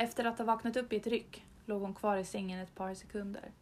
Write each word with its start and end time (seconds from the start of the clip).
Efter 0.00 0.24
att 0.24 0.38
ha 0.38 0.44
vaknat 0.44 0.76
upp 0.76 0.92
i 0.92 0.96
ett 0.96 1.06
ryck 1.06 1.44
låg 1.64 1.82
hon 1.82 1.94
kvar 1.94 2.16
i 2.16 2.24
sängen 2.24 2.60
ett 2.60 2.74
par 2.74 2.94
sekunder. 2.94 3.52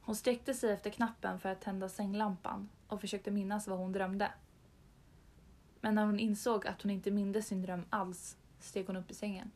Hon 0.00 0.16
sträckte 0.16 0.54
sig 0.54 0.72
efter 0.72 0.90
knappen 0.90 1.40
för 1.40 1.48
att 1.48 1.60
tända 1.60 1.88
sänglampan 1.88 2.68
och 2.86 3.00
försökte 3.00 3.30
minnas 3.30 3.68
vad 3.68 3.78
hon 3.78 3.92
drömde. 3.92 4.32
Men 5.80 5.94
när 5.94 6.06
hon 6.06 6.18
insåg 6.18 6.66
att 6.66 6.82
hon 6.82 6.90
inte 6.90 7.10
mindes 7.10 7.46
sin 7.46 7.62
dröm 7.62 7.84
alls 7.90 8.36
steg 8.60 8.86
hon 8.86 8.96
upp 8.96 9.10
i 9.10 9.14
sängen. 9.14 9.50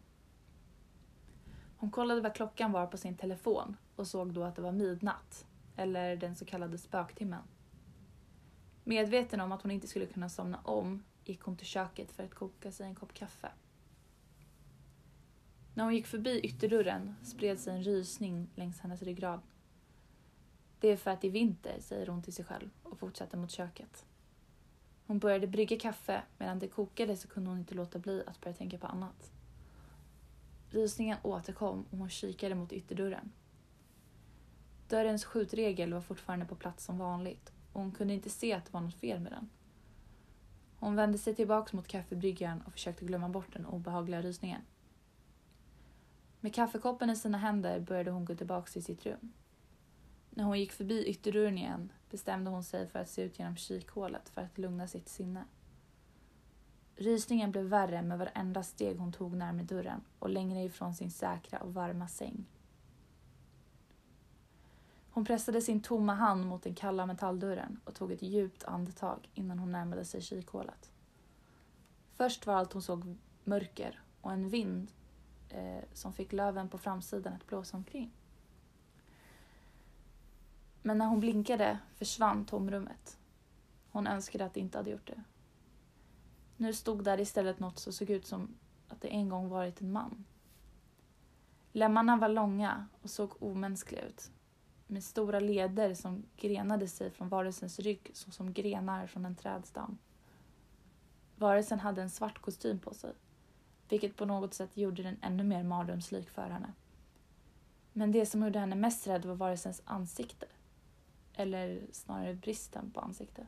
Hon 1.76 1.90
kollade 1.90 2.20
vad 2.20 2.34
klockan 2.34 2.72
var 2.72 2.86
på 2.86 2.96
sin 2.96 3.16
telefon 3.16 3.76
och 3.96 4.06
såg 4.06 4.32
då 4.32 4.44
att 4.44 4.56
det 4.56 4.62
var 4.62 4.72
midnatt, 4.72 5.46
eller 5.76 6.16
den 6.16 6.36
så 6.36 6.44
kallade 6.44 6.78
spöktimmen. 6.78 7.42
Medveten 8.84 9.40
om 9.40 9.52
att 9.52 9.62
hon 9.62 9.70
inte 9.70 9.86
skulle 9.86 10.06
kunna 10.06 10.28
somna 10.28 10.58
om 10.64 11.04
gick 11.24 11.40
hon 11.42 11.56
till 11.56 11.66
köket 11.66 12.12
för 12.12 12.24
att 12.24 12.34
koka 12.34 12.72
sig 12.72 12.86
en 12.86 12.94
kopp 12.94 13.14
kaffe. 13.14 13.52
När 15.74 15.84
hon 15.84 15.94
gick 15.94 16.06
förbi 16.06 16.40
ytterdörren 16.40 17.14
spred 17.22 17.60
sig 17.60 17.76
en 17.76 17.82
rysning 17.82 18.48
längs 18.54 18.80
hennes 18.80 19.02
ryggrad. 19.02 19.40
Det 20.80 20.88
är 20.88 20.96
för 20.96 21.10
att 21.10 21.20
det 21.20 21.28
är 21.28 21.32
vinter, 21.32 21.76
säger 21.80 22.06
hon 22.06 22.22
till 22.22 22.32
sig 22.32 22.44
själv 22.44 22.70
och 22.82 22.98
fortsätter 22.98 23.38
mot 23.38 23.50
köket. 23.50 24.06
Hon 25.06 25.18
började 25.18 25.46
brygga 25.46 25.78
kaffe. 25.78 26.22
Medan 26.38 26.58
det 26.58 26.68
kokade 26.68 27.16
så 27.16 27.28
kunde 27.28 27.50
hon 27.50 27.58
inte 27.58 27.74
låta 27.74 27.98
bli 27.98 28.22
att 28.26 28.40
börja 28.40 28.56
tänka 28.56 28.78
på 28.78 28.86
annat. 28.86 29.32
Rysningen 30.70 31.18
återkom 31.22 31.86
och 31.90 31.98
hon 31.98 32.10
kikade 32.10 32.54
mot 32.54 32.72
ytterdörren. 32.72 33.32
Dörrens 34.88 35.24
skjutregel 35.24 35.92
var 35.92 36.00
fortfarande 36.00 36.46
på 36.46 36.54
plats 36.54 36.84
som 36.84 36.98
vanligt 36.98 37.52
och 37.72 37.80
hon 37.80 37.92
kunde 37.92 38.14
inte 38.14 38.30
se 38.30 38.52
att 38.52 38.64
det 38.64 38.72
var 38.72 38.80
något 38.80 39.00
fel 39.00 39.20
med 39.20 39.32
den. 39.32 39.50
Hon 40.76 40.96
vände 40.96 41.18
sig 41.18 41.34
tillbaks 41.34 41.72
mot 41.72 41.88
kaffebryggaren 41.88 42.62
och 42.62 42.72
försökte 42.72 43.04
glömma 43.04 43.28
bort 43.28 43.52
den 43.52 43.66
obehagliga 43.66 44.22
rysningen. 44.22 44.60
Med 46.44 46.54
kaffekoppen 46.54 47.10
i 47.10 47.16
sina 47.16 47.38
händer 47.38 47.80
började 47.80 48.10
hon 48.10 48.24
gå 48.24 48.34
tillbaka 48.34 48.70
till 48.70 48.84
sitt 48.84 49.06
rum. 49.06 49.32
När 50.30 50.44
hon 50.44 50.60
gick 50.60 50.72
förbi 50.72 51.04
ytterdörren 51.06 51.58
igen 51.58 51.92
bestämde 52.10 52.50
hon 52.50 52.64
sig 52.64 52.86
för 52.86 52.98
att 52.98 53.10
se 53.10 53.22
ut 53.22 53.38
genom 53.38 53.56
kikhålet 53.56 54.28
för 54.28 54.42
att 54.42 54.58
lugna 54.58 54.88
sitt 54.88 55.08
sinne. 55.08 55.44
Rysningen 56.96 57.50
blev 57.50 57.64
värre 57.64 58.02
med 58.02 58.18
varenda 58.18 58.62
steg 58.62 58.98
hon 58.98 59.12
tog 59.12 59.36
närmare 59.36 59.64
dörren 59.64 60.00
och 60.18 60.30
längre 60.30 60.62
ifrån 60.62 60.94
sin 60.94 61.10
säkra 61.10 61.58
och 61.58 61.74
varma 61.74 62.08
säng. 62.08 62.44
Hon 65.10 65.24
pressade 65.24 65.60
sin 65.60 65.82
tomma 65.82 66.14
hand 66.14 66.46
mot 66.46 66.62
den 66.62 66.74
kalla 66.74 67.06
metalldörren 67.06 67.80
och 67.84 67.94
tog 67.94 68.12
ett 68.12 68.22
djupt 68.22 68.64
andetag 68.64 69.30
innan 69.34 69.58
hon 69.58 69.72
närmade 69.72 70.04
sig 70.04 70.20
kikhålet. 70.20 70.90
Först 72.12 72.46
var 72.46 72.54
allt 72.54 72.72
hon 72.72 72.82
såg 72.82 73.16
mörker 73.44 74.02
och 74.20 74.32
en 74.32 74.48
vind 74.48 74.92
eh, 75.52 75.84
som 75.92 76.12
fick 76.12 76.32
löven 76.32 76.68
på 76.68 76.78
framsidan 76.78 77.32
att 77.32 77.46
blåsa 77.46 77.76
omkring. 77.76 78.10
Men 80.82 80.98
när 80.98 81.06
hon 81.06 81.20
blinkade 81.20 81.78
försvann 81.94 82.44
tomrummet. 82.44 83.18
Hon 83.90 84.06
önskade 84.06 84.44
att 84.44 84.54
det 84.54 84.60
inte 84.60 84.78
hade 84.78 84.90
gjort 84.90 85.06
det. 85.06 85.22
Nu 86.56 86.72
stod 86.72 87.04
där 87.04 87.20
istället 87.20 87.58
något 87.58 87.78
som 87.78 87.92
såg 87.92 88.10
ut 88.10 88.26
som 88.26 88.54
att 88.88 89.00
det 89.00 89.08
en 89.08 89.28
gång 89.28 89.48
varit 89.48 89.80
en 89.80 89.92
man. 89.92 90.24
Lemmarna 91.72 92.16
var 92.16 92.28
långa 92.28 92.86
och 93.02 93.10
såg 93.10 93.42
omänskliga 93.42 94.02
ut. 94.02 94.30
Med 94.86 95.04
stora 95.04 95.40
leder 95.40 95.94
som 95.94 96.24
grenade 96.36 96.88
sig 96.88 97.10
från 97.10 97.28
varelsens 97.28 97.78
rygg 97.78 98.10
såsom 98.14 98.52
grenar 98.52 99.06
från 99.06 99.24
en 99.24 99.36
trädstam. 99.36 99.98
Varelsen 101.36 101.80
hade 101.80 102.02
en 102.02 102.10
svart 102.10 102.38
kostym 102.38 102.78
på 102.78 102.94
sig, 102.94 103.12
vilket 103.92 104.16
på 104.16 104.26
något 104.26 104.54
sätt 104.54 104.76
gjorde 104.76 105.02
den 105.02 105.16
ännu 105.22 105.44
mer 105.44 105.62
mardrömslik 105.62 106.30
för 106.30 106.50
henne. 106.50 106.72
Men 107.92 108.12
det 108.12 108.26
som 108.26 108.42
gjorde 108.42 108.58
henne 108.58 108.76
mest 108.76 109.06
rädd 109.06 109.24
var 109.24 109.34
varelsens 109.34 109.82
ansikte. 109.84 110.46
Eller 111.34 111.80
snarare 111.92 112.34
bristen 112.34 112.90
på 112.90 113.00
ansikte. 113.00 113.46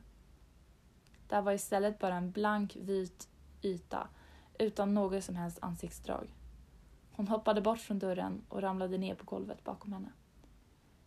Där 1.29 1.43
var 1.43 1.53
istället 1.53 1.99
bara 1.99 2.15
en 2.15 2.31
blank 2.31 2.77
vit 2.77 3.29
yta 3.63 4.09
utan 4.59 4.95
något 4.95 5.25
som 5.25 5.37
helst 5.37 5.59
ansiktsdrag. 5.63 6.35
Hon 7.13 7.29
hoppade 7.29 7.61
bort 7.61 7.81
från 7.81 7.99
dörren 7.99 8.43
och 8.49 8.63
ramlade 8.63 8.99
ner 8.99 9.15
på 9.15 9.25
golvet 9.25 9.65
bakom 9.65 9.93
henne. 9.93 10.13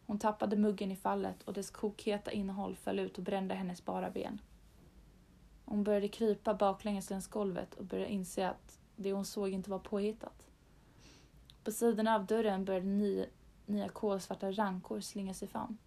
Hon 0.06 0.20
tappade 0.20 0.56
muggen 0.56 0.92
i 0.92 0.96
fallet 0.96 1.44
och 1.44 1.54
dess 1.54 1.72
kokheta 1.72 2.32
innehåll 2.32 2.76
föll 2.76 3.00
ut 3.00 3.18
och 3.18 3.24
brände 3.24 3.56
hennes 3.56 3.86
bara 3.86 4.10
ben. 4.10 4.42
Hon 5.66 5.84
började 5.84 6.08
krypa 6.08 6.54
baklänges 6.54 7.10
längs 7.10 7.28
golvet 7.28 7.74
och 7.74 7.86
började 7.86 8.12
inse 8.12 8.50
att 8.50 8.77
det 8.98 9.14
hon 9.14 9.26
såg 9.26 9.50
inte 9.50 9.70
var 9.70 9.80
påhittat. 9.80 10.48
På 11.64 11.72
sidorna 11.72 12.16
av 12.16 12.26
dörren 12.26 12.66
började 12.66 12.86
nya, 12.86 13.26
nya 13.66 13.90
kolsvarta 13.90 14.52
rankor 14.52 15.00
slinga 15.00 15.34
sig 15.34 15.48
fram. 15.48 15.78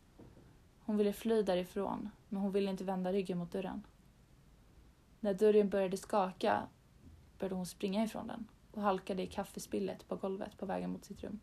Hon 0.84 0.97
ville 0.97 1.12
fly 1.12 1.43
därifrån, 1.43 2.10
men 2.28 2.43
hon 2.43 2.53
ville 2.53 2.70
inte 2.70 2.84
vända 2.84 3.12
ryggen 3.12 3.38
mot 3.38 3.53
dörren. 3.53 3.82
När 5.20 5.34
dörren 5.34 5.69
började 5.69 5.97
skaka 5.97 6.62
började 7.38 7.54
hon 7.54 7.66
springa 7.66 8.04
ifrån 8.04 8.26
den 8.26 8.47
och 8.72 8.82
halkade 8.82 9.22
i 9.22 9.26
kaffespillet 9.26 10.09
på 10.09 10.16
golvet 10.16 10.59
på 10.59 10.66
vägen 10.66 10.91
mot 10.91 11.04
sitt 11.04 11.22
rum. 11.22 11.41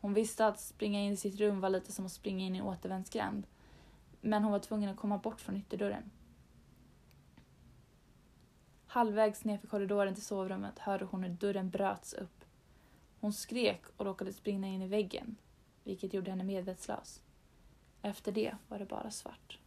Hon 0.00 0.14
visste 0.14 0.46
att 0.46 0.60
springa 0.60 1.00
in 1.00 1.12
i 1.12 1.16
sitt 1.16 1.40
rum 1.40 1.60
var 1.60 1.70
lite 1.70 1.92
som 1.92 2.06
att 2.06 2.12
springa 2.12 2.46
in 2.46 2.54
i 2.54 2.58
en 2.58 2.64
återvändsgränd, 2.64 3.46
men 4.20 4.42
hon 4.42 4.52
var 4.52 4.58
tvungen 4.58 4.90
att 4.90 4.96
komma 4.96 5.18
bort 5.18 5.40
från 5.40 5.56
ytterdörren. 5.56 6.10
Halvvägs 8.94 9.44
nerför 9.44 9.66
korridoren 9.66 10.14
till 10.14 10.24
sovrummet 10.24 10.78
hörde 10.78 11.04
hon 11.04 11.22
hur 11.22 11.30
dörren 11.30 11.70
bröts 11.70 12.12
upp. 12.14 12.44
Hon 13.20 13.32
skrek 13.32 13.82
och 13.96 14.06
råkade 14.06 14.32
springa 14.32 14.68
in 14.68 14.82
i 14.82 14.88
väggen, 14.88 15.36
vilket 15.84 16.14
gjorde 16.14 16.30
henne 16.30 16.44
medvetslös. 16.44 17.22
Efter 18.02 18.32
det 18.32 18.56
var 18.68 18.78
det 18.78 18.86
bara 18.86 19.10
svart. 19.10 19.58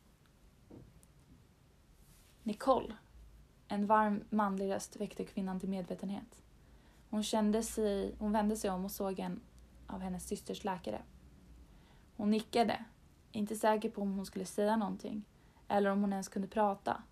Nicole, 2.43 2.95
en 3.67 3.85
varm 3.87 4.23
manlig 4.29 4.71
röst 4.71 4.95
väckte 4.95 5.25
kvinnan 5.25 5.59
till 5.59 5.69
medvetenhet. 5.69 6.43
Hon, 7.09 7.23
kände 7.23 7.63
sig, 7.63 8.15
hon 8.19 8.31
vände 8.31 8.55
sig 8.55 8.69
om 8.69 8.85
och 8.85 8.91
såg 8.91 9.19
en 9.19 9.41
av 9.87 10.01
hennes 10.01 10.27
systers 10.27 10.63
läkare. 10.63 11.01
Hon 12.15 12.31
nickade, 12.31 12.85
inte 13.31 13.55
säker 13.55 13.89
på 13.89 14.01
om 14.01 14.13
hon 14.13 14.25
skulle 14.25 14.45
säga 14.45 14.77
någonting 14.77 15.23
eller 15.67 15.89
om 15.89 16.01
hon 16.01 16.11
ens 16.11 16.27
kunde 16.27 16.47
prata. 16.47 17.03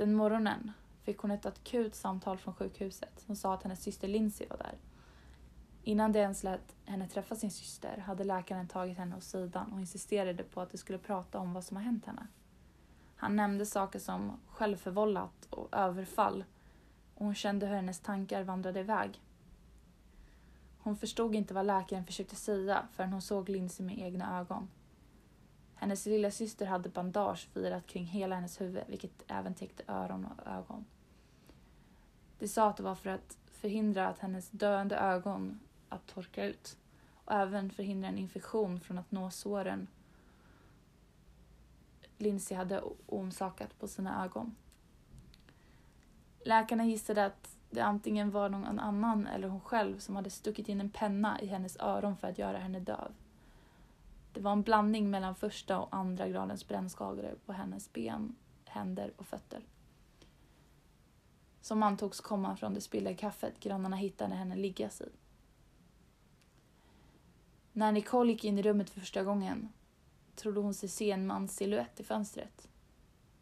Den 0.00 0.14
morgonen 0.14 0.72
fick 1.02 1.18
hon 1.18 1.30
ett 1.30 1.46
akut 1.46 1.94
samtal 1.94 2.38
från 2.38 2.54
sjukhuset 2.54 3.20
som 3.26 3.36
sa 3.36 3.54
att 3.54 3.62
hennes 3.62 3.82
syster 3.82 4.08
Lindsay 4.08 4.46
var 4.48 4.56
där. 4.56 4.74
Innan 5.82 6.12
de 6.12 6.18
ens 6.18 6.42
lät 6.42 6.76
henne 6.84 7.08
träffa 7.08 7.36
sin 7.36 7.50
syster 7.50 7.98
hade 7.98 8.24
läkaren 8.24 8.68
tagit 8.68 8.98
henne 8.98 9.16
åt 9.16 9.22
sidan 9.22 9.72
och 9.72 9.80
insisterade 9.80 10.42
på 10.42 10.60
att 10.60 10.70
de 10.70 10.78
skulle 10.78 10.98
prata 10.98 11.38
om 11.38 11.52
vad 11.52 11.64
som 11.64 11.76
har 11.76 11.84
hänt 11.84 12.06
henne. 12.06 12.26
Han 13.16 13.36
nämnde 13.36 13.66
saker 13.66 13.98
som 13.98 14.40
självförvållat 14.46 15.46
och 15.50 15.68
överfall 15.72 16.44
och 17.14 17.24
hon 17.24 17.34
kände 17.34 17.66
hur 17.66 17.76
hennes 17.76 18.00
tankar 18.00 18.42
vandrade 18.42 18.80
iväg. 18.80 19.20
Hon 20.78 20.96
förstod 20.96 21.34
inte 21.34 21.54
vad 21.54 21.66
läkaren 21.66 22.06
försökte 22.06 22.36
säga 22.36 22.88
förrän 22.92 23.12
hon 23.12 23.22
såg 23.22 23.48
Lindsay 23.48 23.86
med 23.86 23.98
egna 23.98 24.40
ögon. 24.40 24.68
Hennes 25.80 26.06
lilla 26.06 26.30
syster 26.30 26.66
hade 26.66 26.88
bandage 26.88 27.48
firat 27.52 27.86
kring 27.86 28.04
hela 28.04 28.34
hennes 28.34 28.60
huvud, 28.60 28.82
vilket 28.86 29.22
även 29.26 29.54
täckte 29.54 29.82
öron 29.86 30.24
och 30.24 30.46
ögon. 30.46 30.84
De 32.38 32.48
sa 32.48 32.68
att 32.68 32.76
det 32.76 32.82
var 32.82 32.94
för 32.94 33.10
att 33.10 33.38
förhindra 33.46 34.08
att 34.08 34.18
hennes 34.18 34.50
döende 34.50 34.96
ögon 34.96 35.60
att 35.88 36.06
torka 36.06 36.44
ut 36.44 36.76
och 37.24 37.32
även 37.32 37.70
förhindra 37.70 38.08
en 38.08 38.18
infektion 38.18 38.80
från 38.80 38.98
att 38.98 39.10
nå 39.10 39.30
såren 39.30 39.86
Lindsay 42.18 42.56
hade 42.56 42.82
orsakat 43.06 43.78
på 43.78 43.88
sina 43.88 44.24
ögon. 44.24 44.56
Läkarna 46.44 46.84
gissade 46.84 47.26
att 47.26 47.56
det 47.70 47.80
antingen 47.80 48.30
var 48.30 48.48
någon 48.48 48.78
annan 48.78 49.26
eller 49.26 49.48
hon 49.48 49.60
själv 49.60 49.98
som 49.98 50.16
hade 50.16 50.30
stuckit 50.30 50.68
in 50.68 50.80
en 50.80 50.90
penna 50.90 51.40
i 51.40 51.46
hennes 51.46 51.76
öron 51.80 52.16
för 52.16 52.28
att 52.28 52.38
göra 52.38 52.58
henne 52.58 52.80
döv. 52.80 53.12
Det 54.32 54.40
var 54.40 54.52
en 54.52 54.62
blandning 54.62 55.10
mellan 55.10 55.34
första 55.34 55.78
och 55.78 55.94
andra 55.94 56.28
gradens 56.28 56.68
brännskador 56.68 57.38
på 57.46 57.52
hennes 57.52 57.92
ben, 57.92 58.36
händer 58.64 59.12
och 59.16 59.26
fötter. 59.26 59.62
Som 61.60 61.82
antogs 61.82 62.20
komma 62.20 62.56
från 62.56 62.74
det 62.74 62.80
spillda 62.80 63.14
kaffet 63.14 63.60
grannarna 63.60 63.96
hittade 63.96 64.34
henne 64.34 64.56
liggas 64.56 65.00
i. 65.00 65.08
När 67.72 67.92
Nicole 67.92 68.32
gick 68.32 68.44
in 68.44 68.58
i 68.58 68.62
rummet 68.62 68.90
för 68.90 69.00
första 69.00 69.24
gången 69.24 69.68
trodde 70.34 70.60
hon 70.60 70.74
sig 70.74 70.88
se 70.88 71.10
en 71.10 71.26
mans 71.26 71.56
siluett 71.56 72.00
i 72.00 72.04
fönstret, 72.04 72.68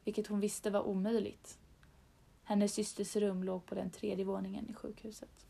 vilket 0.04 0.26
hon 0.26 0.40
visste 0.40 0.70
var 0.70 0.82
omöjligt. 0.82 1.58
Hennes 2.44 2.74
systers 2.74 3.16
rum 3.16 3.42
låg 3.42 3.66
på 3.66 3.74
den 3.74 3.90
tredje 3.90 4.24
våningen 4.24 4.70
i 4.70 4.74
sjukhuset. 4.74 5.47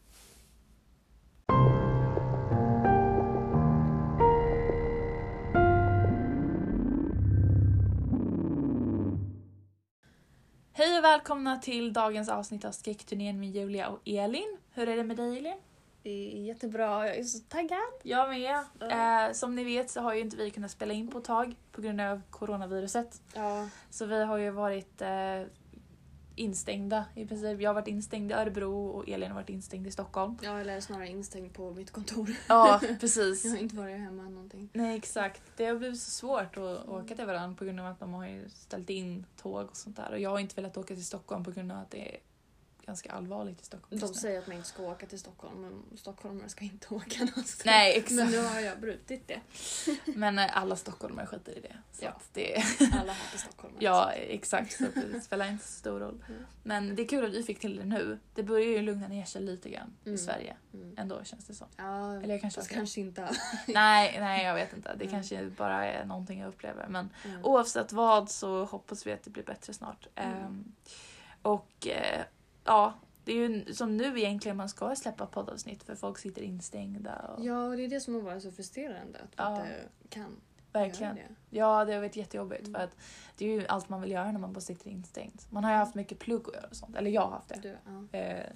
Hej 10.78 10.98
och 10.98 11.04
välkomna 11.04 11.58
till 11.58 11.92
dagens 11.92 12.28
avsnitt 12.28 12.64
av 12.64 12.72
Skräckturnén 12.72 13.40
med 13.40 13.48
Julia 13.50 13.88
och 13.88 14.00
Elin. 14.04 14.56
Hur 14.72 14.88
är 14.88 14.96
det 14.96 15.04
med 15.04 15.16
dig 15.16 15.38
Elin? 15.38 15.56
Det 16.02 16.10
är 16.10 16.42
jättebra, 16.42 17.06
jag 17.06 17.16
är 17.16 17.24
så 17.24 17.38
taggad. 17.38 17.78
Jag 18.02 18.28
med. 18.28 18.64
Ja. 18.78 19.26
Eh, 19.26 19.32
som 19.32 19.54
ni 19.54 19.64
vet 19.64 19.90
så 19.90 20.00
har 20.00 20.14
ju 20.14 20.20
inte 20.20 20.36
vi 20.36 20.50
kunnat 20.50 20.70
spela 20.70 20.94
in 20.94 21.08
på 21.08 21.18
ett 21.18 21.24
tag 21.24 21.56
på 21.72 21.80
grund 21.80 22.00
av 22.00 22.22
coronaviruset. 22.30 23.20
Ja. 23.34 23.68
Så 23.90 24.06
vi 24.06 24.24
har 24.24 24.36
ju 24.36 24.50
varit 24.50 25.02
eh, 25.02 25.42
instängda 26.38 27.04
i 27.14 27.26
princip. 27.26 27.60
Jag 27.60 27.70
har 27.70 27.74
varit 27.74 27.88
instängd 27.88 28.30
i 28.30 28.34
Örebro 28.34 28.86
och 28.86 29.08
Elin 29.08 29.28
har 29.30 29.34
varit 29.34 29.50
instängd 29.50 29.86
i 29.86 29.90
Stockholm. 29.90 30.38
Jag 30.42 30.60
är 30.60 30.80
snarare 30.80 31.08
instängd 31.08 31.54
på 31.54 31.70
mitt 31.70 31.90
kontor. 31.90 32.30
Ja, 32.48 32.80
precis. 33.00 33.44
Jag 33.44 33.52
har 33.52 33.58
inte 33.58 33.76
varit 33.76 33.98
hemma 33.98 34.22
någonting. 34.22 34.68
Nej 34.72 34.96
exakt. 34.96 35.42
Det 35.56 35.64
har 35.64 35.74
blivit 35.74 36.00
så 36.00 36.10
svårt 36.10 36.56
att 36.56 36.88
åka 36.88 37.14
till 37.14 37.26
varandra 37.26 37.56
på 37.56 37.64
grund 37.64 37.80
av 37.80 37.86
att 37.86 38.00
de 38.00 38.12
har 38.12 38.48
ställt 38.48 38.90
in 38.90 39.26
tåg 39.42 39.66
och 39.66 39.76
sånt 39.76 39.96
där. 39.96 40.10
Och 40.10 40.20
jag 40.20 40.30
har 40.30 40.38
inte 40.38 40.54
velat 40.54 40.76
åka 40.76 40.94
till 40.94 41.06
Stockholm 41.06 41.44
på 41.44 41.50
grund 41.50 41.72
av 41.72 41.78
att 41.78 41.90
det 41.90 42.16
ganska 42.88 43.12
allvarligt 43.12 43.60
i 43.60 43.64
Stockholm 43.64 44.00
De 44.00 44.14
säger 44.14 44.38
att 44.38 44.46
man 44.46 44.56
inte 44.56 44.68
ska 44.68 44.82
åka 44.82 45.06
till 45.06 45.18
Stockholm, 45.18 45.60
men 45.62 45.98
stockholmare 45.98 46.48
ska 46.48 46.64
inte 46.64 46.86
åka 46.94 47.18
någonstans. 47.18 47.62
Nej 47.64 47.96
exakt. 47.98 48.14
Men 48.14 48.30
nu 48.30 48.38
har 48.42 48.60
jag 48.60 48.80
brutit 48.80 49.28
det. 49.28 49.40
Men 50.16 50.38
eh, 50.38 50.56
alla 50.56 50.76
stockholmare 50.76 51.26
skiter 51.26 51.58
i 51.58 51.60
det. 51.60 51.76
Ja. 52.00 52.20
det 52.32 52.54
Alla 53.00 53.12
hatar 53.12 53.38
stockholmare. 53.38 53.84
ja, 53.84 54.12
exakt. 54.12 54.72
Så 54.76 54.84
det 55.12 55.20
spelar 55.20 55.50
inte 55.50 55.64
så 55.66 55.72
stor 55.72 56.00
roll. 56.00 56.24
Mm. 56.28 56.42
Men 56.62 56.96
det 56.96 57.02
är 57.02 57.08
kul 57.08 57.24
att 57.24 57.34
vi 57.34 57.42
fick 57.42 57.60
till 57.60 57.76
det 57.76 57.84
nu. 57.84 58.18
Det 58.34 58.42
börjar 58.42 58.66
ju 58.66 58.82
lugna 58.82 59.08
ner 59.08 59.24
sig 59.24 59.42
lite 59.42 59.70
grann 59.70 59.94
i 60.04 60.08
Mm. 60.08 60.18
Sverige. 60.18 60.56
Mm. 60.74 60.94
Ändå 60.98 61.24
känns 61.24 61.46
det 61.46 61.54
som. 61.54 61.66
Ja, 61.76 62.14
Eller 62.16 62.34
jag 62.34 62.40
kanske 62.40 62.62
kanske 62.74 63.00
inte. 63.00 63.36
Nej, 63.66 64.16
nej 64.20 64.44
jag 64.44 64.54
vet 64.54 64.72
inte. 64.72 64.88
Det 64.94 65.04
Mm. 65.04 65.10
kanske 65.10 65.44
bara 65.46 65.86
är 65.86 66.04
någonting 66.04 66.40
jag 66.40 66.48
upplever. 66.48 66.86
Men 66.88 67.10
Mm. 67.24 67.44
oavsett 67.44 67.92
vad 67.92 68.30
så 68.30 68.64
hoppas 68.64 69.06
vi 69.06 69.12
att 69.12 69.22
det 69.22 69.30
blir 69.30 69.44
bättre 69.44 69.72
snart. 69.74 70.06
Ehm, 70.14 70.72
och 71.42 71.86
eh, 71.86 72.22
ja, 72.68 72.94
det 73.24 73.32
är 73.32 73.36
ju 73.48 73.74
som 73.74 73.96
nu 73.96 74.18
egentligen 74.20 74.56
man 74.56 74.68
ska 74.68 74.96
släppa 74.96 75.26
poddavsnitt 75.26 75.82
för 75.82 75.94
folk 75.94 76.18
sitter 76.18 76.42
instängda. 76.42 77.14
Och, 77.36 77.44
Ja, 77.44 77.64
och 77.64 77.76
det 77.76 77.84
är 77.84 77.88
det 77.88 78.00
som 78.00 78.14
har 78.14 78.20
varit 78.20 78.42
så 78.42 78.52
frustrerande. 78.52 79.18
Att 79.18 79.28
vi 79.30 79.32
Ja. 79.36 79.56
inte 79.66 79.88
kan 80.08 80.36
verkligen. 80.72 81.14
det. 81.14 81.28
Ja, 81.50 81.84
det 81.84 81.92
har 81.92 82.00
varit 82.00 82.16
jättejobbigt 82.16 82.60
Mm. 82.68 82.74
för 82.74 82.84
att 82.84 82.96
det 83.36 83.44
är 83.44 83.48
ju 83.60 83.66
allt 83.66 83.88
man 83.88 84.00
vill 84.00 84.10
göra 84.10 84.32
när 84.32 84.40
man 84.40 84.52
bara 84.52 84.60
sitter 84.60 84.90
instängd. 84.90 85.40
Man 85.50 85.64
har 85.64 85.70
ju 85.70 85.76
haft 85.76 85.94
mycket 85.94 86.18
plugg 86.18 86.48
att 86.48 86.54
göra 86.54 86.66
och 86.70 86.76
sånt. 86.76 86.96
Eller 86.96 87.10
jag 87.10 87.22
har 87.22 87.30
haft 87.30 87.48
det. 87.48 87.60
Du, 87.62 87.76
ja. 88.12 88.18
Eh, 88.18 88.46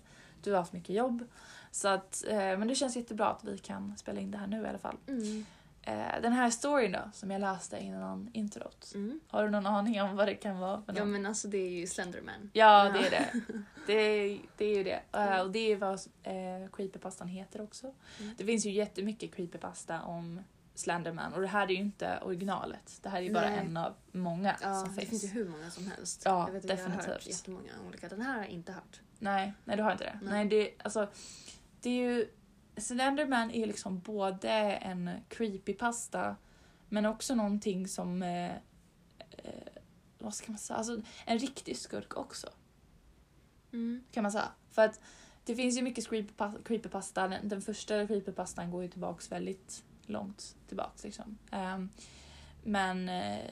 du 0.43 0.50
har 0.50 0.59
haft 0.59 0.73
mycket 0.73 0.94
jobb. 0.97 1.25
Så 1.70 1.88
att, 1.88 2.25
eh, 2.29 2.37
men 2.37 2.69
det 2.69 2.75
känns 2.75 2.97
jättebra 2.97 3.26
att 3.29 3.44
vi 3.44 3.59
kan 3.59 3.97
spela 3.97 4.20
in 4.20 4.31
det 4.31 4.38
här 4.38 4.47
nu 4.47 4.62
i 4.62 4.67
alla 4.67 4.79
fall. 4.79 4.97
Mm. 5.09 5.47
Eh, 5.82 6.20
den 6.23 6.32
här 6.32 6.50
storyn 6.50 6.93
då, 6.93 7.11
som 7.12 7.31
jag 7.31 7.40
läste 7.40 7.79
innan 7.79 8.31
introt. 8.32 8.93
Mm. 8.94 9.20
Har 9.29 9.44
du 9.44 9.50
någon 9.50 9.67
aning 9.67 10.02
om 10.02 10.17
vad 10.17 10.29
det 10.29 10.34
kan 10.34 10.58
vara? 10.58 10.82
För 10.82 10.96
Ja 10.96 11.05
men 11.05 11.26
alltså 11.26 11.49
det 11.49 11.58
är 11.58 11.70
ju 11.70 11.87
Slenderman. 11.87 12.50
Ja, 12.52 12.87
Ja. 12.87 12.93
det 12.93 13.06
är 13.06 13.11
det. 13.11 13.40
Det 13.87 13.93
är, 13.93 14.38
det 14.56 14.64
är 14.64 14.76
ju 14.76 14.84
det. 14.84 15.00
Eh, 15.12 15.40
och 15.40 15.50
det 15.50 15.73
är 15.73 15.76
vad 15.76 16.00
eh, 16.23 16.70
creepypastan 16.73 17.29
heter 17.29 17.61
också. 17.61 17.94
Mm. 18.20 18.34
Det 18.38 18.44
finns 18.44 18.67
ju 18.67 18.70
jättemycket 18.70 19.34
creepypasta 19.34 20.02
om 20.02 20.40
Slenderman 20.75 21.32
och 21.32 21.40
det 21.40 21.46
här 21.46 21.64
är 21.67 21.70
ju 21.70 21.75
inte 21.76 22.19
originalet. 22.23 22.99
Det 23.02 23.08
här 23.08 23.19
är 23.19 23.23
ju 23.23 23.32
bara 23.32 23.49
Nej. 23.50 23.58
en 23.58 23.76
av 23.76 23.94
många 24.12 24.56
Ja, 24.62 24.75
som 24.75 24.94
det 24.94 25.00
finns. 25.00 25.11
finns 25.11 25.25
ju 25.25 25.28
hur 25.28 25.49
många 25.49 25.70
som 25.70 25.87
helst. 25.87 26.23
Ja, 26.25 26.46
jag 26.49 26.52
vet 26.52 26.64
att 26.64 26.70
jag 26.70 26.76
har 26.76 26.90
hört 26.90 26.99
definitivt. 27.06 27.26
jättemånga 27.28 27.70
olika. 27.88 28.08
Den 28.08 28.20
här 28.23 28.32
har 28.35 28.40
jag 28.40 28.49
inte 28.50 28.73
hört. 28.73 29.00
Nej, 29.19 29.52
nej 29.64 29.76
du 29.76 29.82
har 29.82 29.93
inte 29.93 30.05
det. 30.05 30.19
Nej. 30.23 30.31
Nej. 30.32 30.44
det, 30.49 30.85
alltså, 30.85 31.08
det 31.81 31.90
är 31.90 31.94
ju... 32.11 32.26
Slenderman 32.77 33.51
är 33.51 33.59
ju 33.59 33.67
liksom 33.67 34.01
både 34.01 34.51
en 34.51 35.11
creepypasta 35.29 36.37
men 36.89 37.07
också 37.07 37.35
någonting 37.35 37.89
som... 37.89 38.23
Eh, 38.23 38.55
eh, 39.31 39.73
vad 40.19 40.35
ska 40.35 40.53
man 40.53 40.59
säga? 40.59 40.77
Alltså 40.77 41.01
en 41.27 41.39
riktig 41.39 41.77
skurk 41.77 42.17
också. 42.17 42.49
Mm. 43.73 44.05
kan 44.13 44.23
man 44.23 44.33
säga. 44.33 44.49
För 44.71 44.83
att 44.83 45.01
det 45.45 45.57
finns 45.57 45.79
ju 45.79 45.83
mycket 45.83 46.09
creepypa- 46.09 46.63
creepypasta. 46.65 47.29
Den, 47.29 47.49
den 47.49 47.63
första 47.63 48.07
creepypastan 48.07 48.71
går 48.71 48.83
ju 48.83 48.89
tillbaks 48.89 49.33
väldigt 49.33 49.85
långt 50.07 50.57
tillbaks. 50.69 51.05
Liksom. 51.05 51.39
Ehm, 51.51 51.91
men 52.63 53.09
eh, 53.09 53.51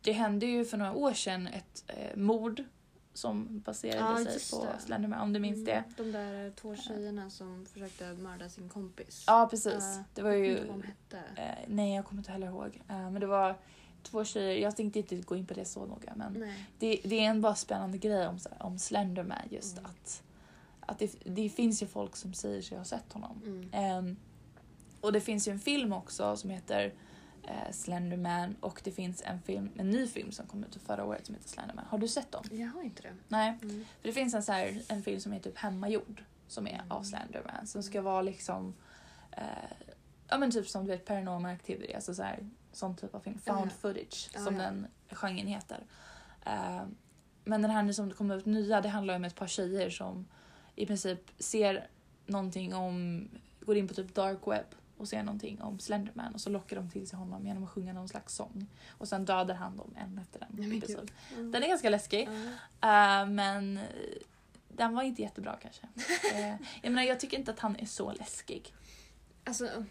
det 0.00 0.12
hände 0.12 0.46
ju 0.46 0.64
för 0.64 0.76
några 0.76 0.92
år 0.92 1.12
sedan 1.12 1.46
ett 1.46 1.84
eh, 1.86 2.16
mord 2.16 2.64
som 3.16 3.60
baserade 3.60 4.22
Ja, 4.24 4.30
sig 4.38 4.58
på 4.58 4.64
det. 4.64 4.80
Slenderman, 4.82 5.20
om 5.20 5.32
du 5.32 5.40
minns 5.40 5.64
det. 5.64 5.72
Mm, 5.72 5.84
De 5.96 6.12
där 6.12 6.50
två 6.50 6.76
tjejerna 6.76 7.30
som 7.30 7.66
försökte 7.66 8.12
mörda 8.12 8.48
sin 8.48 8.68
kompis. 8.68 9.24
Ja, 9.26 9.48
precis. 9.50 9.74
Ja, 9.96 10.04
det 10.14 10.22
var 10.22 10.30
ju... 10.32 10.50
inte 10.50 10.64
vad 10.66 10.78
de 10.78 10.82
hette. 10.82 11.42
Eh, 11.42 11.64
nej, 11.68 11.94
jag 11.94 12.04
kommer 12.04 12.20
inte 12.20 12.32
heller 12.32 12.46
ihåg. 12.46 12.80
Eh, 12.88 13.10
men 13.10 13.20
det 13.20 13.26
var 13.26 13.56
två 14.02 14.24
tjejer. 14.24 14.62
Jag 14.62 14.76
tänkte 14.76 14.98
inte 14.98 15.16
gå 15.16 15.36
in 15.36 15.46
på 15.46 15.54
det 15.54 15.64
så 15.64 15.86
noga, 15.86 16.12
men 16.16 16.52
det, 16.78 17.00
det 17.04 17.20
är 17.20 17.30
en 17.30 17.40
bara 17.40 17.54
spännande 17.54 17.98
grej 17.98 18.26
om, 18.28 18.38
om 18.58 18.78
Slenderman 18.78 19.38
just 19.50 19.78
Mm. 19.78 19.90
att, 19.90 20.22
att 20.80 20.98
det, 20.98 21.14
det 21.24 21.48
finns 21.48 21.82
ju 21.82 21.86
folk 21.86 22.16
som 22.16 22.34
säger 22.34 22.62
sig 22.62 22.78
ha 22.78 22.84
sett 22.84 23.12
honom. 23.12 23.40
Mm. 23.44 23.68
Ehm, 23.72 24.16
och 25.00 25.12
det 25.12 25.20
finns 25.20 25.48
ju 25.48 25.52
en 25.52 25.58
film 25.58 25.92
också 25.92 26.36
som 26.36 26.50
heter 26.50 26.94
eh, 27.46 27.72
Slenderman 27.72 28.56
och 28.60 28.80
det 28.84 28.92
finns 28.92 29.22
en, 29.26 29.42
film, 29.42 29.70
en 29.78 29.90
ny 29.90 30.06
film 30.06 30.32
som 30.32 30.46
kom 30.46 30.64
ut 30.64 30.78
förra 30.86 31.04
året 31.04 31.26
som 31.26 31.34
heter 31.34 31.48
Slenderman. 31.48 31.84
Har 31.88 31.98
du 31.98 32.08
sett 32.08 32.32
dem? 32.32 32.44
Jag 32.50 32.68
har 32.68 32.82
inte 32.82 33.02
det. 33.02 33.14
Nej. 33.28 33.58
Mm. 33.62 33.84
För 34.00 34.08
det 34.08 34.12
finns 34.12 34.34
en, 34.34 34.42
så 34.42 34.52
här, 34.52 34.82
en 34.88 35.02
film 35.02 35.20
som 35.20 35.32
heter 35.32 35.50
typ 35.50 35.58
Hemmagjord 35.58 36.22
som 36.48 36.66
är 36.66 36.80
av 36.88 36.96
Mm. 36.96 37.04
Slenderman 37.04 37.66
som 37.66 37.82
ska 37.82 38.02
vara 38.02 38.22
liksom 38.22 38.74
eh, 39.32 39.44
ja 40.28 40.38
men 40.38 40.50
typ 40.50 40.68
som 40.68 40.84
du 40.84 40.90
vet 40.90 41.04
Paranormal 41.04 41.50
Activity, 41.54 41.94
alltså 41.94 42.14
så 42.14 42.22
här, 42.22 42.50
sån 42.72 42.96
typ 42.96 43.14
av 43.14 43.20
film. 43.20 43.38
Found 43.38 43.66
Ja. 43.66 43.70
footage 43.80 44.30
som 44.44 44.56
ja. 44.56 44.62
den 44.62 44.86
genren 45.10 45.46
heter. 45.46 45.84
Eh, 46.46 46.82
men 47.44 47.62
den 47.62 47.70
här 47.70 47.82
nu 47.82 47.92
som 47.92 48.10
kommer 48.10 48.36
ut 48.36 48.46
nya 48.46 48.80
det 48.80 48.88
handlar 48.88 49.16
om 49.16 49.24
ett 49.24 49.34
par 49.34 49.46
tjejer 49.46 49.90
som 49.90 50.26
i 50.74 50.86
princip 50.86 51.20
ser 51.38 51.88
någonting 52.26 52.74
om, 52.74 53.28
går 53.60 53.76
in 53.76 53.88
på 53.88 53.94
typ 53.94 54.14
dark 54.14 54.38
web 54.46 54.64
och 54.98 55.08
ser 55.08 55.22
någonting 55.22 55.62
om 55.62 55.78
Slenderman 55.78 56.34
och 56.34 56.40
så 56.40 56.50
lockar 56.50 56.76
de 56.76 56.90
till 56.90 57.06
sig 57.08 57.18
honom 57.18 57.46
genom 57.46 57.64
att 57.64 57.70
sjunga 57.70 57.92
någon 57.92 58.08
slags 58.08 58.34
sång. 58.34 58.66
Och 58.88 59.08
sen 59.08 59.24
dödar 59.24 59.54
han 59.54 59.76
dem 59.76 59.94
en 59.96 60.18
efter 60.18 60.40
den. 60.40 60.56
Princip. 60.56 60.98
gud. 61.00 61.10
Mm. 61.34 61.52
Den 61.52 61.62
är 61.62 61.68
ganska 61.68 61.90
läskig. 61.90 62.28
Ja. 62.80 63.22
Eh, 63.22 63.28
men 63.28 63.76
eh, 63.76 63.84
den 64.68 64.94
var 64.94 65.02
inte 65.02 65.22
jättebra 65.22 65.56
kanske. 65.62 65.88
Eh, 66.34 66.48
jag 66.82 66.92
menar 66.92 67.02
jag 67.02 67.20
tycker 67.20 67.38
inte 67.38 67.50
att 67.50 67.60
han 67.60 67.76
är 67.76 67.86
så 67.86 68.12
läskig. 68.12 68.74
Alltså, 69.44 69.84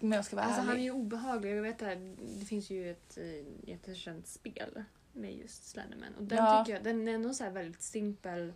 Om 0.00 0.12
jag 0.12 0.24
ska 0.24 0.36
vara 0.36 0.46
alltså 0.46 0.62
han 0.62 0.76
är 0.76 0.82
ju 0.82 0.90
obehaglig. 0.90 1.56
Jag 1.56 1.62
vet 1.62 1.78
det, 1.78 1.94
det 2.38 2.44
finns 2.44 2.70
ju 2.70 2.90
ett 2.90 3.18
jättekänt 3.66 4.26
spel 4.26 4.84
med 5.12 5.34
just 5.36 5.68
Slenderman. 5.68 6.14
Och 6.18 6.22
den 6.24 6.38
Ja. 6.38 6.64
tycker 6.64 6.76
jag, 6.76 6.84
den 6.84 7.08
är 7.08 7.12
ändå 7.14 7.34
så 7.34 7.44
här 7.44 7.50
väldigt 7.50 7.82
simpel. 7.82 8.52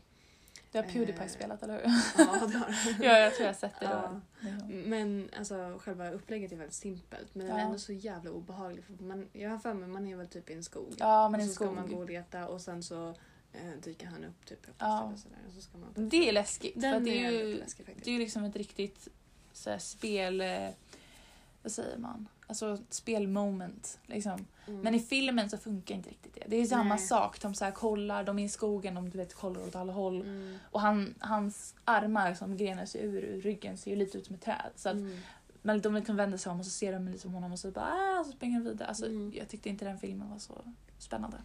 Det 0.72 0.78
har 0.78 0.84
Pewdiepie 0.84 1.22
eh, 1.24 1.28
spelat 1.28 1.62
eller 1.62 1.74
hur? 1.74 1.82
Ja, 2.18 2.46
det 2.46 2.58
har 2.58 2.74
ja 3.04 3.18
jag 3.18 3.34
tror 3.34 3.46
jag 3.46 3.52
har 3.54 3.58
sett 3.58 3.80
det 3.80 3.84
Ja. 3.86 4.20
då. 4.42 4.74
Men 4.86 5.30
alltså 5.38 5.78
själva 5.80 6.10
upplägget 6.10 6.52
är 6.52 6.56
väldigt 6.56 6.74
simpelt 6.74 7.34
men 7.34 7.46
den 7.46 7.56
är 7.56 7.60
Ja. 7.60 7.66
ändå 7.66 7.78
så 7.78 7.92
jävla 7.92 8.30
obehaglig. 8.30 8.84
För 8.84 9.04
man, 9.04 9.28
jag 9.32 9.50
har 9.50 9.58
för 9.58 9.74
mig 9.74 9.88
man 9.88 10.06
är 10.06 10.16
väl 10.16 10.28
typ 10.28 10.50
i 10.50 10.52
en 10.52 10.64
skog. 10.64 10.94
Ja 10.98 11.28
men 11.28 11.40
och 11.40 11.44
i 11.46 11.48
så 11.48 11.54
ska 11.54 11.64
skog. 11.64 11.74
man 11.76 11.90
gå 11.92 11.96
och 11.98 12.06
leta 12.08 12.48
och 12.48 12.60
sen 12.60 12.82
så 12.82 13.08
eh, 13.52 13.70
dyker 13.84 14.06
han 14.06 14.24
upp 14.24 14.46
typ 14.46 14.66
Ja. 14.78 15.02
och 15.02 15.18
sådär. 15.18 15.38
Och 15.48 15.52
så 15.52 15.60
ska 15.60 15.78
man 15.78 16.08
Det 16.08 16.28
är 16.28 16.32
läskigt. 16.32 16.74
för 16.74 16.80
Den 16.80 16.94
att 16.96 17.04
det 17.04 17.24
är 17.24 17.32
är 17.32 17.46
ju 17.46 17.54
läskig 17.58 17.86
faktiskt. 17.86 18.04
det 18.04 18.10
är 18.10 18.12
ju 18.12 18.18
liksom 18.18 18.44
ett 18.44 18.56
riktigt 18.56 19.08
så 19.52 19.70
här, 19.70 19.78
spel... 19.78 20.42
Vad 21.62 21.72
säger 21.72 21.98
man? 21.98 22.28
Alltså 22.46 22.78
spelmoment. 22.90 23.98
Liksom. 24.06 24.46
Mm. 24.66 24.80
Men 24.80 24.94
i 24.94 25.00
filmen 25.00 25.50
så 25.50 25.58
funkar 25.58 25.94
inte 25.94 26.10
riktigt 26.10 26.34
det. 26.34 26.44
Det 26.46 26.56
är 26.56 26.64
samma 26.64 26.94
Nej. 26.94 26.98
sak. 26.98 27.40
De 27.40 27.54
så 27.54 27.64
här 27.64 27.72
kollar, 27.72 28.24
de 28.24 28.38
är 28.38 28.44
i 28.44 28.48
skogen, 28.48 28.94
de 28.94 29.10
du 29.10 29.18
vet, 29.18 29.34
kollar 29.34 29.66
åt 29.66 29.76
alla 29.76 29.92
håll. 29.92 30.20
Mm. 30.20 30.58
Och 30.70 30.80
han, 30.80 31.14
hans 31.18 31.74
armar 31.84 32.34
som 32.34 32.56
grenar 32.56 32.84
sig 32.86 33.00
ur, 33.04 33.24
ur 33.24 33.40
ryggen 33.40 33.78
ser 33.78 33.90
ju 33.90 33.96
lite 33.96 34.18
ut 34.18 34.26
som 34.26 34.34
ett 34.34 34.42
träd. 34.42 34.70
Så 34.76 34.88
att 34.88 34.94
Mm. 34.94 35.18
Men 35.62 35.80
de 35.80 35.94
liksom 35.94 36.16
vänder 36.16 36.38
sig 36.38 36.52
om 36.52 36.58
och 36.58 36.64
så 36.64 36.70
ser 36.70 36.92
de 36.92 37.08
liksom 37.08 37.34
honom 37.34 37.52
och 37.52 37.58
så 37.58 37.70
bara 37.70 38.18
ah, 38.20 38.24
så 38.24 38.32
springer 38.32 38.60
de 38.60 38.64
vidare. 38.70 38.88
Alltså, 38.88 39.06
Mm. 39.06 39.32
Jag 39.34 39.48
tyckte 39.48 39.68
inte 39.68 39.84
den 39.84 39.98
filmen 39.98 40.30
var 40.30 40.38
så 40.38 40.64
spännande. 40.98 41.36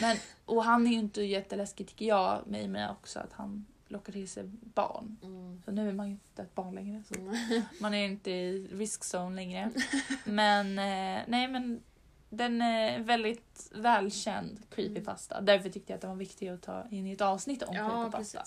Men, 0.00 0.16
och 0.44 0.64
han 0.64 0.86
är 0.86 0.90
ju 0.90 0.98
inte 0.98 1.22
jätteläskig 1.22 1.88
tycker 1.88 2.06
jag 2.06 2.42
med 2.46 2.70
mig 2.70 2.88
också 2.90 3.18
att 3.20 3.32
han 3.32 3.66
lockar 3.88 4.12
till 4.12 4.28
sig 4.28 4.44
barn. 4.60 5.16
Mm. 5.22 5.62
Så 5.64 5.70
nu 5.70 5.88
är 5.88 5.92
man 5.92 6.06
ju 6.06 6.12
inte 6.12 6.42
ett 6.42 6.54
barn 6.54 6.74
längre. 6.74 7.02
Så 7.08 7.14
Mm. 7.20 7.36
man 7.80 7.94
är 7.94 8.04
inte 8.04 8.30
i 8.30 8.68
riskzone 8.72 9.36
längre. 9.36 9.70
Men 10.24 10.78
eh, 10.78 11.22
nej 11.26 11.48
men 11.48 11.82
den 12.30 12.62
är 12.62 12.98
väldigt 12.98 13.70
välkänd 13.74 14.62
creepypasta. 14.70 15.40
Därför 15.40 15.70
tyckte 15.70 15.92
jag 15.92 15.94
att 15.96 16.00
den 16.00 16.10
var 16.10 16.16
viktig 16.16 16.48
att 16.48 16.62
ta 16.62 16.84
in 16.90 17.06
i 17.06 17.12
ett 17.12 17.20
avsnitt 17.20 17.62
om 17.62 17.74
Ja, 17.76 17.88
creepypasta. 18.10 18.42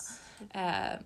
Eh, 0.53 0.99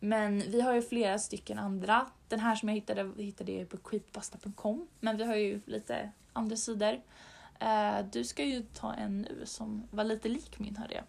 men 0.00 0.38
vi 0.40 0.60
har 0.60 0.72
ju 0.72 0.82
flera 0.82 1.18
stycken 1.18 1.58
andra. 1.58 2.06
Den 2.28 2.40
här 2.40 2.54
som 2.54 2.68
jag 2.68 2.74
hittade 2.76 3.12
hittade 3.22 3.52
jag 3.52 3.68
på 3.68 3.76
creepypasta.com. 3.76 4.88
Men 5.00 5.16
vi 5.16 5.24
har 5.24 5.36
ju 5.36 5.60
lite 5.66 6.10
andra 6.32 6.56
sidor. 6.56 7.00
Eh, 7.60 7.98
du 8.12 8.24
ska 8.24 8.44
ju 8.44 8.62
ta 8.62 8.94
en 8.94 9.22
nu 9.22 9.42
som 9.46 9.86
var 9.90 10.04
lite 10.04 10.28
lik 10.28 10.58
min 10.58 10.76
hörde 10.76 10.94
jag. 10.94 11.04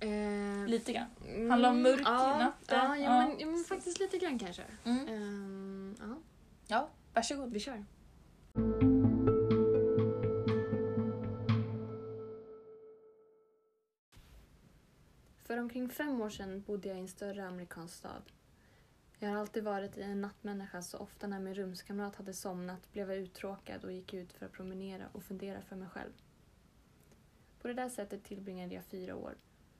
Eh, 0.00 0.66
Lite 0.66 0.92
grann. 0.92 1.06
mm, 1.28 1.50
handlar 1.50 1.70
om 1.70 1.82
mörk 1.82 2.00
ja, 2.04 2.38
natt, 2.38 2.54
Ja, 2.68 2.74
ja, 2.76 2.96
ja. 2.96 3.26
Men, 3.26 3.38
ja, 3.40 3.46
men 3.46 3.64
faktiskt 3.64 4.00
lite 4.00 4.18
grann 4.18 4.38
kanske. 4.38 4.62
Mm. 4.84 5.08
Ehm, 5.08 5.96
ja, 6.00 6.16
Ja, 6.66 6.88
varsågod. 7.14 7.52
vi 7.52 7.60
kör. 7.60 7.84
För 15.42 15.58
omkring 15.58 15.88
fem 15.88 16.20
år 16.20 16.30
sedan 16.30 16.62
bodde 16.62 16.88
jag 16.88 16.96
i 16.98 17.00
en 17.00 17.08
större 17.08 17.46
amerikansk 17.48 17.94
stad. 17.94 18.22
Jag 19.18 19.28
har 19.28 19.36
alltid 19.36 19.64
varit 19.64 19.96
en 19.96 20.20
nattmänniska 20.20 20.82
så 20.82 20.98
ofta 20.98 21.26
när 21.26 21.40
min 21.40 21.54
rumskamrat 21.54 22.16
hade 22.16 22.34
somnat 22.34 22.92
blev 22.92 23.10
jag 23.10 23.18
uttråkad 23.18 23.84
och 23.84 23.92
gick 23.92 24.14
ut 24.14 24.32
för 24.32 24.46
att 24.46 24.52
promenera 24.52 25.04
och 25.12 25.22
fundera 25.22 25.62
för 25.62 25.76
mig 25.76 25.88
själv. 25.88 26.12
På 27.60 27.68
det 27.68 27.74
där 27.74 27.88
sättet 27.88 28.24
tillbringade 28.24 28.74
jag 28.74 28.84
fyra 28.84 29.16
år 29.16 29.34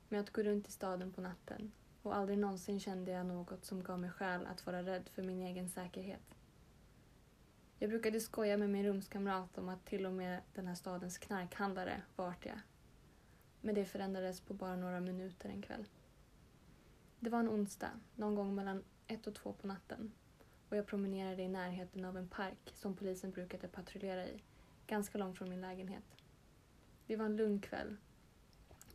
med 0.09 0.21
att 0.21 0.31
gå 0.31 0.43
runt 0.43 0.69
i 0.69 0.73
staden 0.73 1.13
på 1.13 1.21
natten 1.21 1.73
och 2.03 2.17
aldrig 2.17 2.39
någonsin 2.39 2.81
kände 2.81 3.11
jag 3.11 3.27
något 3.27 3.65
som 3.65 3.83
gav 3.83 3.99
mig 3.99 4.11
skäl 4.11 4.47
att 4.47 4.67
vara 4.67 4.83
rädd 4.83 5.09
för 5.09 5.23
min 5.23 5.43
egen 5.43 5.69
säkerhet. 5.69 6.35
Jag 7.79 7.91
brukade 7.91 8.21
skoja 8.21 8.57
med 8.57 8.71
min 8.71 8.85
rumskamrat 8.85 9.59
om 9.59 9.69
att 9.69 9.87
till 9.87 10.07
och 10.07 10.13
med 10.13 10.43
den 10.55 10.67
här 10.67 10.75
stadens 10.75 11.19
knarkhandlare 11.19 12.03
var 12.17 12.29
artiga. 12.29 12.63
Men 13.61 13.75
det 13.75 13.85
förändrades 13.85 14.41
på 14.41 14.55
bara 14.55 14.77
några 14.77 15.01
minuter 15.01 15.49
en 15.49 15.63
kväll. 15.63 15.85
Det 17.21 17.31
var 17.31 17.39
en 17.39 17.49
onsdag, 17.49 17.91
någon 18.15 18.35
gång 18.35 18.55
mellan 18.55 18.85
ett 19.07 19.27
och 19.27 19.35
två 19.35 19.53
på 19.53 19.67
natten 19.67 20.13
och 20.69 20.77
jag 20.77 20.87
promenerade 20.87 21.43
i 21.43 21.49
närheten 21.49 22.05
av 22.05 22.17
en 22.17 22.29
park 22.29 22.73
som 22.75 22.97
polisen 22.97 23.31
brukade 23.31 23.69
patrullera 23.69 24.27
i, 24.29 24.43
ganska 24.87 25.19
långt 25.19 25.39
från 25.39 25.51
min 25.51 25.61
lägenhet. 25.61 26.05
Det 27.07 27.17
var 27.17 27.25
en 27.25 27.37
lugn 27.37 27.61
kväll, 27.61 27.97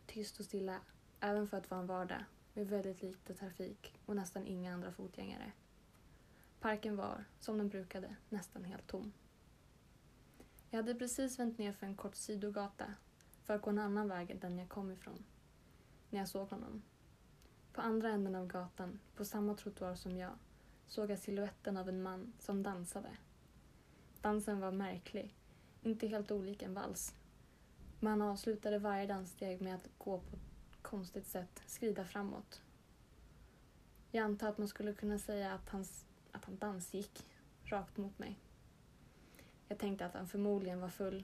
tyst 0.05 0.39
och 0.39 0.45
stilla, 0.45 0.81
även 1.23 1.47
för 1.47 1.57
att 1.57 1.71
vara 1.71 1.81
en 1.81 1.87
vardag 1.87 2.23
med 2.53 2.67
väldigt 2.67 3.01
lite 3.01 3.33
trafik 3.33 3.99
och 4.05 4.15
nästan 4.15 4.47
inga 4.47 4.73
andra 4.73 4.91
fotgängare. 4.91 5.51
Parken 6.59 6.95
var, 6.95 7.23
som 7.39 7.57
den 7.57 7.69
brukade, 7.69 8.15
nästan 8.29 8.63
helt 8.63 8.87
tom. 8.87 9.13
Jag 10.69 10.77
hade 10.77 10.95
precis 10.95 11.39
vänt 11.39 11.57
ner 11.57 11.73
för 11.73 11.85
en 11.85 11.95
kort 11.95 12.15
sidogata 12.15 12.93
för 13.43 13.53
att 13.53 13.61
gå 13.61 13.69
en 13.69 13.79
annan 13.79 14.09
väg 14.09 14.31
än 14.31 14.39
den 14.39 14.57
jag 14.57 14.69
kom 14.69 14.91
ifrån, 14.91 15.23
när 16.09 16.19
jag 16.19 16.27
såg 16.27 16.49
honom. 16.49 16.81
På 17.73 17.81
andra 17.81 18.09
änden 18.09 18.35
av 18.35 18.47
gatan, 18.47 18.99
på 19.15 19.25
samma 19.25 19.55
trottoar 19.55 19.95
som 19.95 20.17
jag, 20.17 20.31
såg 20.87 21.11
jag 21.11 21.19
siluetten 21.19 21.77
av 21.77 21.89
en 21.89 22.03
man 22.03 22.33
som 22.39 22.63
dansade. 22.63 23.17
Dansen 24.21 24.59
var 24.59 24.71
märklig, 24.71 25.35
inte 25.81 26.07
helt 26.07 26.31
olik 26.31 26.61
en 26.61 26.73
vals. 26.73 27.15
Man 27.99 28.21
avslutade 28.21 28.79
varje 28.79 29.07
danssteg 29.07 29.61
med 29.61 29.75
att 29.75 29.89
gå 29.97 30.19
på 30.19 30.37
konstigt 30.83 31.27
sätt 31.27 31.63
skrida 31.65 32.05
framåt. 32.05 32.61
Jag 34.11 34.23
antar 34.23 34.49
att 34.49 34.57
man 34.57 34.67
skulle 34.67 34.93
kunna 34.93 35.19
säga 35.19 35.53
att, 35.53 35.69
hans, 35.69 36.05
att 36.31 36.45
han 36.45 36.57
dansgick 36.57 37.25
rakt 37.63 37.97
mot 37.97 38.19
mig. 38.19 38.39
Jag 39.67 39.77
tänkte 39.79 40.05
att 40.05 40.13
han 40.13 40.27
förmodligen 40.27 40.79
var 40.79 40.89
full 40.89 41.23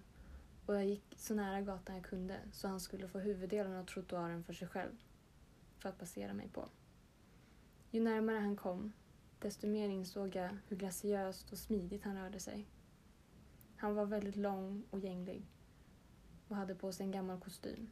och 0.66 0.76
jag 0.76 0.86
gick 0.86 1.16
så 1.18 1.34
nära 1.36 1.62
gatan 1.62 1.96
jag 1.96 2.06
kunde 2.06 2.40
så 2.52 2.68
han 2.68 2.80
skulle 2.80 3.08
få 3.08 3.20
huvuddelen 3.20 3.76
av 3.76 3.86
trottoaren 3.86 4.44
för 4.44 4.54
sig 4.54 4.68
själv 4.68 5.04
för 5.78 5.90
att 5.90 6.00
passera 6.00 6.34
mig 6.34 6.50
på. 6.50 6.70
Ju 7.92 8.02
närmare 8.02 8.38
han 8.38 8.56
kom, 8.56 8.94
desto 9.40 9.68
mer 9.68 9.90
insåg 9.90 10.36
jag 10.36 10.58
hur 10.68 10.78
graciöst 10.78 11.52
och 11.52 11.58
smidigt 11.58 12.04
han 12.04 12.18
rörde 12.18 12.40
sig. 12.40 12.68
Han 13.76 13.96
var 13.96 14.06
väldigt 14.06 14.36
lång 14.36 14.84
och 14.90 15.00
gänglig 15.00 15.46
och 16.48 16.56
hade 16.56 16.76
på 16.76 16.92
sig 16.92 17.06
en 17.06 17.12
gammal 17.12 17.40
kostym. 17.40 17.90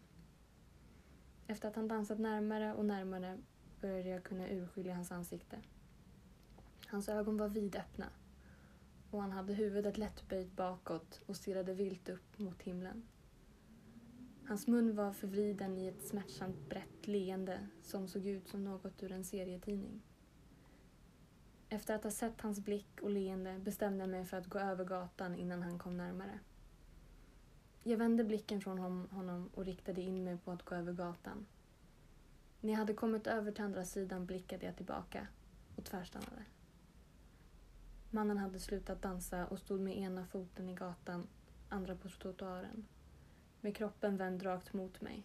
Efter 1.48 1.68
att 1.68 1.76
han 1.76 1.88
dansat 1.88 2.20
närmare 2.20 2.74
och 2.74 2.86
närmare 2.86 3.38
började 3.82 4.10
jag 4.10 4.24
kunna 4.24 4.50
urskilja 4.50 4.96
hans 4.96 5.12
ansikte. 5.12 5.60
Hans 6.88 7.10
ögon 7.10 7.38
var 7.38 7.50
vidöppna 7.50 8.10
och 9.12 9.22
han 9.22 9.32
hade 9.32 9.54
huvudet 9.54 9.98
lätt 9.98 10.30
böjt 10.30 10.56
bakåt 10.56 11.22
och 11.26 11.36
stirrade 11.36 11.74
vilt 11.74 12.10
upp 12.10 12.40
mot 12.40 12.62
himlen. 12.62 13.04
Hans 14.48 14.68
mun 14.68 14.96
var 14.96 15.14
förvriden 15.14 15.78
i 15.78 15.88
ett 15.88 16.08
smärtsamt 16.08 16.70
brett 16.70 17.08
leende 17.08 17.68
som 17.82 18.08
såg 18.08 18.26
ut 18.26 18.48
som 18.48 18.64
något 18.64 19.04
ur 19.04 19.12
en 19.12 19.24
serietidning. 19.24 20.02
Efter 21.70 21.96
att 21.96 22.04
ha 22.04 22.12
sett 22.12 22.42
hans 22.42 22.60
blick 22.60 23.02
och 23.02 23.10
leende 23.10 23.60
bestämde 23.60 24.00
jag 24.00 24.10
mig 24.10 24.26
för 24.26 24.38
att 24.38 24.48
gå 24.48 24.60
över 24.60 24.86
gatan 24.86 25.36
innan 25.36 25.64
han 25.64 25.80
kom 25.80 25.98
närmare. 25.98 26.40
Jag 27.88 27.98
vände 27.98 28.24
blicken 28.24 28.62
från 28.62 28.80
honom 29.12 29.50
och 29.54 29.66
riktade 29.66 30.02
in 30.02 30.24
mig 30.24 30.38
på 30.38 30.52
att 30.52 30.64
gå 30.64 30.76
över 30.76 30.94
gatan. 30.94 31.46
När 32.62 32.72
jag 32.72 32.78
hade 32.78 32.94
kommit 32.94 33.28
över 33.28 33.52
till 33.52 33.64
andra 33.64 33.86
sidan 33.86 34.26
blickade 34.26 34.66
jag 34.66 34.76
tillbaka 34.76 35.28
och 35.76 35.86
tvärstannade. 35.86 36.46
Mannen 38.12 38.38
hade 38.38 38.60
slutat 38.60 39.02
dansa 39.02 39.48
och 39.48 39.60
stod 39.60 39.80
med 39.80 39.98
ena 39.98 40.26
foten 40.26 40.70
i 40.70 40.74
gatan, 40.74 41.28
andra 41.70 41.96
på 41.96 42.10
trottoaren. 42.10 42.86
Med 43.62 43.76
kroppen 43.76 44.18
vänd 44.18 44.46
rakt 44.46 44.74
mot 44.74 45.02
mig. 45.02 45.24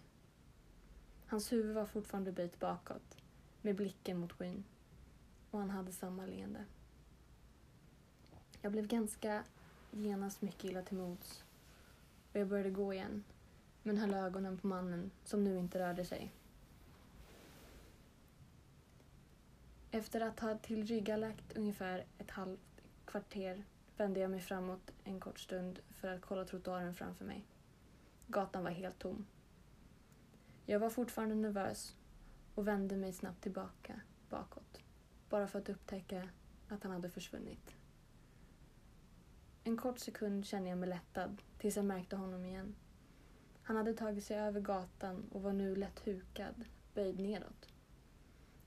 Hans 1.27 1.53
huvud 1.53 1.75
var 1.75 1.87
fortfarande 1.87 2.33
böjt 2.33 2.59
bakåt, 2.59 3.17
med 3.63 3.77
blicken 3.77 4.19
mot 4.19 4.33
skyn. 4.33 4.65
Och 5.51 5.59
han 5.59 5.71
hade 5.71 5.93
samma 5.93 6.27
leende. 6.27 6.65
Jag 8.61 8.73
blev 8.73 8.87
ganska 8.87 9.45
genast 9.91 10.43
mycket 10.43 10.65
illa 10.65 10.83
till 10.83 10.97
mods 10.97 11.42
och 12.33 12.41
jag 12.41 12.49
började 12.49 12.71
gå 12.71 12.95
igen, 12.95 13.25
men 13.83 13.99
höll 13.99 14.15
ögonen 14.15 14.59
på 14.59 14.67
mannen 14.67 15.11
som 15.25 15.45
nu 15.45 15.59
inte 15.59 15.79
rörde 15.79 16.05
sig. 16.05 16.33
Efter 19.91 20.21
att 20.21 20.41
ha 20.41 20.59
tillryggalagt 20.59 21.57
ungefär 21.57 22.05
ett 22.19 22.31
halvt 22.31 22.83
kvarter 23.05 23.65
vände 23.97 24.21
jag 24.21 24.31
mig 24.31 24.41
framåt 24.41 24.93
en 25.05 25.21
kort 25.21 25.39
stund 25.39 25.81
för 25.91 26.09
att 26.09 26.21
kolla 26.21 26.45
trottoaren 26.45 26.95
framför 26.95 27.25
mig. 27.25 27.47
Gatan 28.27 28.65
var 28.65 28.71
helt 28.71 28.99
tom. 28.99 29.27
Jag 30.67 30.81
var 30.81 30.91
fortfarande 30.91 31.35
nervös 31.35 31.97
och 32.55 32.69
vände 32.69 32.97
mig 32.97 33.13
snabbt 33.13 33.43
tillbaka, 33.43 34.01
bakåt, 34.31 34.81
bara 35.29 35.47
för 35.47 35.59
att 35.59 35.69
upptäcka 35.69 36.29
att 36.69 36.83
han 36.83 36.93
hade 36.93 37.11
försvunnit. 37.11 37.82
En 39.65 39.77
kort 39.77 39.99
sekund 39.99 40.47
kände 40.47 40.69
jag 40.69 40.79
mig 40.79 40.89
lättad 40.89 41.43
tills 41.59 41.77
jag 41.77 41.85
märkte 41.85 42.17
honom 42.17 42.45
igen. 42.45 42.75
Han 43.63 43.77
hade 43.77 43.95
tagit 43.95 44.25
sig 44.25 44.39
över 44.39 44.61
gatan 44.61 45.29
och 45.33 45.43
var 45.43 45.53
nu 45.53 45.77
lätt 45.77 46.01
hukad, 46.07 46.65
böjd 46.95 47.21
nedåt. 47.21 47.69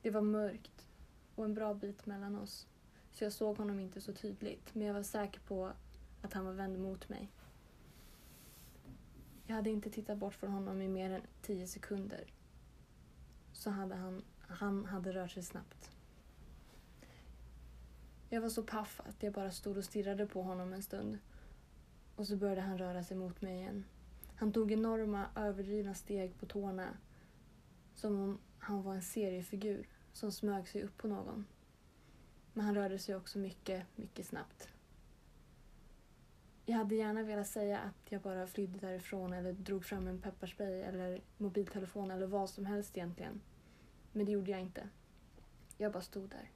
Det 0.02 0.12
var 0.12 0.22
mörkt 0.22 0.88
och 1.36 1.46
en 1.46 1.54
bra 1.54 1.74
bit 1.74 2.06
mellan 2.06 2.36
oss 2.36 2.68
så 3.12 3.24
jag 3.24 3.34
såg 3.34 3.58
honom 3.58 3.80
inte 3.80 4.02
så 4.02 4.14
tydligt 4.14 4.76
men 4.76 4.88
jag 4.88 4.94
var 4.94 5.04
säker 5.04 5.40
på 5.40 5.72
att 6.22 6.34
han 6.34 6.46
var 6.46 6.54
vänd 6.54 6.80
mot 6.80 7.10
mig. 7.10 7.32
Jag 9.48 9.56
hade 9.56 9.70
inte 9.70 9.90
tittat 9.90 10.18
bort 10.18 10.34
från 10.34 10.52
honom 10.52 10.82
i 10.82 10.88
mer 10.88 11.10
än 11.10 11.22
tio 11.42 11.68
sekunder. 11.68 12.34
Så 13.54 13.70
hade 13.70 13.96
han, 13.96 14.24
han 14.40 14.86
hade 14.86 15.12
rört 15.12 15.32
sig 15.32 15.44
snabbt. 15.44 15.95
Jag 18.30 18.42
var 18.42 18.50
så 18.50 18.64
paff 18.64 19.02
att 19.06 19.24
jag 19.24 19.34
bara 19.34 19.52
stod 19.52 19.78
och 19.78 19.84
stirrade 19.84 20.26
på 20.26 20.42
honom 20.42 20.74
en 20.74 20.84
stund. 20.84 21.18
Och 22.16 22.28
så 22.28 22.36
började 22.36 22.62
han 22.62 22.78
röra 22.78 23.04
sig 23.04 23.18
mot 23.18 23.42
mig 23.42 23.56
igen. 23.56 23.86
Han 24.36 24.52
tog 24.52 24.72
enorma, 24.72 25.26
överdrivna 25.36 25.94
steg 25.94 26.40
på 26.40 26.46
tårna. 26.46 26.98
Som 27.96 28.20
om 28.20 28.40
han 28.60 28.84
var 28.84 28.96
en 28.96 29.02
seriefigur 29.02 29.88
som 30.14 30.32
smög 30.32 30.68
sig 30.68 30.84
upp 30.84 30.98
på 30.98 31.08
någon. 31.08 31.46
Men 32.54 32.66
han 32.66 32.76
rörde 32.76 33.00
sig 33.00 33.16
också 33.16 33.40
mycket, 33.40 33.84
mycket 33.96 34.26
snabbt. 34.26 34.70
Jag 36.66 36.76
hade 36.76 36.96
gärna 36.96 37.24
velat 37.24 37.48
säga 37.48 37.80
att 37.80 38.12
jag 38.12 38.22
bara 38.22 38.48
flydde 38.48 38.80
därifrån 38.80 39.34
eller 39.34 39.54
drog 39.54 39.86
fram 39.86 40.08
en 40.08 40.22
pepparspray 40.22 40.82
eller 40.82 41.22
mobiltelefon 41.38 42.12
eller 42.12 42.28
vad 42.28 42.50
som 42.50 42.66
helst 42.66 42.98
egentligen. 42.98 43.42
Men 44.12 44.26
det 44.26 44.32
gjorde 44.32 44.52
jag 44.52 44.62
inte. 44.62 44.90
Jag 45.78 45.92
bara 45.92 46.04
stod 46.04 46.30
där. 46.30 46.52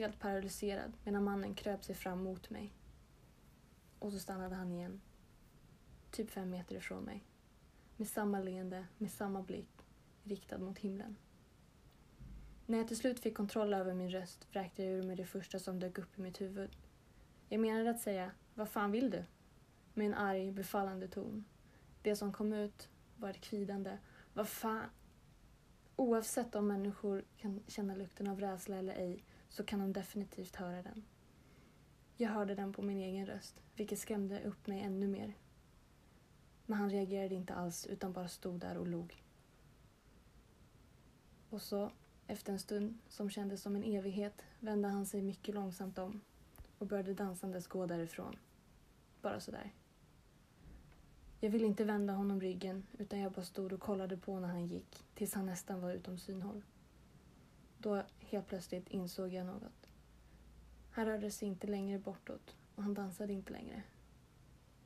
Helt 0.00 0.18
paralyserad 0.18 0.92
medan 1.04 1.24
mannen 1.24 1.54
kröp 1.54 1.84
sig 1.84 1.94
fram 1.94 2.22
mot 2.22 2.50
mig. 2.50 2.72
Och 3.98 4.12
så 4.12 4.18
stannade 4.18 4.54
han 4.54 4.72
igen. 4.72 5.00
Typ 6.10 6.30
fem 6.30 6.50
meter 6.50 6.76
ifrån 6.76 7.04
mig. 7.04 7.24
Med 7.96 8.08
samma 8.08 8.40
leende, 8.40 8.86
med 8.98 9.10
samma 9.10 9.42
blick 9.42 9.86
riktad 10.22 10.58
mot 10.58 10.78
himlen. 10.78 11.16
När 12.66 12.78
jag 12.78 12.88
till 12.88 12.96
slut 12.96 13.20
fick 13.20 13.36
kontroll 13.36 13.74
över 13.74 13.94
min 13.94 14.10
röst 14.10 14.46
vräkte 14.52 14.82
jag 14.82 14.92
ur 14.92 15.02
mig 15.02 15.16
det 15.16 15.24
första 15.24 15.58
som 15.58 15.80
dök 15.80 15.98
upp 15.98 16.18
i 16.18 16.20
mitt 16.20 16.40
huvud. 16.40 16.76
Jag 17.48 17.60
menade 17.60 17.90
att 17.90 18.00
säga 18.00 18.30
vad 18.54 18.68
fan 18.68 18.90
vill 18.90 19.10
du? 19.10 19.24
Med 19.94 20.06
en 20.06 20.14
arg, 20.14 20.52
befallande 20.52 21.08
ton. 21.08 21.44
Det 22.02 22.16
som 22.16 22.32
kom 22.32 22.52
ut 22.52 22.88
var 23.16 23.30
ett 23.30 23.40
kvidande 23.40 23.98
Vad 24.34 24.48
fan? 24.48 24.90
Oavsett 25.96 26.54
om 26.54 26.66
människor 26.66 27.24
kan 27.36 27.62
känna 27.66 27.94
lukten 27.94 28.26
av 28.26 28.40
rädsla 28.40 28.76
eller 28.76 28.94
ej 28.94 29.24
så 29.50 29.64
kan 29.64 29.78
de 29.78 29.92
definitivt 29.92 30.56
höra 30.56 30.82
den. 30.82 31.04
Jag 32.16 32.30
hörde 32.30 32.54
den 32.54 32.72
på 32.72 32.82
min 32.82 32.98
egen 32.98 33.26
röst, 33.26 33.62
vilket 33.76 33.98
skrämde 33.98 34.42
upp 34.42 34.66
mig 34.66 34.80
ännu 34.80 35.08
mer. 35.08 35.34
Men 36.66 36.78
han 36.78 36.90
reagerade 36.90 37.34
inte 37.34 37.54
alls 37.54 37.86
utan 37.86 38.12
bara 38.12 38.28
stod 38.28 38.60
där 38.60 38.76
och 38.76 38.86
log. 38.86 39.24
Och 41.50 41.62
så, 41.62 41.90
efter 42.26 42.52
en 42.52 42.58
stund 42.58 42.98
som 43.08 43.30
kändes 43.30 43.62
som 43.62 43.76
en 43.76 43.84
evighet, 43.84 44.42
vände 44.60 44.88
han 44.88 45.06
sig 45.06 45.22
mycket 45.22 45.54
långsamt 45.54 45.98
om 45.98 46.20
och 46.78 46.86
började 46.86 47.14
dansandes 47.14 47.66
gå 47.66 47.86
därifrån. 47.86 48.36
Bara 49.22 49.40
sådär. 49.40 49.72
Jag 51.40 51.50
ville 51.50 51.66
inte 51.66 51.84
vända 51.84 52.12
honom 52.12 52.40
ryggen 52.40 52.86
utan 52.98 53.18
jag 53.18 53.32
bara 53.32 53.44
stod 53.44 53.72
och 53.72 53.80
kollade 53.80 54.16
på 54.16 54.40
när 54.40 54.48
han 54.48 54.66
gick 54.66 55.04
tills 55.14 55.34
han 55.34 55.46
nästan 55.46 55.80
var 55.80 55.92
utom 55.92 56.18
synhåll. 56.18 56.62
Då 57.82 58.02
helt 58.18 58.46
plötsligt 58.46 58.88
insåg 58.88 59.32
jag 59.32 59.46
något. 59.46 59.88
Han 60.90 61.06
rörde 61.06 61.30
sig 61.30 61.48
inte 61.48 61.66
längre 61.66 61.98
bortåt 61.98 62.56
och 62.74 62.82
han 62.82 62.94
dansade 62.94 63.32
inte 63.32 63.52
längre. 63.52 63.82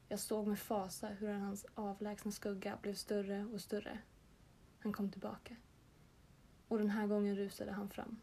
Jag 0.08 0.20
såg 0.20 0.46
med 0.46 0.58
fasa 0.58 1.06
hur 1.08 1.32
hans 1.32 1.66
avlägsna 1.74 2.32
skugga 2.32 2.78
blev 2.82 2.94
större 2.94 3.44
och 3.44 3.60
större. 3.60 3.98
Han 4.78 4.92
kom 4.92 5.10
tillbaka. 5.10 5.56
Och 6.68 6.78
den 6.78 6.90
här 6.90 7.06
gången 7.06 7.36
rusade 7.36 7.72
han 7.72 7.90
fram. 7.90 8.20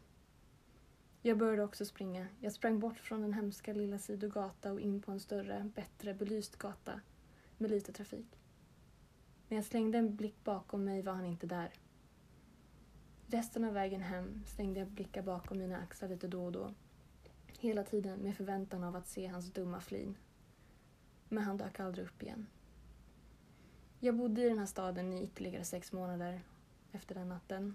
Jag 1.22 1.38
började 1.38 1.64
också 1.64 1.84
springa. 1.84 2.26
Jag 2.40 2.52
sprang 2.52 2.78
bort 2.78 2.98
från 2.98 3.20
den 3.20 3.32
hemska 3.32 3.72
lilla 3.72 3.98
sidogata 3.98 4.72
och 4.72 4.80
in 4.80 5.02
på 5.02 5.12
en 5.12 5.20
större, 5.20 5.70
bättre 5.74 6.14
belyst 6.14 6.56
gata 6.56 7.00
med 7.58 7.70
lite 7.70 7.92
trafik. 7.92 8.38
När 9.48 9.56
jag 9.56 9.64
slängde 9.64 9.98
en 9.98 10.16
blick 10.16 10.44
bakom 10.44 10.84
mig 10.84 11.02
var 11.02 11.12
han 11.12 11.26
inte 11.26 11.46
där. 11.46 11.72
Resten 13.32 13.64
av 13.64 13.72
vägen 13.72 14.00
hem 14.00 14.42
slängde 14.46 14.80
jag 14.80 14.88
blickar 14.88 15.22
bakom 15.22 15.58
mina 15.58 15.78
axlar 15.78 16.08
lite 16.08 16.28
då 16.28 16.44
och 16.44 16.52
då. 16.52 16.74
Hela 17.46 17.84
tiden 17.84 18.18
med 18.18 18.36
förväntan 18.36 18.84
av 18.84 18.96
att 18.96 19.08
se 19.08 19.26
hans 19.26 19.52
dumma 19.52 19.80
flin. 19.80 20.16
Men 21.28 21.44
han 21.44 21.56
dök 21.56 21.80
aldrig 21.80 22.06
upp 22.06 22.22
igen. 22.22 22.46
Jag 24.00 24.16
bodde 24.16 24.42
i 24.42 24.48
den 24.48 24.58
här 24.58 24.66
staden 24.66 25.12
i 25.12 25.22
ytterligare 25.22 25.64
sex 25.64 25.92
månader 25.92 26.40
efter 26.92 27.14
den 27.14 27.28
natten 27.28 27.74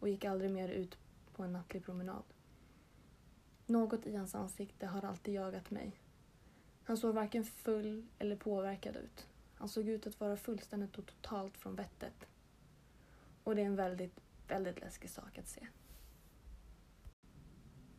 och 0.00 0.08
gick 0.08 0.24
aldrig 0.24 0.50
mer 0.50 0.68
ut 0.68 0.98
på 1.32 1.42
en 1.42 1.52
nattlig 1.52 1.84
promenad. 1.84 2.24
Något 3.66 4.06
i 4.06 4.16
hans 4.16 4.34
ansikte 4.34 4.86
har 4.86 5.04
alltid 5.04 5.34
jagat 5.34 5.70
mig. 5.70 5.96
Han 6.84 6.96
såg 6.96 7.14
varken 7.14 7.44
full 7.44 8.06
eller 8.18 8.36
påverkad 8.36 8.96
ut. 8.96 9.28
Han 9.54 9.68
såg 9.68 9.88
ut 9.88 10.06
att 10.06 10.20
vara 10.20 10.36
fullständigt 10.36 10.98
och 10.98 11.06
totalt 11.06 11.56
från 11.56 11.76
vettet. 11.76 12.26
Och 13.44 13.56
det 13.56 13.62
är 13.62 13.66
en 13.66 13.76
väldigt, 13.76 14.20
väldigt 14.54 14.80
läskig 14.80 15.10
sak 15.10 15.38
att 15.38 15.48
se. 15.48 15.66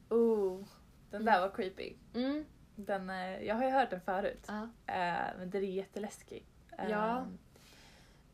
Oh, 0.10 0.66
den 1.10 1.22
Mm. 1.22 1.34
där 1.34 1.42
var 1.42 1.56
creepy. 1.56 1.94
Mm. 2.14 2.46
Den, 2.76 3.10
eh, 3.10 3.44
jag 3.44 3.56
har 3.56 3.64
ju 3.64 3.70
hört 3.72 3.90
den 3.90 4.02
förut. 4.02 4.46
Ja. 4.48 4.64
Eh, 4.94 5.38
men 5.38 5.50
den 5.50 5.64
är 5.64 5.68
jätteläskig. 5.68 6.46
Ja. 6.78 7.26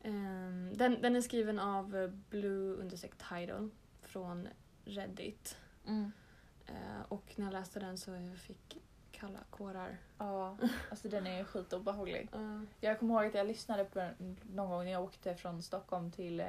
Ehm, 0.03 0.71
den, 0.77 1.01
den 1.01 1.15
är 1.15 1.21
skriven 1.21 1.59
av 1.59 1.95
eh, 1.97 2.07
Blue 2.07 2.75
understreck 2.75 3.13
Tidal 3.29 3.69
från 4.01 4.47
Reddit. 4.85 5.57
Mm. 5.87 6.11
Eh, 6.65 7.01
och 7.07 7.33
när 7.35 7.45
jag 7.45 7.53
läste 7.53 7.79
den 7.79 7.97
så 7.97 8.11
jag 8.11 8.37
fick 8.37 8.77
kalla 9.11 9.39
kårar. 9.49 9.97
Ja, 10.17 10.57
alltså 10.89 11.09
den 11.09 11.27
är 11.27 11.43
skitobehaglig. 11.43 12.29
Uh, 12.35 12.63
Jag 12.79 12.99
kommer 12.99 13.13
ihåg 13.13 13.25
att 13.25 13.33
jag 13.33 13.47
lyssnade 13.47 13.85
på 13.85 13.99
den 13.99 14.37
någon 14.53 14.69
gång 14.69 14.83
när 14.85 14.91
jag 14.91 15.03
åkte 15.03 15.35
från 15.35 15.61
Stockholm 15.61 16.11
till, 16.11 16.43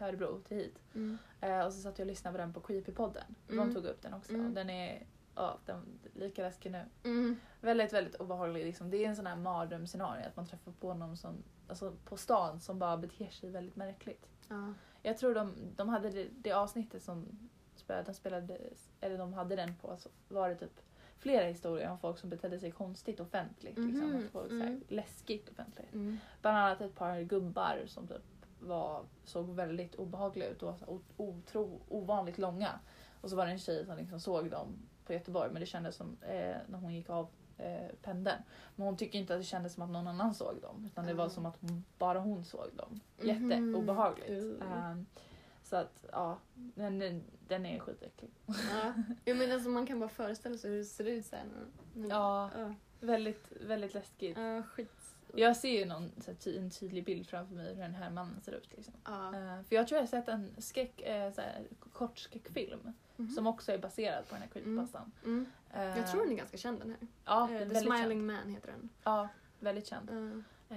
till 0.00 0.06
Örebro, 0.08 0.40
till 0.40 0.56
hit. 0.56 0.78
mm. 0.94 1.18
Eh, 1.40 1.66
och 1.66 1.72
så 1.72 1.80
satt 1.80 1.98
jag 1.98 2.06
och 2.06 2.10
lyssnade 2.10 2.34
på 2.34 2.38
den 2.38 2.52
på 2.52 2.60
Creepypodden. 2.60 3.34
Mm. 3.48 3.68
De 3.68 3.74
tog 3.74 3.84
upp 3.84 4.02
den 4.02 4.14
också. 4.14 4.32
Mm. 4.32 4.54
Den 4.54 4.70
är 4.70 5.06
ja, 5.34 5.58
den, 5.66 5.82
lika 6.14 6.42
läskig 6.42 6.72
nu. 6.72 6.84
Mm. 7.04 7.36
Väldigt, 7.60 7.92
väldigt 7.92 8.14
obehaglig. 8.14 8.64
Liksom. 8.64 8.90
Det 8.90 9.04
är 9.04 9.08
en 9.08 9.16
sån 9.16 9.26
här 9.26 9.36
mardrömsscenario 9.36 10.26
att 10.26 10.36
man 10.36 10.46
träffar 10.46 10.72
på 10.72 10.94
någon 10.94 11.16
som, 11.16 11.42
alltså, 11.68 11.92
på 12.04 12.16
stan 12.16 12.60
som 12.60 12.78
bara 12.78 12.96
beter 12.96 13.30
sig 13.30 13.50
väldigt 13.50 13.76
märkligt. 13.76 14.26
Ja. 14.48 14.74
Jag 15.02 15.18
tror 15.18 15.34
de, 15.34 15.54
de 15.76 15.88
hade 15.88 16.10
det, 16.10 16.28
det 16.30 16.52
avsnittet 16.52 17.02
som 17.02 17.48
spelade, 17.74 18.04
de 18.04 18.14
spelade, 18.14 18.58
eller 19.00 19.18
de 19.18 19.32
hade 19.32 19.56
den 19.56 19.74
på, 19.76 19.96
så 19.96 20.08
var 20.28 20.48
det 20.48 20.54
typ 20.54 20.80
flera 21.18 21.44
historier 21.46 21.90
om 21.90 21.98
folk 21.98 22.18
som 22.18 22.30
betedde 22.30 22.58
sig 22.58 22.70
konstigt 22.70 23.20
offentligt. 23.20 23.78
Liksom, 23.78 24.10
Mhm, 24.10 24.24
att 24.24 24.30
folk, 24.30 24.48
så 24.48 24.58
här, 24.58 24.66
mm. 24.66 24.82
läskigt 24.88 25.48
offentligt. 25.48 25.92
Mm. 25.94 26.18
Bland 26.40 26.56
annat 26.58 26.80
ett 26.80 26.94
par 26.94 27.20
gubbar 27.20 27.82
som 27.86 28.06
typ 28.06 28.39
var, 28.60 29.04
såg 29.24 29.54
väldigt 29.54 29.94
obehagliga 29.94 30.48
ut 30.48 30.62
och 30.62 30.80
var 30.80 30.98
otro, 31.16 31.80
ovanligt 31.88 32.38
långa. 32.38 32.80
Och 33.20 33.30
så 33.30 33.36
var 33.36 33.46
det 33.46 33.52
en 33.52 33.58
tjej 33.58 33.86
som 33.86 33.96
liksom 33.96 34.20
såg 34.20 34.50
dem 34.50 34.78
på 35.06 35.12
Göteborg 35.12 35.50
men 35.52 35.60
det 35.60 35.66
kändes 35.66 35.96
som 35.96 36.16
eh, 36.22 36.56
när 36.68 36.78
hon 36.78 36.94
gick 36.94 37.10
av 37.10 37.28
eh, 37.58 37.88
pendeln. 38.02 38.42
Men 38.76 38.86
hon 38.86 38.96
tycker 38.96 39.18
inte 39.18 39.34
att 39.34 39.40
det 39.40 39.44
kändes 39.44 39.74
som 39.74 39.82
att 39.82 39.90
någon 39.90 40.06
annan 40.06 40.34
såg 40.34 40.60
dem 40.62 40.84
utan 40.86 41.06
det 41.06 41.14
var 41.14 41.24
Mm. 41.24 41.34
som 41.34 41.46
att 41.46 41.56
hon, 41.60 41.84
bara 41.98 42.18
hon 42.18 42.44
såg 42.44 42.66
dem. 42.76 43.00
Mhm. 43.18 43.28
Jätteobehagligt. 43.28 44.30
Uh. 44.30 44.72
Ehm, 44.72 45.06
så 45.62 45.76
att 45.76 46.04
ja, 46.12 46.38
den, 46.54 47.22
den, 47.48 47.66
är 47.66 47.78
skitäcklig. 47.78 48.30
Ja. 48.46 48.92
Jag 49.24 49.36
menar, 49.36 49.54
alltså, 49.54 49.68
man 49.68 49.86
kan 49.86 50.00
bara 50.00 50.08
föreställa 50.08 50.56
sig 50.56 50.70
hur 50.70 50.78
det 50.78 50.84
ser 50.84 51.04
ut 51.04 51.26
sen. 51.26 51.46
Mm. 51.96 52.10
Ja. 52.10 52.50
Ja. 52.56 52.74
Väldigt, 53.00 53.52
väldigt 53.60 53.94
läskigt. 53.94 54.38
Ja, 54.38 54.62
skit. 54.62 54.92
Jag 55.34 55.56
ser 55.56 55.78
ju 55.78 55.84
någon, 55.84 56.10
så 56.20 56.30
här, 56.30 56.58
en 56.58 56.70
tydlig 56.70 57.04
bild 57.04 57.26
framför 57.28 57.54
mig 57.54 57.74
hur 57.74 57.82
den 57.82 57.94
här 57.94 58.10
mannen 58.10 58.40
ser 58.40 58.52
ut. 58.52 58.68
Liksom. 58.76 58.94
Ja. 59.04 59.26
Eh, 59.26 59.62
för 59.62 59.76
jag 59.76 59.88
tror 59.88 59.96
jag 59.96 60.02
har 60.02 60.06
sett 60.06 60.28
en 60.28 60.50
skräck, 60.58 61.00
uh, 61.00 61.32
så 61.34 61.40
här, 61.40 61.66
kort 61.92 62.18
skräckfilm 62.18 62.92
Mhm. 63.16 63.30
som 63.30 63.46
också 63.46 63.72
är 63.72 63.78
baserad 63.78 64.28
på 64.28 64.34
den 64.34 64.42
här 64.42 64.48
creepypastan. 64.50 65.12
Mm. 65.24 65.46
Eh, 65.74 65.82
Jag 65.98 66.10
tror 66.10 66.22
den 66.22 66.32
är 66.32 66.36
ganska 66.36 66.56
känd 66.56 66.78
den 66.80 66.90
här. 66.90 66.98
Ja, 67.24 67.50
Eh, 67.52 67.58
den 67.58 67.70
The 67.70 67.80
Smiling 67.80 68.08
känd. 68.08 68.26
Man 68.26 68.48
heter 68.54 68.68
den. 68.72 68.88
Ja, 69.04 69.28
väldigt 69.60 69.86
känd. 69.86 70.10
Eh, 70.70 70.76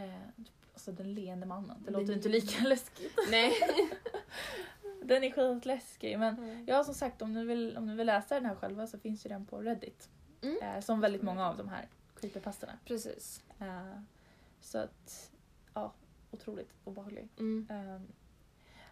alltså 0.73 0.91
den 0.91 1.13
leende 1.13 1.45
mannen. 1.45 1.77
Det 1.85 1.91
Den- 1.91 1.99
låter 2.01 2.13
inte 2.13 2.29
lika 2.29 2.63
läskigt. 2.67 3.17
Nej. 3.31 3.53
Den 5.03 5.23
är 5.23 5.31
skitläskig 5.31 6.19
men 6.19 6.65
ja 6.67 6.83
som 6.83 6.93
sagt 6.93 7.21
om 7.21 7.33
ni, 7.33 7.45
vill, 7.45 7.77
om 7.77 7.85
ni 7.87 7.95
vill 7.95 8.07
läsa 8.07 8.35
den 8.35 8.45
här 8.45 8.55
själva 8.55 8.87
så 8.87 8.99
finns 8.99 9.25
ju 9.25 9.29
den 9.29 9.45
på 9.45 9.57
Reddit. 9.61 10.09
Mm. 10.41 10.57
Eh, 10.63 10.79
som 10.81 10.99
väldigt 11.01 11.21
många 11.21 11.49
av 11.49 11.57
de 11.57 11.67
här 11.69 11.87
creepypastorna. 12.19 12.73
Precis. 12.85 13.43
Eh, 13.59 13.99
så 14.63 14.77
att, 14.77 15.31
ja, 15.73 15.93
otroligt 16.31 16.73
obehaglig. 16.83 17.27
Mm. 17.39 17.67
Eh, 17.69 18.01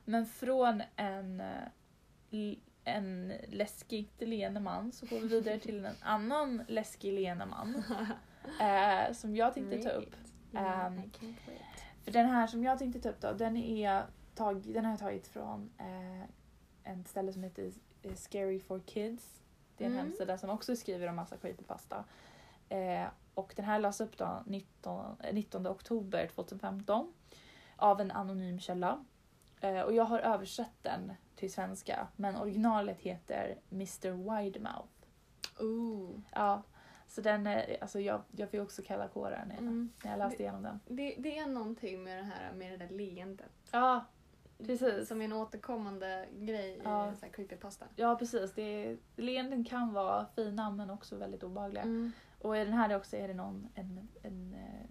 men 0.06 0.26
från 0.26 0.84
en, 0.96 1.42
eh, 1.42 2.58
en 2.84 3.34
läskigt 3.48 4.22
leende 4.22 4.60
man 4.60 4.92
så 4.92 5.06
går 5.06 5.20
vi 5.20 5.28
vidare 5.28 5.60
till 5.60 5.86
en 5.86 5.96
annan 6.02 6.64
läskig 6.68 7.14
leende 7.14 7.46
man. 7.46 7.84
Eh, 8.60 9.14
som 9.14 9.36
jag 9.36 9.54
tänkte 9.54 9.78
ta 9.84 9.90
upp. 9.90 10.16
Yeah, 10.54 10.86
Ehm. 10.86 11.02
För 12.04 12.12
den 12.12 12.26
här 12.30 12.48
som 12.48 12.64
jag 12.64 12.80
tänkte 12.80 13.02
ta 13.02 13.10
upp 13.10 13.22
då, 13.22 13.34
den, 13.34 13.58
är 13.58 14.04
tag, 14.36 14.62
den 14.74 14.86
har 14.86 14.92
jag 14.92 15.00
tagit 15.00 15.28
från 15.28 15.70
eh, 15.78 16.22
en 16.84 17.06
ställe 17.06 17.34
som 17.34 17.44
heter 17.44 17.72
Scary 18.16 18.60
for 18.60 18.80
Kids. 18.80 19.42
Det 19.78 19.84
är 19.84 19.88
en 19.88 19.94
Mm. 19.94 20.06
hemsida 20.06 20.38
som 20.38 20.50
också 20.50 20.76
skriver 20.76 21.08
om 21.08 21.16
massa 21.16 21.38
creepypasta. 21.38 22.04
Eh, 22.70 23.08
och 23.34 23.54
den 23.56 23.66
här 23.66 23.80
lades 23.80 24.02
upp 24.02 24.18
då 24.18 24.44
19, 24.46 25.16
eh, 25.24 25.34
19 25.34 25.68
oktober 25.68 26.28
2015 26.36 27.14
av 27.76 28.02
en 28.02 28.12
anonym 28.12 28.60
källa. 28.60 29.06
Eh, 29.62 29.82
och 29.82 29.94
jag 29.94 30.04
har 30.04 30.20
översatt 30.20 30.76
den 30.82 31.14
till 31.36 31.54
svenska 31.54 32.08
men 32.16 32.36
originalet 32.36 33.00
heter 33.00 33.56
Mr 33.72 34.12
Widemouth. 34.12 34.88
Ooh. 35.60 36.20
Ja, 36.32 36.62
så 37.08 37.22
den, 37.22 37.48
är- 37.48 37.78
alltså 37.82 38.00
jag, 38.00 38.22
jag 38.32 38.50
fick 38.50 38.62
också 38.62 38.82
kalla 38.82 39.08
kårar 39.08 39.46
när 39.48 39.58
Mm. 39.58 39.90
när 40.04 40.12
jag 40.12 40.18
läste 40.20 40.44
igenom 40.44 40.64
den. 40.64 40.80
Det, 40.88 41.16
det 41.20 41.38
är 41.38 41.48
någonting 41.48 42.04
med 42.04 42.18
det 42.18 42.24
här 42.24 42.54
med 42.54 42.72
det 42.80 42.86
där 42.86 42.96
leendet. 42.96 43.52
Ja, 43.72 44.06
Precis. 44.66 45.08
Som 45.08 45.22
är 45.22 45.26
en 45.26 45.34
återkommande 45.34 46.26
grej 46.34 46.82
Ja. 46.84 47.12
i 47.12 47.16
så 47.16 47.26
här 47.26 47.34
creepypasta. 47.34 47.86
Ja 47.96 48.16
precis, 48.16 48.54
det, 48.54 48.98
leenden 49.16 49.64
kan 49.66 49.94
vara 49.94 50.26
fina 50.36 50.70
men 50.70 50.90
också 50.90 51.16
väldigt 51.16 51.44
obehagliga. 51.44 51.84
Mm. 51.84 52.12
Och 52.42 52.58
i 52.58 52.60
den 52.66 52.74
här 52.74 52.96
också 52.96 53.18
är 53.18 53.28
det 53.28 53.34
någon, 53.34 53.68
en, 53.76 54.08
en 54.24 54.54
eh, 54.54 54.90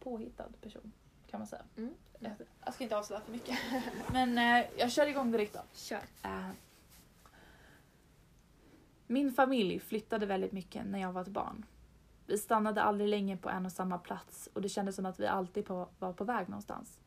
påhittad 0.00 0.52
person 0.60 0.92
kan 1.30 1.40
man 1.40 1.46
säga. 1.46 1.62
Mm. 1.76 1.94
Jag, 2.18 2.32
jag 2.64 2.74
ska 2.74 2.84
inte 2.84 2.96
avslöja 2.96 3.20
för 3.20 3.32
mycket. 3.32 3.58
men 4.12 4.38
eh, 4.38 4.66
jag 4.78 4.92
kör 4.92 5.06
igång 5.06 5.32
direkt 5.32 5.54
då. 5.54 5.60
Kör. 5.72 6.00
Eh, 6.22 6.50
min 9.06 9.32
familj 9.32 9.78
flyttade 9.78 10.26
väldigt 10.26 10.52
mycket 10.52 10.86
när 10.86 10.98
jag 10.98 11.12
var 11.12 11.22
ett 11.22 11.28
barn. 11.28 11.64
Vi 12.26 12.38
stannade 12.38 12.82
aldrig 12.82 13.10
länge 13.10 13.36
på 13.36 13.48
en 13.48 13.66
och 13.66 13.72
samma 13.72 13.98
plats 13.98 14.48
och 14.52 14.62
det 14.62 14.68
kändes 14.68 14.96
som 14.96 15.06
att 15.06 15.20
vi 15.20 15.26
alltid 15.26 15.66
på, 15.66 15.88
var 15.98 16.12
på 16.12 16.24
väg 16.24 16.48
någonstans. 16.48 17.00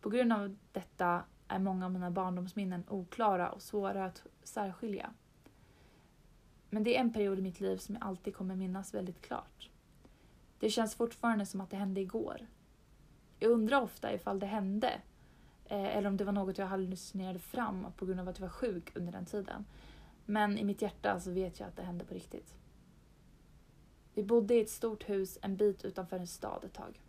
På 0.00 0.08
grund 0.08 0.32
av 0.32 0.56
detta 0.72 1.22
är 1.48 1.58
många 1.58 1.84
av 1.84 1.92
mina 1.92 2.10
barndomsminnen 2.10 2.84
oklara 2.88 3.50
och 3.50 3.62
svåra 3.62 4.04
att 4.04 4.26
särskilja. 4.42 5.10
Men 6.70 6.84
det 6.84 6.96
är 6.96 7.00
en 7.00 7.12
period 7.12 7.38
i 7.38 7.42
mitt 7.42 7.60
liv 7.60 7.76
som 7.76 7.94
jag 7.94 8.04
alltid 8.04 8.34
kommer 8.34 8.56
minnas 8.56 8.94
väldigt 8.94 9.20
klart. 9.20 9.70
Det 10.58 10.70
känns 10.70 10.94
fortfarande 10.94 11.46
som 11.46 11.60
att 11.60 11.70
det 11.70 11.76
hände 11.76 12.00
igår. 12.00 12.46
Jag 13.38 13.50
undrar 13.50 13.82
ofta 13.82 14.14
ifall 14.14 14.38
det 14.38 14.46
hände 14.46 14.92
eh, 15.64 15.96
eller 15.96 16.08
om 16.08 16.16
det 16.16 16.24
var 16.24 16.32
något 16.32 16.58
jag 16.58 16.66
hallucinerade 16.66 17.38
fram 17.38 17.86
på 17.96 18.06
grund 18.06 18.20
av 18.20 18.28
att 18.28 18.38
jag 18.38 18.46
var 18.46 18.52
sjuk 18.52 18.96
under 18.96 19.12
den 19.12 19.26
tiden. 19.26 19.64
Men 20.24 20.58
i 20.58 20.64
mitt 20.64 20.82
hjärta 20.82 21.20
så 21.20 21.30
vet 21.30 21.60
jag 21.60 21.68
att 21.68 21.76
det 21.76 21.82
hände 21.82 22.04
på 22.04 22.14
riktigt. 22.14 22.54
Vi 24.14 24.22
bodde 24.22 24.54
i 24.54 24.60
ett 24.60 24.70
stort 24.70 25.08
hus 25.08 25.38
en 25.42 25.56
bit 25.56 25.84
utanför 25.84 26.18
en 26.18 26.26
stad 26.26 26.64
ett 26.64 26.72
tag. 26.72 27.02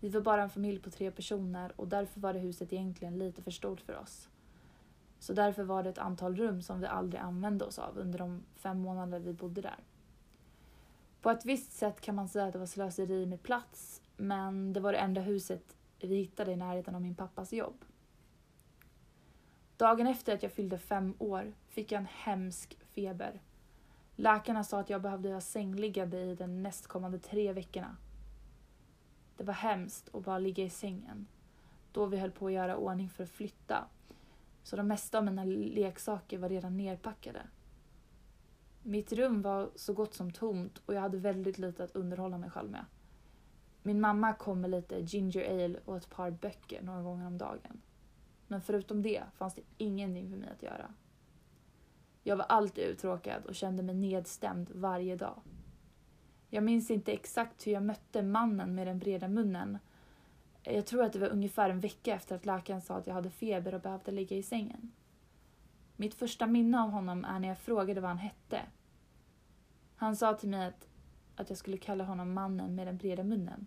Vi 0.00 0.08
var 0.08 0.20
bara 0.20 0.42
en 0.42 0.50
familj 0.50 0.78
på 0.78 0.90
tre 0.90 1.10
personer 1.10 1.72
och 1.76 1.88
därför 1.88 2.20
var 2.20 2.32
det 2.32 2.38
huset 2.38 2.72
egentligen 2.72 3.18
lite 3.18 3.42
för 3.42 3.50
stort 3.50 3.80
för 3.80 3.96
oss. 3.98 4.28
Så 5.18 5.32
därför 5.32 5.62
var 5.62 5.82
det 5.82 5.90
ett 5.90 5.98
antal 5.98 6.36
rum 6.36 6.62
som 6.62 6.80
vi 6.80 6.86
aldrig 6.86 7.20
använde 7.20 7.64
oss 7.64 7.78
av 7.78 7.98
under 7.98 8.18
de 8.18 8.42
fem 8.54 8.80
månader 8.80 9.18
vi 9.20 9.32
bodde 9.32 9.60
där. 9.60 9.84
På 11.20 11.30
ett 11.30 11.44
visst 11.44 11.72
sätt 11.72 12.00
kan 12.00 12.14
man 12.14 12.28
säga 12.28 12.46
att 12.46 12.52
det 12.52 12.58
var 12.58 12.66
slöseri 12.66 13.26
med 13.26 13.42
plats, 13.42 14.02
men 14.16 14.72
det 14.72 14.80
var 14.80 14.92
det 14.92 14.98
enda 14.98 15.20
huset 15.20 15.76
vi 16.00 16.16
hittade 16.16 16.52
i 16.52 16.56
närheten 16.56 16.94
av 16.94 17.02
min 17.02 17.14
pappas 17.14 17.52
jobb. 17.52 17.84
Dagen 19.76 20.06
efter 20.06 20.34
att 20.34 20.42
jag 20.42 20.52
fyllde 20.52 20.78
fem 20.78 21.14
år 21.18 21.54
fick 21.68 21.92
jag 21.92 21.98
en 21.98 22.08
hemsk 22.10 22.78
feber. 22.80 23.40
Läkarna 24.16 24.64
sa 24.64 24.80
att 24.80 24.90
jag 24.90 25.02
behövde 25.02 25.28
vara 25.28 25.40
sängliggande 25.40 26.20
i 26.20 26.34
de 26.34 26.62
nästkommande 26.62 27.18
tre 27.18 27.52
veckorna. 27.52 27.96
Det 29.36 29.44
var 29.44 29.54
hemskt 29.54 30.14
att 30.14 30.24
bara 30.24 30.38
ligga 30.38 30.64
i 30.64 30.70
sängen, 30.70 31.26
då 31.92 32.06
vi 32.06 32.16
höll 32.16 32.30
på 32.30 32.46
att 32.46 32.52
göra 32.52 32.76
ordning 32.76 33.10
för 33.10 33.24
att 33.24 33.30
flytta. 33.30 33.84
Så 34.68 34.76
de 34.76 34.88
mesta 34.88 35.18
av 35.18 35.24
mina 35.24 35.44
leksaker 35.44 36.38
var 36.38 36.48
redan 36.48 36.76
nerpackade. 36.76 37.42
Mitt 38.82 39.12
rum 39.12 39.42
var 39.42 39.70
så 39.74 39.92
gott 39.92 40.14
som 40.14 40.30
tomt 40.30 40.82
och 40.86 40.94
jag 40.94 41.00
hade 41.00 41.18
väldigt 41.18 41.58
lite 41.58 41.84
att 41.84 41.96
underhålla 41.96 42.38
mig 42.38 42.50
själv 42.50 42.70
med. 42.70 42.84
Min 43.82 44.00
mamma 44.00 44.32
kom 44.32 44.60
med 44.60 44.70
lite 44.70 45.00
ginger 45.00 45.64
ale 45.64 45.78
och 45.84 45.96
ett 45.96 46.10
par 46.10 46.30
böcker 46.30 46.82
några 46.82 47.02
gånger 47.02 47.26
om 47.26 47.38
dagen. 47.38 47.80
Men 48.46 48.62
förutom 48.62 49.02
det 49.02 49.22
fanns 49.36 49.54
det 49.54 49.62
ingenting 49.78 50.30
för 50.30 50.36
mig 50.36 50.50
att 50.50 50.62
göra. 50.62 50.94
Jag 52.22 52.36
var 52.36 52.44
alltid 52.44 52.84
uttråkad 52.84 53.46
och 53.46 53.54
kände 53.54 53.82
mig 53.82 53.94
nedstämd 53.94 54.70
varje 54.74 55.16
dag. 55.16 55.40
Jag 56.48 56.64
minns 56.64 56.90
inte 56.90 57.12
exakt 57.12 57.66
hur 57.66 57.72
jag 57.72 57.82
mötte 57.82 58.22
mannen 58.22 58.74
med 58.74 58.86
den 58.86 58.98
breda 58.98 59.28
munnen. 59.28 59.78
Jag 60.62 60.86
tror 60.86 61.04
att 61.04 61.12
det 61.12 61.18
var 61.18 61.28
ungefär 61.28 61.70
en 61.70 61.80
vecka 61.80 62.14
efter 62.14 62.36
att 62.36 62.46
läkaren 62.46 62.82
sa 62.82 62.96
att 62.96 63.06
jag 63.06 63.14
hade 63.14 63.30
feber 63.30 63.74
och 63.74 63.80
behövde 63.80 64.12
ligga 64.12 64.36
i 64.36 64.42
sängen. 64.42 64.92
Mitt 65.96 66.14
första 66.14 66.46
minne 66.46 66.80
av 66.80 66.90
honom 66.90 67.24
är 67.24 67.38
när 67.38 67.48
jag 67.48 67.58
frågade 67.58 68.00
vad 68.00 68.10
han 68.10 68.18
hette. 68.18 68.62
Han 69.96 70.16
sa 70.16 70.34
till 70.34 70.48
mig 70.48 70.66
att, 70.66 70.88
att 71.36 71.48
jag 71.48 71.58
skulle 71.58 71.76
kalla 71.76 72.04
honom 72.04 72.32
mannen 72.32 72.74
med 72.74 72.86
den 72.86 72.96
breda 72.96 73.24
munnen, 73.24 73.66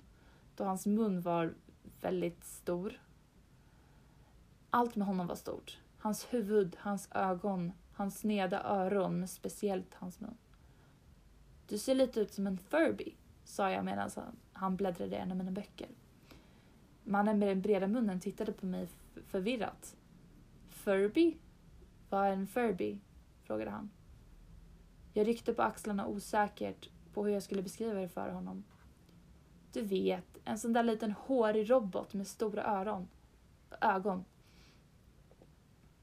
då 0.56 0.64
hans 0.64 0.86
mun 0.86 1.22
var 1.22 1.54
väldigt 2.02 2.44
stor. 2.44 3.02
Allt 4.70 4.96
med 4.96 5.08
honom 5.08 5.28
var 5.28 5.36
stort. 5.36 5.80
Hans 5.98 6.34
huvud, 6.34 6.76
hans 6.80 7.10
ögon, 7.12 7.72
hans 7.94 8.20
sneda 8.20 8.64
öron, 8.64 9.20
men 9.20 9.28
speciellt 9.28 9.94
hans 9.94 10.20
mun. 10.20 10.38
Du 11.68 11.78
ser 11.78 11.96
lite 11.96 12.20
ut 12.20 12.34
som 12.34 12.48
en 12.48 12.58
Furby, 12.58 13.16
sa 13.44 13.72
jag 13.72 13.86
medan 13.86 14.10
han 14.54 14.76
bläddrade 14.76 15.16
i 15.16 15.20
en 15.20 15.32
av 15.32 15.38
mina 15.38 15.52
böcker. 15.52 15.90
Mannen 17.12 17.40
med 17.40 17.48
den 17.48 17.62
breda 17.62 17.88
munnen 17.88 18.20
tittade 18.20 18.52
på 18.52 18.66
mig 18.66 18.88
förvirrat. 19.28 19.96
Furby? 20.70 21.38
Vad 22.10 22.28
är 22.28 22.32
en 22.32 22.48
Furby? 22.48 23.00
frågade 23.44 23.72
han. 23.72 23.90
Jag 25.14 25.28
ryckte 25.28 25.54
på 25.54 25.62
axlarna 25.62 26.08
osäkert 26.08 26.90
på 27.14 27.26
hur 27.26 27.34
jag 27.34 27.44
skulle 27.44 27.62
beskriva 27.62 28.00
det 28.00 28.10
för 28.10 28.30
honom. 28.30 28.64
Du 29.74 29.82
vet, 29.82 30.38
en 30.46 30.60
sån 30.60 30.74
där 30.74 30.84
liten 30.84 31.12
hårig 31.12 31.70
robot 31.70 32.14
med 32.14 32.28
stora 32.28 32.64
öron. 32.64 33.08
ögon. 33.82 34.26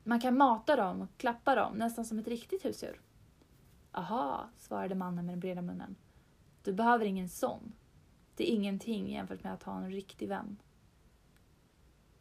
Man 0.04 0.20
kan 0.20 0.36
mata 0.36 0.76
dem 0.76 1.02
och 1.02 1.16
klappa 1.16 1.54
dem, 1.54 1.76
nästan 1.76 2.04
som 2.04 2.18
ett 2.18 2.28
riktigt 2.28 2.64
husdjur. 2.64 3.00
Aha, 3.92 4.48
svarade 4.58 4.94
mannen 4.94 5.26
med 5.26 5.32
den 5.32 5.40
breda 5.40 5.62
munnen. 5.62 5.96
Du 6.62 6.72
behöver 6.72 7.04
ingen 7.04 7.28
sån. 7.28 7.72
Det 8.36 8.50
är 8.50 8.54
ingenting 8.54 9.12
jämfört 9.12 9.44
med 9.44 9.54
att 9.54 9.62
ha 9.62 9.76
en 9.76 9.90
riktig 9.90 10.28
vän. 10.28 10.56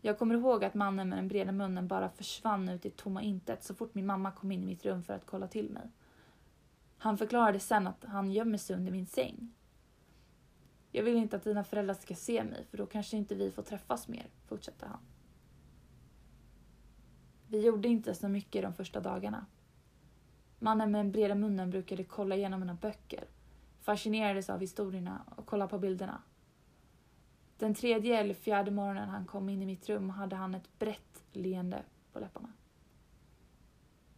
Jag 0.08 0.20
kommer 0.20 0.36
ihåg 0.36 0.64
att 0.64 0.74
mannen 0.74 1.10
med 1.10 1.18
den 1.18 1.28
breda 1.28 1.52
munnen 1.52 1.88
bara 1.88 2.10
försvann 2.10 2.70
ut 2.70 2.86
i 2.86 2.90
tomma 2.90 3.22
intet 3.22 3.64
så 3.64 3.76
fort 3.76 3.96
min 3.96 4.06
mamma 4.06 4.32
kom 4.32 4.52
in 4.52 4.64
i 4.64 4.66
mitt 4.66 4.86
rum 4.86 5.04
för 5.04 5.14
att 5.14 5.26
kolla 5.26 5.48
till 5.48 5.70
mig. 5.70 5.92
Han 6.98 7.18
förklarade 7.18 7.60
sen 7.60 7.88
att 7.88 8.04
han 8.04 8.32
gömmer 8.32 8.58
sig 8.58 8.76
under 8.76 8.92
min 8.92 9.06
säng. 9.06 9.54
Jag 10.92 11.04
vill 11.04 11.16
inte 11.16 11.36
att 11.36 11.44
dina 11.44 11.64
föräldrar 11.64 11.94
ska 11.94 12.16
se 12.16 12.44
mig 12.44 12.66
för 12.66 12.78
då 12.78 12.86
kanske 12.86 13.18
inte 13.18 13.36
vi 13.36 13.52
får 13.52 13.64
träffas 13.64 14.08
mer, 14.08 14.28
fortsatte 14.46 14.86
han. 14.86 15.00
Vi 17.48 17.66
gjorde 17.66 17.88
inte 17.88 18.16
så 18.16 18.30
mycket 18.30 18.62
de 18.62 18.74
första 18.74 19.00
dagarna. 19.00 19.46
Mannen 20.60 20.92
med 20.92 21.00
den 21.00 21.12
breda 21.12 21.36
munnen 21.36 21.70
brukade 21.70 22.04
kolla 22.04 22.36
igenom 22.36 22.60
mina 22.60 22.74
böcker, 22.74 23.24
fascinerades 23.82 24.50
av 24.50 24.60
historierna 24.60 25.22
och 25.36 25.46
kolla 25.46 25.68
på 25.68 25.80
bilderna. 25.80 26.22
Den 27.58 27.74
tredje 27.74 28.20
eller 28.20 28.34
fjärde 28.34 28.72
morgonen 28.72 29.10
han 29.10 29.26
kom 29.26 29.50
in 29.50 29.62
i 29.62 29.66
mitt 29.66 29.90
rum 29.90 30.10
hade 30.10 30.36
han 30.36 30.56
ett 30.56 30.80
brett 30.80 31.24
leende 31.32 31.84
på 32.14 32.20
läpparna. 32.20 32.54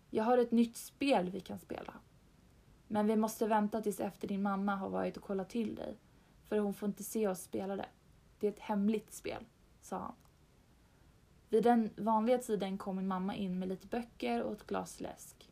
Jag 0.09 0.23
har 0.23 0.37
ett 0.37 0.51
nytt 0.51 0.77
spel 0.77 1.29
vi 1.29 1.39
kan 1.39 1.59
spela. 1.59 1.93
Men 2.87 3.07
vi 3.07 3.15
måste 3.15 3.47
vänta 3.47 3.81
tills 3.81 3.99
efter 3.99 4.27
din 4.27 4.41
mamma 4.41 4.75
har 4.75 4.89
varit 4.89 5.17
och 5.17 5.23
kollat 5.23 5.49
till 5.49 5.75
dig, 5.75 5.97
för 6.47 6.59
hon 6.59 6.73
får 6.73 6.89
inte 6.89 7.03
se 7.03 7.27
oss 7.27 7.41
spela 7.41 7.75
det. 7.75 7.89
Det 8.39 8.47
är 8.47 8.51
ett 8.51 8.59
hemligt 8.59 9.13
spel, 9.13 9.45
sa 9.81 9.97
han. 9.97 10.15
Vid 11.49 11.63
den 11.63 11.89
vanliga 11.97 12.37
tiden 12.37 12.77
kom 12.77 12.95
min 12.95 13.07
mamma 13.07 13.35
in 13.35 13.59
med 13.59 13.69
lite 13.69 13.87
böcker 13.87 14.41
och 14.41 14.53
ett 14.53 14.67
glas 14.67 14.99
läsk. 14.99 15.51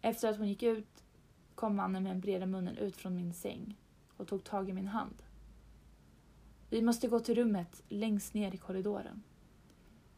Efter 0.00 0.28
att 0.28 0.38
hon 0.38 0.48
gick 0.48 0.62
ut 0.62 1.04
kom 1.54 1.76
mannen 1.76 2.02
med 2.02 2.12
den 2.12 2.20
breda 2.20 2.46
munnen 2.46 2.76
ut 2.76 2.96
från 2.96 3.14
min 3.14 3.34
säng 3.34 3.76
och 4.16 4.28
tog 4.28 4.44
tag 4.44 4.68
i 4.68 4.72
min 4.72 4.88
hand. 4.88 5.22
Vi 6.68 6.82
måste 6.82 7.08
gå 7.08 7.20
till 7.20 7.34
rummet 7.34 7.82
längst 7.88 8.34
ner 8.34 8.54
i 8.54 8.58
korridoren. 8.58 9.22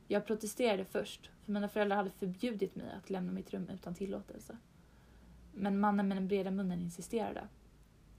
Jag 0.07 0.27
protesterade 0.27 0.85
först, 0.85 1.31
för 1.45 1.53
mina 1.53 1.69
föräldrar 1.69 1.97
hade 1.97 2.11
förbjudit 2.11 2.77
mig 2.77 2.93
att 2.93 3.11
lämna 3.11 3.33
mitt 3.33 3.51
rum 3.51 3.69
utan 3.69 3.95
tillåtelse. 3.95 4.59
Men 5.55 5.81
mannen 5.81 6.09
med 6.09 6.17
den 6.17 6.29
breda 6.29 6.51
munnen 6.51 6.81
insisterade. 6.81 7.49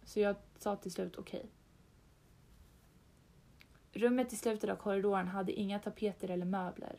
Så 0.04 0.20
jag 0.20 0.36
sa 0.58 0.76
till 0.76 0.92
slut 0.92 1.18
okej. 1.18 1.40
Okay. 1.40 1.50
Rummet 4.02 4.34
i 4.34 4.36
slutet 4.36 4.70
av 4.70 4.76
korridoren 4.76 5.28
hade 5.28 5.52
inga 5.52 5.80
tapeter 5.80 6.30
eller 6.30 6.46
möbler. 6.46 6.98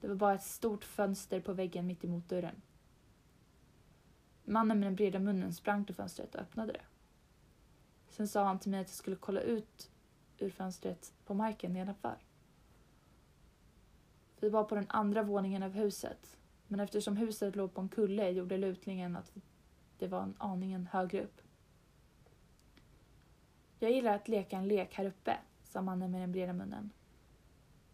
Det 0.00 0.08
var 0.08 0.14
bara 0.14 0.34
ett 0.34 0.42
stort 0.42 0.84
fönster 0.84 1.40
på 1.40 1.52
väggen 1.52 1.86
mitt 1.86 2.04
emot 2.04 2.28
dörren. 2.28 2.62
Mannen 4.44 4.80
med 4.80 4.86
den 4.86 4.96
breda 4.96 5.18
munnen 5.18 5.52
sprang 5.54 5.84
till 5.84 5.94
fönstret 5.94 6.34
och 6.34 6.40
öppnade 6.40 6.72
det. 6.72 6.82
Sen 8.08 8.28
sa 8.28 8.44
han 8.44 8.58
till 8.58 8.70
mig 8.70 8.80
att 8.80 8.88
jag 8.88 8.94
skulle 8.94 9.16
kolla 9.16 9.40
ut 9.40 9.91
ur 10.42 10.50
fönstret 10.50 11.12
på 11.24 11.34
marken 11.34 11.72
nedanför. 11.72 12.16
Vi 14.40 14.48
var 14.48 14.64
på 14.64 14.74
den 14.74 14.86
andra 14.88 15.22
våningen 15.22 15.62
av 15.62 15.70
huset, 15.70 16.36
men 16.66 16.80
eftersom 16.80 17.16
huset 17.16 17.56
låg 17.56 17.74
på 17.74 17.80
en 17.80 17.88
kulle 17.88 18.30
gjorde 18.30 18.58
lutningen 18.58 19.16
att 19.16 19.32
det 19.98 20.08
var 20.08 20.22
en 20.22 20.34
aningen 20.38 20.86
högre 20.92 21.22
upp. 21.22 21.40
Jag 23.78 23.90
gillar 23.90 24.14
att 24.14 24.28
leka 24.28 24.56
en 24.56 24.68
lek 24.68 24.94
här 24.94 25.04
uppe, 25.04 25.38
sa 25.64 25.82
mannen 25.82 26.10
med 26.10 26.20
den 26.20 26.32
breda 26.32 26.52
munnen. 26.52 26.90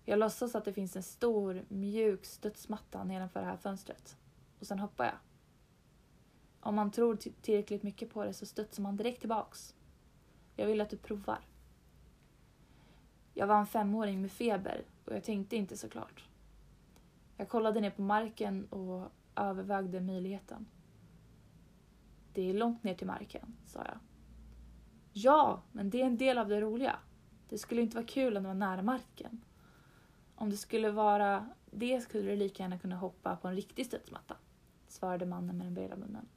Jag 0.05 0.19
låtsas 0.19 0.55
att 0.55 0.65
det 0.65 0.73
finns 0.73 0.97
en 0.97 1.03
stor, 1.03 1.65
mjuk 1.69 2.25
studsmatta 2.25 3.05
nedanför 3.05 3.41
det 3.41 3.47
här 3.47 3.57
fönstret. 3.57 4.17
Och 4.61 4.67
sen 4.67 4.79
hoppar 4.79 5.05
jag. 5.05 5.15
Om 6.61 6.75
man 6.75 6.91
tror 6.91 7.17
tillräckligt 7.17 7.83
mycket 7.83 8.11
på 8.11 8.25
det 8.25 8.35
så 8.35 8.47
studsar 8.47 8.83
man 8.83 8.97
direkt 8.97 9.21
tillbaks. 9.21 9.75
Jag 10.57 10.67
vill 10.67 10.81
att 10.81 10.91
du 10.91 10.97
provar. 10.97 11.39
Jag 13.39 13.47
var 13.47 13.59
en 13.59 13.67
femåring 13.67 14.21
med 14.23 14.33
feber 14.33 14.85
och 15.05 15.15
jag 15.15 15.25
tänkte 15.25 15.57
inte 15.57 15.77
såklart. 15.77 16.25
Jag 17.37 17.49
kollade 17.49 17.81
ner 17.81 17.91
på 17.91 18.03
marken 18.03 18.65
och 18.65 19.13
övervägde 19.37 20.01
möjligheten. 20.01 20.67
Det 22.33 22.51
är 22.51 22.55
långt 22.55 22.85
ner 22.85 22.95
till 22.95 23.07
marken, 23.07 23.57
sa 23.67 23.79
jag. 23.85 23.99
Ja, 25.13 25.63
men 25.73 25.91
det 25.91 26.03
är 26.03 26.07
en 26.07 26.17
del 26.17 26.39
av 26.39 26.49
det 26.49 26.61
roliga. 26.61 26.97
Det 27.49 27.59
skulle 27.59 27.81
inte 27.81 27.97
vara 27.97 28.07
kul 28.07 28.37
om 28.37 28.43
det 28.43 28.49
var 28.49 28.55
nära 28.55 28.83
marken. 28.83 29.45
Om 30.35 30.51
det 30.51 30.57
skulle 30.57 30.91
vara 30.91 31.49
det 31.71 32.01
skulle 32.01 32.31
du 32.31 32.37
lika 32.37 32.63
gärna 32.63 32.79
kunna 32.79 32.97
hoppa 32.97 33.37
på 33.37 33.49
en 33.49 33.57
riktig 33.57 33.87
studsmatta, 33.87 34.37
svarade 34.89 35.27
mannen 35.27 35.59
med 35.59 35.67
den 35.67 35.75
breda 35.75 35.97
munnen. 35.97 36.29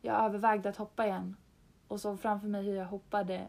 Jag 0.00 0.24
övervägde 0.24 0.68
att 0.68 0.76
hoppa 0.76 1.06
igen 1.06 1.36
och 1.88 2.00
såg 2.00 2.20
framför 2.20 2.48
mig 2.48 2.62
hur 2.62 2.74
jag 2.74 2.86
hoppade 2.86 3.48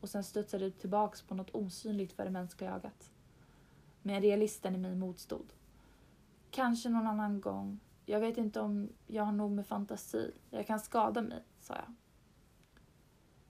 och 0.00 0.08
sen 0.08 0.24
studsade 0.24 0.70
tillbaks 0.70 1.22
på 1.22 1.34
något 1.34 1.50
osynligt 1.50 2.12
för 2.12 2.24
det 2.24 2.30
mänskliga 2.30 2.74
ögat. 2.74 3.10
Men 4.02 4.22
realisten 4.22 4.74
i 4.74 4.78
mig 4.78 4.94
motstod. 4.94 5.52
Kanske 6.50 6.88
någon 6.88 7.06
annan 7.06 7.40
gång. 7.40 7.80
Jag 8.04 8.20
vet 8.20 8.38
inte 8.38 8.60
om 8.60 8.88
jag 9.06 9.24
har 9.24 9.32
nog 9.32 9.50
med 9.50 9.66
fantasi. 9.66 10.32
Jag 10.50 10.66
kan 10.66 10.80
skada 10.80 11.22
mig, 11.22 11.42
sa 11.60 11.74
jag. 11.74 11.94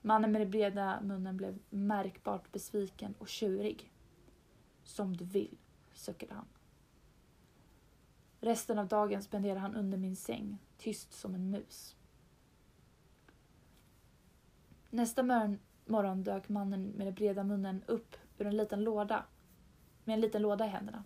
Mannen 0.01 0.33
med 0.33 0.41
den 0.41 0.51
breda 0.51 1.01
munnen 1.01 1.37
blev 1.37 1.59
märkbart 1.71 2.53
besviken 2.53 3.15
och 3.19 3.29
tjurig. 3.29 3.93
Som 4.85 5.17
du 5.17 5.25
vill, 5.25 5.59
suckade 5.93 6.35
han. 6.35 6.47
Resten 8.41 8.79
av 8.79 8.89
dagen 8.89 9.23
spenderade 9.23 9.61
han 9.61 9.75
under 9.75 9.99
min 9.99 10.17
säng, 10.17 10.59
tyst 10.79 11.13
som 11.13 11.35
en 11.35 11.51
mus. 11.51 11.97
Nästa 14.91 15.23
morgon, 15.87 16.09
morgon 16.09 16.25
dök 16.25 16.49
mannen 16.49 16.93
med 16.97 17.07
den 17.07 17.15
breda 17.15 17.45
munnen 17.45 17.83
upp 17.87 18.17
ur 18.39 18.47
en 18.47 18.57
liten 18.57 18.85
låda, 18.85 19.25
med 20.05 20.15
en 20.15 20.21
liten 20.21 20.43
låda 20.43 20.67
i 20.67 20.69
händerna. 20.69 21.05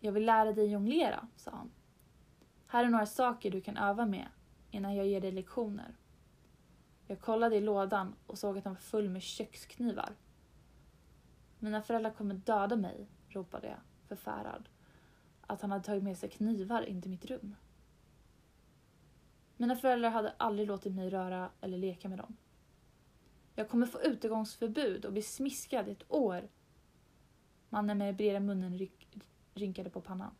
Jag 0.00 0.12
vill 0.12 0.24
lära 0.24 0.52
dig 0.52 0.66
jonglera, 0.66 1.28
sa 1.36 1.50
han. 1.50 1.70
Här 2.66 2.84
är 2.84 2.88
några 2.88 3.06
saker 3.06 3.50
du 3.50 3.60
kan 3.60 3.76
öva 3.76 4.06
med 4.06 4.26
innan 4.70 4.96
jag 4.96 5.06
ger 5.06 5.20
dig 5.20 5.32
lektioner. 5.32 5.96
Jag 7.06 7.20
kollade 7.20 7.56
i 7.56 7.60
lådan 7.60 8.14
och 8.26 8.38
såg 8.38 8.58
att 8.58 8.64
den 8.64 8.72
var 8.72 8.80
full 8.80 9.08
med 9.08 9.22
köksknivar. 9.22 10.16
Mina 11.58 11.82
föräldrar 11.82 12.10
kommer 12.10 12.34
döda 12.34 12.76
mig, 12.76 13.06
ropade 13.28 13.66
jag 13.66 13.78
förfärad. 14.08 14.68
Att 15.46 15.62
han 15.62 15.70
hade 15.70 15.84
tagit 15.84 16.02
med 16.02 16.18
sig 16.18 16.28
knivar 16.28 16.82
in 16.82 17.02
till 17.02 17.10
mitt 17.10 17.24
rum. 17.24 17.54
Mina 19.56 19.76
föräldrar 19.76 20.10
hade 20.10 20.32
aldrig 20.36 20.68
låtit 20.68 20.94
mig 20.94 21.10
röra 21.10 21.50
eller 21.60 21.78
leka 21.78 22.08
med 22.08 22.18
dem. 22.18 22.36
Jag 23.54 23.68
kommer 23.68 23.86
få 23.86 24.00
utegångsförbud 24.00 25.04
och 25.04 25.12
bli 25.12 25.22
smiskad 25.22 25.88
i 25.88 25.92
ett 25.92 26.12
år. 26.12 26.48
Mannen 27.68 27.98
med 27.98 28.16
breda 28.16 28.40
munnen 28.40 28.78
ryck, 28.78 29.08
rynkade 29.54 29.90
på 29.90 30.00
pannan. 30.00 30.34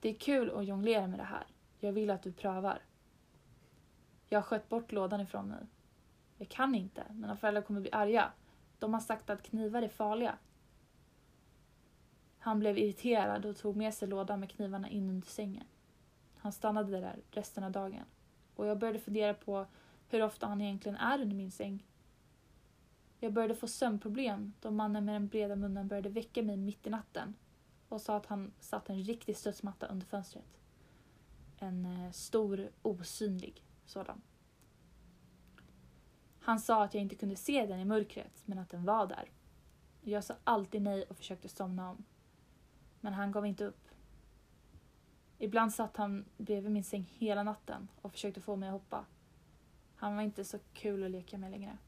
Det 0.00 0.08
är 0.08 0.14
kul 0.14 0.50
att 0.50 0.66
jonglera 0.66 1.06
med 1.06 1.18
det 1.18 1.24
här. 1.24 1.46
Jag 1.78 1.92
vill 1.92 2.10
att 2.10 2.22
du 2.22 2.32
prövar. 2.32 2.82
Jag 4.28 4.44
sköt 4.44 4.68
bort 4.68 4.92
lådan 4.92 5.20
ifrån 5.20 5.48
mig. 5.48 5.66
Jag 6.38 6.48
kan 6.48 6.74
inte. 6.74 7.04
Mina 7.10 7.36
föräldrar 7.36 7.62
kommer 7.62 7.80
bli 7.80 7.92
arga. 7.92 8.32
De 8.78 8.94
har 8.94 9.00
sagt 9.00 9.30
att 9.30 9.42
knivar 9.42 9.82
är 9.82 9.88
farliga. 9.88 10.38
Han 12.38 12.58
blev 12.58 12.78
irriterad 12.78 13.46
och 13.46 13.56
tog 13.56 13.76
med 13.76 13.94
sig 13.94 14.08
lådan 14.08 14.40
med 14.40 14.50
knivarna 14.50 14.88
in 14.88 15.10
under 15.10 15.28
sängen. 15.28 15.64
Han 16.36 16.52
stannade 16.52 17.00
där 17.00 17.22
resten 17.30 17.64
av 17.64 17.72
dagen. 17.72 18.04
Och 18.54 18.66
jag 18.66 18.78
började 18.78 18.98
fundera 18.98 19.34
på 19.34 19.66
hur 20.08 20.22
ofta 20.22 20.46
han 20.46 20.60
egentligen 20.60 20.96
är 20.96 21.20
under 21.20 21.36
min 21.36 21.50
säng. 21.50 21.86
Jag 23.20 23.32
började 23.32 23.54
få 23.54 23.66
sömnproblem 23.66 24.52
då 24.60 24.70
mannen 24.70 25.04
med 25.04 25.14
den 25.14 25.28
breda 25.28 25.56
munnen 25.56 25.88
började 25.88 26.08
väcka 26.08 26.42
mig 26.42 26.56
mitt 26.56 26.86
i 26.86 26.90
natten 26.90 27.34
och 27.88 28.00
sa 28.00 28.16
att 28.16 28.26
han 28.26 28.52
satt 28.60 28.90
en 28.90 29.02
riktig 29.02 29.36
studsmatta 29.36 29.86
under 29.86 30.06
fönstret. 30.06 30.58
En 31.58 31.86
eh, 31.86 32.10
stor, 32.10 32.70
osynlig 32.82 33.64
sådan. 33.86 34.20
Han 36.40 36.60
sa 36.60 36.84
att 36.84 36.94
jag 36.94 37.02
inte 37.02 37.16
kunde 37.16 37.36
se 37.36 37.66
den 37.66 37.80
i 37.80 37.84
mörkret, 37.84 38.42
men 38.44 38.58
att 38.58 38.70
den 38.70 38.84
var 38.84 39.06
där. 39.06 39.30
Jag 40.00 40.24
sa 40.24 40.34
alltid 40.44 40.82
nej 40.82 41.02
och 41.02 41.16
försökte 41.16 41.48
somna 41.48 41.90
om. 41.90 42.04
Men 43.00 43.12
han 43.12 43.32
gav 43.32 43.46
inte 43.46 43.64
upp. 43.64 43.88
Ibland 45.38 45.74
satt 45.74 45.96
han 45.96 46.24
bredvid 46.36 46.72
min 46.72 46.84
säng 46.84 47.12
hela 47.14 47.42
natten 47.42 47.88
och 48.02 48.12
försökte 48.12 48.40
få 48.40 48.56
mig 48.56 48.68
att 48.68 48.72
hoppa. 48.72 49.04
Han 50.04 50.16
var 50.16 50.22
inte 50.22 50.44
så 50.44 50.58
kul 50.72 51.04
att 51.04 51.10
leka 51.10 51.38
med 51.38 51.50
längre. 51.50 51.78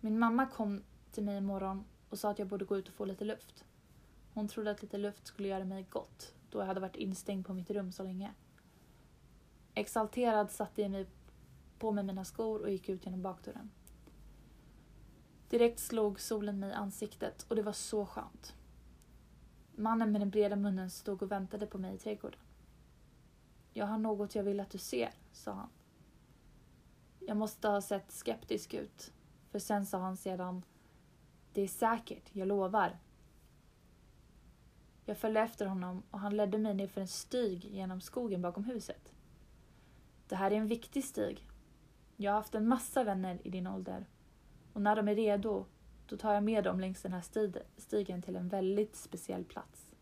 Min 0.00 0.18
mamma 0.18 0.46
kom 0.46 0.82
till 1.10 1.24
mig 1.24 1.36
en 1.36 1.44
morgon 1.44 1.84
och 2.08 2.18
sa 2.18 2.30
att 2.30 2.38
jag 2.38 2.48
borde 2.48 2.64
gå 2.64 2.76
ut 2.76 2.88
och 2.88 2.94
få 2.94 3.04
lite 3.04 3.24
luft. 3.24 3.64
Hon 4.34 4.48
trodde 4.48 4.70
att 4.70 4.82
lite 4.82 4.98
luft 4.98 5.26
skulle 5.26 5.48
göra 5.48 5.64
mig 5.64 5.86
gott 5.90 6.34
då 6.50 6.58
jag 6.58 6.66
hade 6.66 6.80
varit 6.80 6.96
instängd 6.96 7.46
på 7.46 7.54
mitt 7.54 7.70
rum 7.70 7.92
så 7.92 8.02
länge. 8.02 8.34
Exalterad 9.74 10.50
satte 10.50 10.82
jag 10.82 10.90
mig 10.90 11.06
på 11.78 11.92
mig 11.92 12.04
mina 12.04 12.24
skor 12.24 12.60
och 12.60 12.70
gick 12.70 12.88
ut 12.88 13.04
genom 13.04 13.22
bakdörren. 13.22 13.70
Direkt 15.48 15.80
slog 15.80 16.20
solen 16.20 16.60
mig 16.60 16.70
i 16.70 16.74
ansiktet 16.74 17.46
och 17.48 17.56
det 17.56 17.62
var 17.62 17.72
så 17.72 18.06
skönt. 18.06 18.54
Mannen 19.74 20.12
med 20.12 20.20
den 20.20 20.30
breda 20.30 20.56
munnen 20.56 20.90
stod 20.90 21.22
och 21.22 21.32
väntade 21.32 21.66
på 21.66 21.78
mig 21.78 21.94
i 21.94 21.98
trädgården. 21.98 22.40
Jag 23.78 23.86
har 23.86 23.98
något 23.98 24.34
jag 24.34 24.42
vill 24.42 24.60
att 24.60 24.70
du 24.70 24.78
ser, 24.78 25.10
sa 25.32 25.52
han. 25.52 25.68
Jag 27.20 27.36
måste 27.36 27.68
ha 27.68 27.80
sett 27.80 28.12
skeptisk 28.12 28.74
ut, 28.74 29.12
för 29.50 29.58
sen 29.58 29.86
sa 29.86 29.98
han 29.98 30.16
sedan 30.16 30.64
Det 31.52 31.62
är 31.62 31.68
säkert, 31.68 32.30
jag 32.32 32.48
lovar. 32.48 32.98
Jag 35.04 35.18
följde 35.18 35.40
efter 35.40 35.66
honom 35.66 36.02
och 36.10 36.20
han 36.20 36.36
ledde 36.36 36.58
mig 36.58 36.74
ner 36.74 36.86
för 36.86 37.00
en 37.00 37.08
stig 37.08 37.64
genom 37.64 38.00
skogen 38.00 38.42
bakom 38.42 38.64
huset. 38.64 39.12
Det 40.28 40.36
här 40.36 40.50
är 40.50 40.56
en 40.56 40.66
viktig 40.66 41.04
stig. 41.04 41.46
Jag 42.16 42.32
har 42.32 42.36
haft 42.36 42.54
en 42.54 42.68
massa 42.68 43.04
vänner 43.04 43.40
i 43.44 43.50
din 43.50 43.66
ålder 43.66 44.06
och 44.72 44.82
när 44.82 44.96
de 44.96 45.08
är 45.08 45.14
redo 45.14 45.66
då 46.06 46.16
tar 46.16 46.34
jag 46.34 46.44
med 46.44 46.64
dem 46.64 46.80
längs 46.80 47.02
den 47.02 47.12
här 47.12 47.24
stigen 47.76 48.22
till 48.22 48.36
en 48.36 48.48
väldigt 48.48 48.96
speciell 48.96 49.44
plats. 49.44 49.94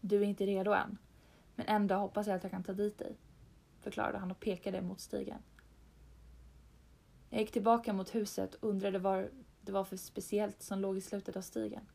Du 0.00 0.16
är 0.16 0.26
inte 0.26 0.46
redo 0.46 0.72
än, 0.72 0.98
men 1.54 1.66
en 1.66 1.86
dag 1.86 1.98
hoppas 1.98 2.26
jag 2.26 2.36
att 2.36 2.42
jag 2.42 2.52
kan 2.52 2.64
ta 2.64 2.72
dit 2.72 2.98
dig, 2.98 3.16
förklarade 3.80 4.18
han 4.18 4.30
och 4.30 4.40
pekade 4.40 4.82
mot 4.82 5.00
stigen. 5.00 5.38
Jag 7.30 7.40
gick 7.40 7.52
tillbaka 7.52 7.92
mot 7.92 8.14
huset 8.14 8.54
och 8.54 8.68
undrade 8.68 8.98
vad 8.98 9.28
det 9.60 9.72
var 9.72 9.84
för 9.84 9.96
speciellt 9.96 10.62
som 10.62 10.78
låg 10.78 10.96
i 10.96 11.00
slutet 11.00 11.36
av 11.36 11.42
stigen. 11.42 11.86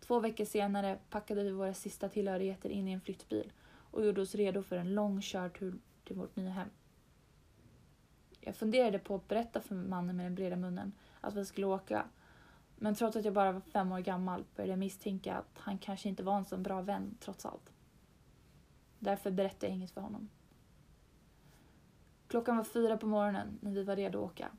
Två 0.00 0.20
veckor 0.20 0.44
senare 0.44 0.98
packade 1.10 1.42
vi 1.42 1.50
våra 1.50 1.74
sista 1.74 2.08
tillhörigheter 2.08 2.70
in 2.70 2.88
i 2.88 2.92
en 2.92 3.00
flyttbil 3.00 3.52
och 3.66 4.04
gjorde 4.04 4.20
oss 4.20 4.34
redo 4.34 4.62
för 4.62 4.76
en 4.76 4.94
lång 4.94 5.22
körtur 5.22 5.74
till 6.04 6.16
vårt 6.16 6.36
nya 6.36 6.50
hem. 6.50 6.68
Jag 8.40 8.56
funderade 8.56 8.98
på 8.98 9.14
att 9.14 9.28
berätta 9.28 9.60
för 9.60 9.74
mannen 9.74 10.16
med 10.16 10.26
den 10.26 10.34
breda 10.34 10.56
munnen 10.56 10.92
att 11.20 11.34
vi 11.34 11.44
skulle 11.44 11.66
åka. 11.66 12.06
Men 12.76 12.94
trots 12.94 13.16
att 13.16 13.24
jag 13.24 13.34
bara 13.34 13.52
var 13.52 13.60
fem 13.60 13.92
år 13.92 14.00
gammal 14.00 14.44
började 14.56 14.72
jag 14.72 14.78
misstänka 14.78 15.34
att 15.34 15.58
han 15.58 15.78
kanske 15.78 16.08
inte 16.08 16.22
var 16.22 16.36
en 16.36 16.44
så 16.44 16.56
bra 16.56 16.80
vän 16.80 17.16
trots 17.20 17.46
allt. 17.46 17.72
Därför 19.02 19.30
berättade 19.30 19.66
jag 19.66 19.76
inget 19.76 19.90
för 19.90 20.00
honom. 20.00 20.28
Klockan 22.28 22.56
var 22.56 22.64
fyra 22.64 22.96
på 22.96 23.06
morgonen 23.06 23.58
när 23.60 23.70
vi 23.70 23.82
var 23.82 23.96
redo 23.96 24.18
att 24.18 24.30
åka. 24.30 24.50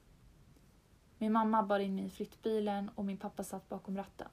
Min 1.18 1.32
mamma 1.32 1.64
bar 1.64 1.80
in 1.80 1.96
mig 1.96 2.06
i 2.06 2.10
flyttbilen 2.10 2.90
och 2.96 3.06
min 3.06 3.18
pappa 3.18 3.44
satt 3.44 3.70
bakom 3.70 3.98
ratten. 3.98 4.28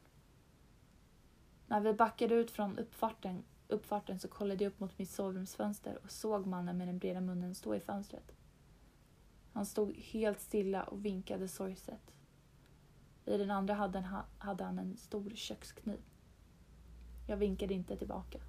När 1.67 1.81
vi 1.81 1.93
backade 1.93 2.35
ut 2.35 2.51
från 2.51 2.79
uppfarten, 2.79 3.45
uppfarten 3.69 4.19
så 4.19 4.29
kollade 4.29 4.65
jag 4.65 4.71
upp 4.71 4.81
mot 4.81 4.99
mitt 4.99 5.11
sovrumsfönster 5.11 5.99
och 6.03 6.11
såg 6.11 6.47
mannen 6.47 6.79
med 6.79 6.89
den 6.89 6.99
breda 6.99 7.21
munnen 7.21 7.55
stå 7.55 7.75
i 7.75 7.81
fönstret. 7.81 8.33
Han 9.53 9.67
stod 9.67 9.97
helt 9.97 10.41
stilla 10.41 10.83
och 10.83 11.05
vinkade 11.05 11.49
sorgset. 11.49 12.13
I 13.25 13.37
den 13.37 13.51
andra 13.51 13.75
hade 14.39 14.65
han 14.65 14.79
en 14.79 14.97
stor 14.97 15.31
kökskniv. 15.35 16.01
Jag 17.27 17.37
vinkade 17.37 17.75
inte 17.75 17.97
tillbaka. 17.97 18.41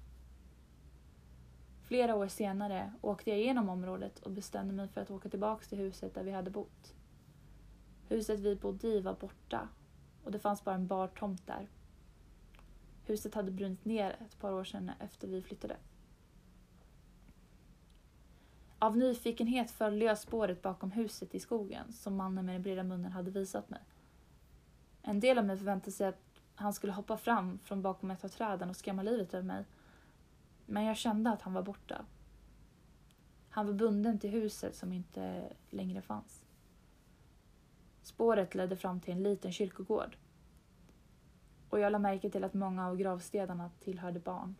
Flera 1.92 2.14
år 2.14 2.28
senare 2.28 2.92
åkte 3.00 3.30
jag 3.30 3.38
igenom 3.38 3.68
området 3.68 4.18
och 4.18 4.30
bestämde 4.30 4.74
mig 4.74 4.88
för 4.88 5.00
att 5.00 5.10
åka 5.10 5.28
tillbaka 5.28 5.64
till 5.64 5.78
huset 5.78 6.14
där 6.14 6.24
vi 6.24 6.30
hade 6.30 6.50
bott. 6.50 6.94
Huset 8.08 8.40
vi 8.40 8.56
bodde 8.56 8.88
i 8.88 9.00
var 9.00 9.14
borta 9.14 9.68
och 10.24 10.32
det 10.32 10.38
fanns 10.38 10.64
bara 10.64 10.74
en 10.74 10.86
bar 10.86 11.08
tomt 11.08 11.46
där. 11.46 11.68
Huset 13.04 13.34
hade 13.34 13.50
brunnit 13.50 13.84
ner 13.84 14.10
ett 14.10 14.38
par 14.40 14.52
år 14.52 14.64
sedan 14.64 14.90
efter 15.00 15.28
vi 15.28 15.42
flyttade. 15.42 15.76
Av 18.78 18.96
nyfikenhet 18.96 19.70
följde 19.70 20.04
jag 20.04 20.18
spåret 20.18 20.62
bakom 20.62 20.90
huset 20.90 21.34
i 21.34 21.40
skogen 21.40 21.92
som 21.92 22.16
mannen 22.16 22.46
med 22.46 22.54
den 22.54 22.62
breda 22.62 22.82
munnen 22.82 23.12
hade 23.12 23.30
visat 23.30 23.70
mig. 23.70 23.82
En 25.02 25.20
del 25.20 25.38
av 25.38 25.44
mig 25.44 25.56
förväntade 25.56 25.92
sig 25.92 26.06
att 26.06 26.40
han 26.54 26.72
skulle 26.72 26.92
hoppa 26.92 27.16
fram 27.16 27.58
från 27.58 27.82
bakom 27.82 28.10
ett 28.10 28.24
av 28.24 28.28
träden 28.28 28.70
och 28.70 28.76
skrämma 28.76 29.02
livet 29.02 29.34
ur 29.34 29.42
mig. 29.42 29.64
Men 30.72 30.84
jag 30.84 30.96
kände 30.96 31.30
att 31.30 31.42
han 31.42 31.52
var 31.52 31.62
borta. 31.62 32.04
Han 33.48 33.66
var 33.66 33.72
bunden 33.72 34.18
till 34.18 34.30
huset 34.30 34.76
som 34.76 34.92
inte 34.92 35.52
längre 35.70 36.02
fanns. 36.02 36.44
Spåret 38.02 38.54
ledde 38.54 38.76
fram 38.76 39.00
till 39.00 39.12
en 39.12 39.22
liten 39.22 39.52
kyrkogård. 39.52 40.16
Och 41.68 41.78
jag 41.78 41.92
lade 41.92 42.02
märke 42.02 42.30
till 42.30 42.44
att 42.44 42.54
många 42.54 42.88
av 42.88 42.96
gravstenarna 42.96 43.70
tillhörde 43.80 44.20
barn. 44.20 44.54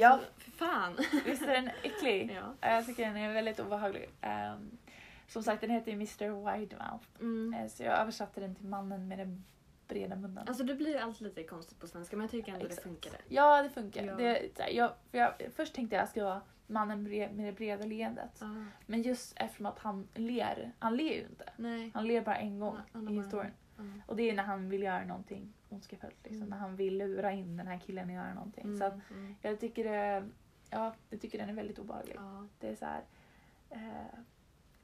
Ja. 0.00 0.08
Alltså, 0.08 0.28
för 0.36 0.50
fan. 0.50 0.96
Visst 1.24 1.42
är 1.42 1.46
den 1.46 1.70
äcklig? 1.82 2.30
Ja. 2.60 2.68
Jag 2.70 2.86
tycker 2.86 3.06
den 3.06 3.16
är 3.16 3.32
väldigt 3.32 3.60
obehaglig. 3.60 4.08
Um, 4.22 4.78
som 5.28 5.42
sagt, 5.42 5.60
den 5.60 5.70
heter 5.70 5.90
ju 5.90 5.94
Mr 5.94 6.52
Widemouth. 6.58 7.06
Mm. 7.20 7.54
Eh, 7.54 7.68
Så 7.68 7.82
jag 7.82 7.98
översatte 7.98 8.40
den 8.40 8.54
till 8.54 8.66
mannen 8.66 9.08
med 9.08 9.18
den 9.18 9.44
breda 9.88 10.16
munnen. 10.16 10.48
Alltså 10.48 10.64
det 10.64 10.74
blir 10.74 11.00
alltid 11.00 11.26
lite 11.26 11.42
konstigt 11.42 11.80
på 11.80 11.86
svenska 11.86 12.16
men 12.16 12.24
jag 12.24 12.30
tycker 12.30 12.52
ändå 12.52 12.66
Exakt. 12.66 12.82
det 12.82 12.88
funkade. 12.88 13.16
ja, 13.28 13.62
det 13.62 13.70
funkar. 13.70 14.04
Ja. 14.04 14.14
Det, 14.16 14.58
här, 14.58 14.68
jag, 14.70 14.92
jag, 15.12 15.32
först 15.56 15.74
tänkte 15.74 15.96
jag 15.96 16.08
skriva 16.08 16.40
mannen 16.66 17.08
bre- 17.08 17.32
med 17.32 17.46
det 17.46 17.52
breda 17.52 17.84
leendet. 17.84 18.42
Ah. 18.42 18.64
Men 18.86 19.02
just 19.02 19.32
eftersom 19.36 19.66
att 19.66 19.78
han 19.78 20.08
ler, 20.14 20.72
han 20.78 20.96
ler 20.96 21.14
ju 21.14 21.22
inte. 21.22 21.44
Nej. 21.56 21.90
Han 21.94 22.06
ler 22.06 22.20
bara 22.20 22.36
en 22.36 22.58
gång 22.60 22.78
han 22.92 23.08
i 23.08 23.16
historien. 23.22 23.52
Ja. 23.76 23.82
Och 24.06 24.16
det 24.16 24.30
är 24.30 24.34
när 24.34 24.42
han 24.42 24.68
vill 24.68 24.82
göra 24.82 25.04
någonting 25.04 25.52
ondskefullt. 25.72 26.16
Liksom, 26.22 26.36
Mm. 26.36 26.48
När 26.48 26.56
han 26.56 26.76
vill 26.76 26.98
lura 26.98 27.32
in 27.32 27.56
den 27.56 27.66
här 27.66 27.78
killen 27.78 28.08
att 28.08 28.14
göra 28.14 28.34
någonting. 28.34 28.78
Så 28.78 28.84
att 28.84 28.92
Mm, 28.92 29.04
mm. 29.24 29.34
jag 29.42 29.60
tycker, 29.60 29.84
det, 29.84 30.28
ja, 30.70 30.94
jag 31.10 31.20
tycker 31.20 31.38
den 31.38 31.48
är 31.48 31.54
väldigt 31.54 31.78
obehaglig. 31.78 32.14
Ja. 32.18 32.46
Det 32.58 32.68
är 32.68 32.76
så 32.76 32.84
här. 32.84 33.04
Eh, 33.70 34.18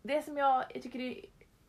det 0.02 0.22
som 0.22 0.36
jag, 0.36 0.64
jag 0.74 0.82
tycker 0.82 0.98
är 1.00 1.24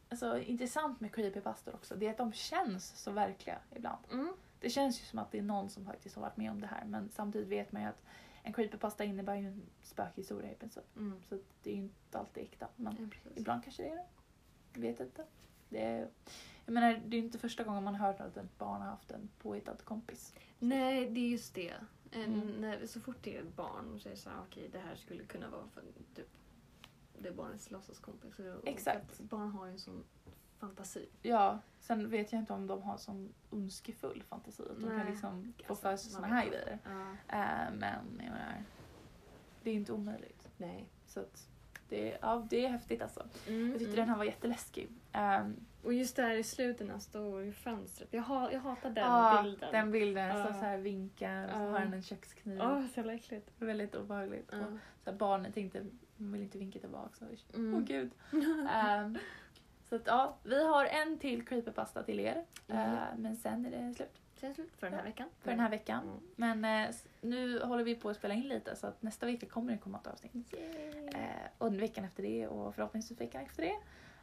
alltså, 0.09 0.39
intressant 0.39 0.99
med 0.99 1.15
creepypastor 1.15 1.73
också, 1.75 1.95
det 1.95 2.05
är 2.07 2.11
att 2.11 2.17
de 2.17 2.33
känns 2.33 2.87
så 2.97 3.11
verkliga 3.11 3.57
ibland. 3.75 4.05
Mm. 4.11 4.33
Det 4.59 4.69
känns 4.69 5.01
ju 5.01 5.05
som 5.05 5.19
att 5.19 5.31
det 5.31 5.37
är 5.37 5.41
någon 5.41 5.69
som 5.69 5.85
faktiskt 5.85 6.15
har 6.15 6.21
varit 6.21 6.37
med 6.37 6.51
om 6.51 6.61
det 6.61 6.67
här 6.67 6.85
men 6.85 7.09
samtidigt 7.09 7.47
vet 7.47 7.71
man 7.71 7.81
ju 7.81 7.87
att 7.87 8.03
en 8.43 8.53
creepypasta 8.53 9.03
innebär 9.03 9.35
ju 9.35 9.47
en 9.47 9.61
spökhistoria 9.81 10.51
i 10.51 10.55
princip. 10.55 10.95
Mm. 10.95 11.21
Så 11.29 11.39
det 11.63 11.69
är 11.69 11.75
ju 11.75 11.81
inte 11.81 12.19
alltid 12.19 12.43
äkta. 12.43 12.67
Men 12.75 13.11
Ja, 13.23 13.31
ibland 13.35 13.63
kanske 13.63 13.83
det 13.83 13.89
är 13.89 13.95
det. 13.95 14.05
Jag 14.73 14.81
vet 14.81 14.99
inte. 14.99 15.25
Det 15.69 15.83
är, 15.83 16.07
jag 16.67 16.73
menar, 16.73 17.01
det 17.05 17.17
är 17.17 17.21
inte 17.21 17.37
första 17.37 17.63
gången 17.63 17.83
man 17.83 17.95
hört 17.95 18.19
att 18.19 18.37
ett 18.37 18.57
barn 18.57 18.81
har 18.81 18.89
haft 18.89 19.11
en 19.11 19.29
påhittad 19.41 19.75
kompis. 19.83 20.33
Nej, 20.59 21.09
det 21.09 21.19
är 21.19 21.27
just 21.29 21.55
det. 21.55 21.73
En, 22.11 22.23
Mm. 22.33 22.47
när, 22.47 22.85
så 22.85 22.99
fort 23.01 23.17
det 23.21 23.37
är 23.37 23.41
ett 23.41 23.55
barn 23.55 23.99
så 23.99 24.09
är 24.09 24.13
det 24.13 24.17
så 24.19 24.29
här, 24.29 24.37
okej 24.49 24.69
det 24.71 24.79
här 24.79 24.95
skulle 24.95 25.23
kunna 25.23 25.49
vara 25.49 25.67
för 25.73 25.81
typ 26.15 26.27
det 27.19 27.27
är 27.27 27.33
barnets 27.33 27.71
låtsaskompis. 27.71 28.33
Exakt. 28.63 29.19
Barn 29.19 29.51
har 29.51 29.65
ju 29.65 29.71
en 29.71 29.79
sån 29.79 30.03
fantasi. 30.59 31.09
Ja, 31.21 31.59
sen 31.79 32.09
vet 32.09 32.31
jag 32.31 32.41
inte 32.41 32.53
om 32.53 32.67
de 32.67 32.81
har 32.81 32.97
sån 32.97 33.33
ondskefull 33.49 34.23
fantasi. 34.29 34.63
Att 34.71 34.81
de 34.81 34.89
kan 34.97 35.05
liksom 35.05 35.53
få 35.67 35.75
för 35.75 35.95
sig 35.97 36.11
såna 36.11 36.27
här 36.27 36.45
grejer. 36.49 36.79
Ja. 36.83 37.01
Eh, 37.37 37.73
men 37.73 37.93
jag 38.19 38.25
menar, 38.31 38.63
det 39.63 39.69
är 39.69 39.73
inte 39.73 39.93
omöjligt. 39.93 40.47
Nej. 40.57 40.89
Så 41.07 41.19
att 41.19 41.47
det, 41.89 42.11
är- 42.13 42.17
ja, 42.21 42.47
det 42.49 42.65
är 42.65 42.69
häftigt 42.69 43.01
alltså. 43.01 43.27
Mm, 43.47 43.69
Jag 43.69 43.79
tyckte 43.79 43.93
mm. 43.93 43.95
den 43.95 44.09
här 44.09 44.17
var 44.17 44.23
jätteläskig. 44.25 44.89
Um, 45.13 45.55
Och 45.87 45.93
just 45.93 46.15
där 46.15 46.35
i 46.35 46.43
slutet 46.43 46.85
när 46.87 46.91
han 46.93 47.01
står 47.01 47.43
i 47.43 47.51
fönstret. 47.51 48.07
Jag, 48.13 48.21
ha, 48.21 48.51
jag 48.51 48.59
hatar 48.59 48.89
den 48.89 49.03
ja, 49.05 49.39
bilden. 49.43 49.71
Den 49.71 49.91
bilden, 49.91 50.31
så, 50.33 50.39
Ja. 50.39 50.53
så 50.53 50.59
här 50.65 50.77
vinkar 50.77 51.45
och 51.45 51.51
så 51.51 51.57
har 51.57 51.79
han 51.79 51.93
en 51.93 52.01
kökskniv. 52.03 52.61
Åh, 52.61 52.81
så 52.87 52.99
jävla 52.99 53.13
äckligt. 53.13 53.49
Väldigt 53.59 53.95
obehagligt. 53.95 54.49
Ja. 54.51 54.57
Och 54.57 54.63
så 55.03 55.09
här, 55.11 55.17
barnet 55.17 55.53
tänkte, 55.53 55.85
man 56.17 56.31
vill 56.31 56.41
inte 56.41 56.57
vinka 56.57 56.79
tillbaka. 56.79 57.13
Så, 57.19 57.25
Åh 57.53 57.59
Mm. 57.59 57.85
gud. 57.85 58.11
Ehm, 58.73 59.17
så 59.89 59.95
att 59.95 60.07
ja, 60.07 60.37
vi 60.43 60.67
har 60.67 60.85
en 60.85 61.17
till 61.19 61.45
creepypasta 61.47 62.03
till 62.03 62.19
er. 62.19 62.45
Mm. 62.67 62.93
Eh, 62.93 62.99
men 63.17 63.35
sen 63.35 63.65
är 63.65 63.71
det 63.71 63.93
slut 63.95 64.21
Sen 64.39 64.55
slut 64.55 64.71
för 64.77 64.87
den 64.89 64.95
här 64.99 65.03
veckan. 65.05 65.27
för 65.41 65.49
den 65.51 65.59
här 65.59 65.69
veckan. 65.69 66.03
Mm. 66.03 66.61
Men 66.61 66.89
s- 66.89 67.05
nu 67.21 67.59
håller 67.63 67.83
vi 67.83 67.95
på 67.95 68.09
att 68.09 68.17
spela 68.17 68.33
in 68.33 68.47
lite 68.47 68.75
så 68.75 68.87
att 68.87 69.01
nästa 69.01 69.25
vecka 69.25 69.45
kommer 69.45 69.71
det 69.71 69.77
komma 69.77 69.99
ett 69.99 70.07
avsnitt. 70.07 70.53
Eh, 71.13 71.21
och 71.57 71.81
veckan 71.81 72.05
efter 72.05 72.23
det 72.23 72.47
och 72.47 72.75
förhoppningsvis 72.75 73.21
veckan 73.21 73.41
efter 73.41 73.63
det. 73.63 73.75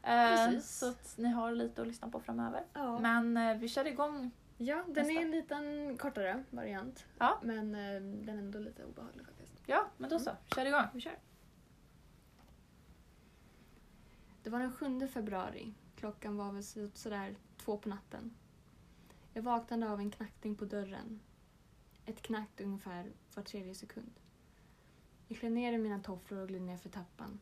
Eh, 0.06 0.58
så 0.60 0.88
att 0.90 1.14
ni 1.18 1.28
har 1.28 1.52
lite 1.52 1.80
att 1.82 1.86
lyssna 1.88 2.08
på 2.08 2.20
framöver. 2.20 2.64
Ja. 2.72 2.98
Men 2.98 3.36
eh, 3.36 3.56
vi 3.56 3.68
kör 3.68 3.86
igång. 3.86 4.30
ja, 4.58 4.76
den 4.86 4.92
nästa. 4.94 5.12
är 5.12 5.22
en 5.22 5.30
liten 5.30 5.96
kortare 5.98 6.44
variant. 6.50 7.06
Ja. 7.18 7.38
Men 7.42 7.74
eh, 7.74 8.00
den 8.00 8.28
är 8.28 8.38
ändå 8.38 8.58
lite 8.58 8.84
obehaglig 8.84 9.26
faktiskt. 9.26 9.52
Ja, 9.66 9.86
men 9.96 10.10
då 10.10 10.18
så. 10.18 10.30
Kör 10.54 10.66
igång. 10.66 10.82
Vi 10.92 11.00
kör. 11.00 11.18
Det 14.42 14.50
var 14.50 14.58
den 14.58 14.72
7 14.72 15.08
februari. 15.08 15.74
Klockan 15.96 16.36
var 16.36 16.52
väl 16.52 16.62
så- 16.64 16.90
sådär 16.94 17.36
två 17.56 17.78
på 17.78 17.88
natten. 17.88 18.34
Jag 19.32 19.42
vaknade 19.42 19.90
av 19.90 20.00
en 20.00 20.10
knackning 20.10 20.54
på 20.56 20.64
dörren. 20.64 21.20
Ett 22.06 22.22
knack 22.22 22.60
ungefär 22.60 23.12
var 23.34 23.42
tredje 23.42 23.74
sekund. 23.74 24.12
Jag 25.28 25.38
klev 25.38 25.52
ner 25.52 25.72
i 25.72 25.78
mina 25.78 25.98
tofflor 25.98 26.40
och 26.40 26.48
gled 26.48 26.62
ner 26.62 26.76
för 26.76 26.88
tappan. 26.88 27.40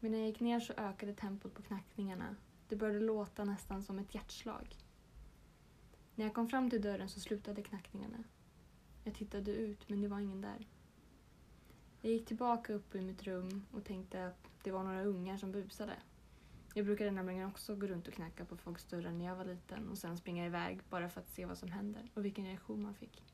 Men 0.00 0.10
när 0.12 0.18
jag 0.18 0.28
gick 0.28 0.40
ner 0.40 0.60
så 0.60 0.72
ökade 0.72 1.14
tempot 1.14 1.54
på 1.54 1.62
knackningarna. 1.62 2.36
Det 2.68 2.76
började 2.76 3.00
låta 3.00 3.44
nästan 3.44 3.82
som 3.82 3.98
ett 3.98 4.14
hjärtslag. 4.14 4.76
När 6.14 6.24
jag 6.24 6.34
kom 6.34 6.48
fram 6.48 6.70
till 6.70 6.82
dörren 6.82 7.08
så 7.08 7.20
slutade 7.20 7.62
knackningarna. 7.62 8.24
Jag 9.04 9.14
tittade 9.14 9.50
ut 9.50 9.88
men 9.88 10.00
det 10.00 10.08
var 10.08 10.20
ingen 10.20 10.40
där. 10.40 10.66
Jag 12.00 12.12
gick 12.12 12.26
tillbaka 12.26 12.72
upp 12.72 12.94
i 12.94 13.00
mitt 13.00 13.22
rum 13.22 13.66
och 13.72 13.84
tänkte 13.84 14.26
att 14.26 14.50
det 14.62 14.70
var 14.70 14.84
några 14.84 15.04
ungar 15.04 15.36
som 15.36 15.52
busade. 15.52 15.96
Jag 16.74 16.84
brukade 16.84 17.10
nämligen 17.10 17.48
också 17.48 17.76
gå 17.76 17.86
runt 17.86 18.08
och 18.08 18.14
knacka 18.14 18.44
på 18.44 18.56
folks 18.56 18.84
dörrar 18.84 19.12
när 19.12 19.24
jag 19.24 19.36
var 19.36 19.44
liten 19.44 19.88
och 19.88 19.98
sen 19.98 20.16
springa 20.16 20.46
iväg 20.46 20.80
bara 20.90 21.08
för 21.08 21.20
att 21.20 21.28
se 21.28 21.46
vad 21.46 21.58
som 21.58 21.72
händer 21.72 22.10
och 22.14 22.24
vilken 22.24 22.44
reaktion 22.44 22.82
man 22.82 22.94
fick. 22.94 23.24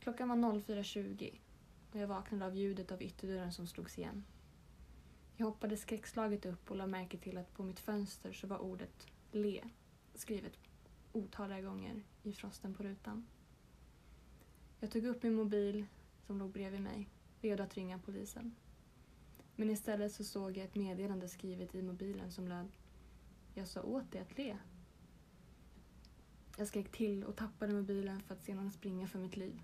Klockan 0.00 0.28
var 0.28 0.36
04.20 0.36 1.38
och 1.92 1.98
jag 1.98 2.06
vaknade 2.06 2.46
av 2.46 2.56
ljudet 2.56 2.92
av 2.92 3.02
ytterdörren 3.02 3.52
som 3.52 3.66
slogs 3.66 3.98
igen. 3.98 4.24
Jag 5.40 5.46
hoppade 5.46 5.76
skräckslaget 5.76 6.46
upp 6.46 6.70
och 6.70 6.76
lade 6.76 6.90
märke 6.90 7.18
till 7.18 7.38
att 7.38 7.54
på 7.54 7.62
mitt 7.62 7.80
fönster 7.80 8.32
så 8.32 8.46
var 8.46 8.58
ordet 8.58 9.06
le 9.32 9.64
skrivet 10.14 10.52
otaliga 11.12 11.60
gånger 11.60 12.02
i 12.22 12.32
frosten 12.32 12.74
på 12.74 12.82
rutan. 12.82 13.26
Jag 14.80 14.90
tog 14.90 15.04
upp 15.04 15.22
min 15.22 15.34
mobil 15.34 15.86
som 16.26 16.38
låg 16.38 16.50
bredvid 16.50 16.80
mig, 16.80 17.08
redo 17.40 17.62
att 17.62 17.74
ringa 17.74 17.98
polisen. 17.98 18.54
Men 19.56 19.70
istället 19.70 20.12
så 20.12 20.24
såg 20.24 20.56
jag 20.56 20.64
ett 20.64 20.74
meddelande 20.74 21.28
skrivet 21.28 21.74
i 21.74 21.82
mobilen 21.82 22.30
som 22.30 22.48
löd 22.48 22.68
Jag 23.54 23.68
sa 23.68 23.82
åt 23.82 24.12
dig 24.12 24.20
att 24.20 24.38
le. 24.38 24.56
Jag 26.56 26.68
skrek 26.68 26.92
till 26.92 27.24
och 27.24 27.36
tappade 27.36 27.72
mobilen 27.72 28.22
för 28.22 28.34
att 28.34 28.44
sedan 28.44 28.72
springa 28.72 29.08
för 29.08 29.18
mitt 29.18 29.36
liv. 29.36 29.60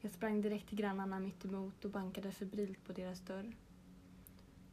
Jag 0.00 0.12
sprang 0.12 0.40
direkt 0.40 0.68
till 0.68 0.78
grannarna 0.78 1.20
mitt 1.20 1.44
emot 1.44 1.84
och 1.84 1.90
bankade 1.90 2.32
febrilt 2.32 2.84
på 2.84 2.92
deras 2.92 3.20
dörr. 3.20 3.54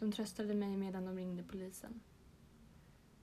De 0.02 0.12
tröstade 0.12 0.54
mig 0.54 0.78
medan 0.78 1.06
de 1.06 1.16
ringde 1.16 1.44
polisen. 1.44 2.02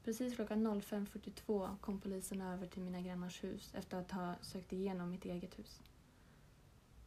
Precis 0.04 0.34
klockan 0.34 0.66
05.42 0.66 1.76
kom 1.80 2.00
polisen 2.00 2.40
över 2.40 2.66
till 2.66 2.82
mina 2.82 3.00
grannars 3.00 3.44
hus 3.44 3.74
efter 3.74 3.96
att 3.96 4.10
ha 4.10 4.34
sökt 4.40 4.72
igenom 4.72 5.10
mitt 5.10 5.24
eget 5.24 5.58
hus. 5.58 5.82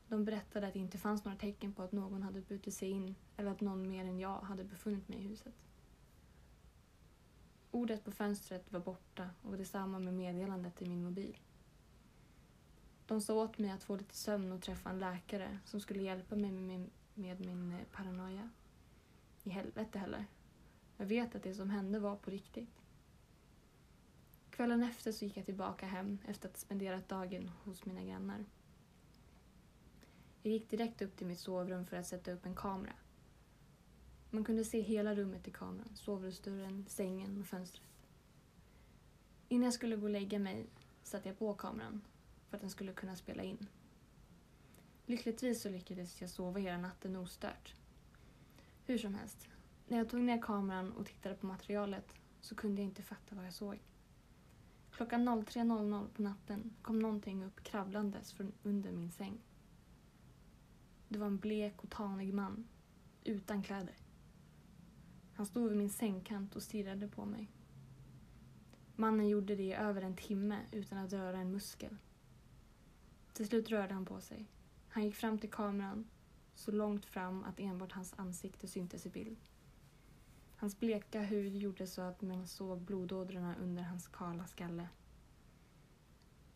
De 0.07 0.25
berättade 0.25 0.67
att 0.67 0.73
det 0.73 0.79
inte 0.79 0.97
fanns 0.97 1.25
några 1.25 1.37
tecken 1.37 1.73
på 1.73 1.83
att 1.83 1.91
någon 1.91 2.23
hade 2.23 2.41
brutit 2.41 2.73
sig 2.73 2.89
in 2.89 3.15
eller 3.37 3.51
att 3.51 3.61
någon 3.61 3.89
mer 3.89 4.05
än 4.05 4.19
jag 4.19 4.39
hade 4.39 4.63
befunnit 4.63 5.07
mig 5.07 5.19
i 5.19 5.27
huset. 5.27 5.65
Ordet 7.71 8.03
på 8.03 8.11
fönstret 8.11 8.71
var 8.71 8.79
borta 8.79 9.29
och 9.41 9.57
detsamma 9.57 9.99
med 9.99 10.13
meddelandet 10.13 10.81
i 10.81 10.85
min 10.85 11.03
mobil. 11.03 11.37
De 13.05 13.21
sa 13.21 13.33
åt 13.33 13.57
mig 13.57 13.71
att 13.71 13.83
få 13.83 13.95
lite 13.95 14.15
sömn 14.15 14.51
och 14.51 14.61
träffa 14.61 14.89
en 14.89 14.99
läkare 14.99 15.59
som 15.65 15.79
skulle 15.79 16.03
hjälpa 16.03 16.35
mig 16.35 16.51
med 16.51 16.63
min, 16.63 16.89
med 17.13 17.39
min 17.39 17.71
eh, 17.71 17.85
paranoia. 17.91 18.49
I 19.43 19.49
helvete 19.49 19.99
heller. 19.99 20.25
Jag 20.97 21.05
vet 21.05 21.35
att 21.35 21.43
det 21.43 21.53
som 21.53 21.69
hände 21.69 21.99
var 21.99 22.15
på 22.15 22.31
riktigt. 22.31 22.69
Kvällen 24.49 24.83
efter 24.83 25.11
så 25.11 25.25
gick 25.25 25.37
jag 25.37 25.45
tillbaka 25.45 25.85
hem 25.85 26.17
efter 26.27 26.49
att 26.49 26.55
ha 26.55 26.59
spenderat 26.59 27.09
dagen 27.09 27.51
hos 27.63 27.85
mina 27.85 28.03
grannar. 28.03 28.45
Jag 30.41 30.53
gick 30.53 30.69
direkt 30.69 31.01
upp 31.01 31.17
till 31.17 31.27
mitt 31.27 31.39
sovrum 31.39 31.85
för 31.85 31.97
att 31.97 32.07
sätta 32.07 32.31
upp 32.31 32.45
en 32.45 32.55
kamera. 32.55 32.93
Man 34.29 34.43
kunde 34.43 34.65
se 34.65 34.81
hela 34.81 35.15
rummet 35.15 35.47
i 35.47 35.51
kameran, 35.51 35.95
sovrumsdörren, 35.95 36.85
sängen 36.89 37.37
och 37.37 37.45
fönstret. 37.47 37.87
Innan 39.47 39.63
jag 39.63 39.73
skulle 39.73 39.95
gå 39.95 40.03
och 40.03 40.09
lägga 40.09 40.39
mig 40.39 40.65
satte 41.03 41.29
jag 41.29 41.39
på 41.39 41.53
kameran 41.53 42.01
för 42.49 42.57
att 42.57 42.61
den 42.61 42.69
skulle 42.69 42.93
kunna 42.93 43.15
spela 43.15 43.43
in. 43.43 43.67
Lyckligtvis 45.05 45.61
så 45.61 45.69
lyckades 45.69 46.21
jag 46.21 46.29
sova 46.29 46.59
hela 46.59 46.77
natten 46.77 47.15
ostört. 47.15 47.75
Hur 48.85 48.97
som 48.97 49.15
helst, 49.15 49.47
när 49.87 49.97
jag 49.97 50.09
tog 50.09 50.21
ner 50.21 50.41
kameran 50.41 50.91
och 50.91 51.05
tittade 51.05 51.35
på 51.35 51.45
materialet 51.45 52.13
så 52.41 52.55
kunde 52.55 52.81
jag 52.81 52.89
inte 52.89 53.03
fatta 53.03 53.35
vad 53.35 53.45
jag 53.45 53.53
såg. 53.53 53.79
Klockan 54.91 55.29
03.00 55.29 56.07
på 56.09 56.21
natten 56.21 56.73
kom 56.81 56.99
någonting 56.99 57.43
upp 57.45 57.63
kravlandes 57.63 58.33
från 58.33 58.51
under 58.63 58.91
min 58.91 59.11
säng. 59.11 59.41
Det 61.07 61.19
var 61.19 61.27
en 61.27 61.37
blek 61.37 61.83
och 61.83 61.89
tanig 61.89 62.33
man, 62.33 62.67
utan 63.23 63.63
kläder. 63.63 63.95
Han 65.33 65.45
stod 65.45 65.69
vid 65.69 65.77
min 65.77 65.89
sängkant 65.89 66.55
och 66.55 66.63
stirrade 66.63 67.07
på 67.07 67.25
mig. 67.25 67.51
Mannen 68.95 69.27
gjorde 69.27 69.55
det 69.55 69.63
i 69.63 69.73
över 69.73 70.01
en 70.01 70.15
timme 70.15 70.59
utan 70.71 70.97
att 70.97 71.13
röra 71.13 71.37
en 71.37 71.51
muskel. 71.51 71.97
Till 73.33 73.47
slut 73.47 73.69
rörde 73.69 73.93
han 73.93 74.05
på 74.05 74.21
sig. 74.21 74.45
Han 74.87 75.03
gick 75.03 75.15
fram 75.15 75.39
till 75.39 75.51
kameran, 75.51 76.07
så 76.61 76.71
långt 76.71 77.05
fram 77.05 77.43
att 77.43 77.59
enbart 77.59 77.91
hans 77.91 78.13
ansikte 78.17 78.67
syntes 78.67 79.05
i 79.05 79.09
bild. 79.09 79.37
Hans 80.55 80.79
bleka 80.79 81.21
hud 81.21 81.55
gjorde 81.55 81.87
så 81.87 82.01
att 82.01 82.21
man 82.21 82.47
såg 82.47 82.81
blodådrorna 82.81 83.55
under 83.61 83.83
hans 83.83 84.07
kala 84.07 84.47
skalle. 84.47 84.89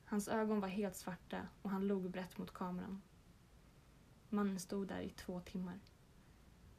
Hans 0.06 0.28
ögon 0.28 0.60
var 0.60 0.68
helt 0.68 0.96
svarta 0.96 1.48
och 1.62 1.70
han 1.70 1.88
log 1.88 2.10
brett 2.10 2.38
mot 2.38 2.54
kameran. 2.54 3.02
Mannen 4.30 4.60
stod 4.60 4.88
där 4.88 5.02
i 5.02 5.10
två 5.10 5.40
timmar. 5.40 5.80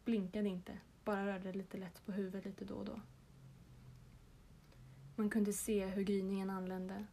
Blinkade 0.04 0.48
inte, 0.48 0.78
bara 1.04 1.26
rörde 1.26 1.52
lite 1.52 1.78
lätt 1.78 2.06
på 2.06 2.12
huvudet 2.12 2.44
lite 2.44 2.64
då 2.64 2.74
och 2.74 2.84
då. 2.84 3.00
Man 5.16 5.30
kunde 5.30 5.52
se 5.52 5.86
hur 5.86 6.02
gryningen 6.02 6.50
anlände. 6.50 7.06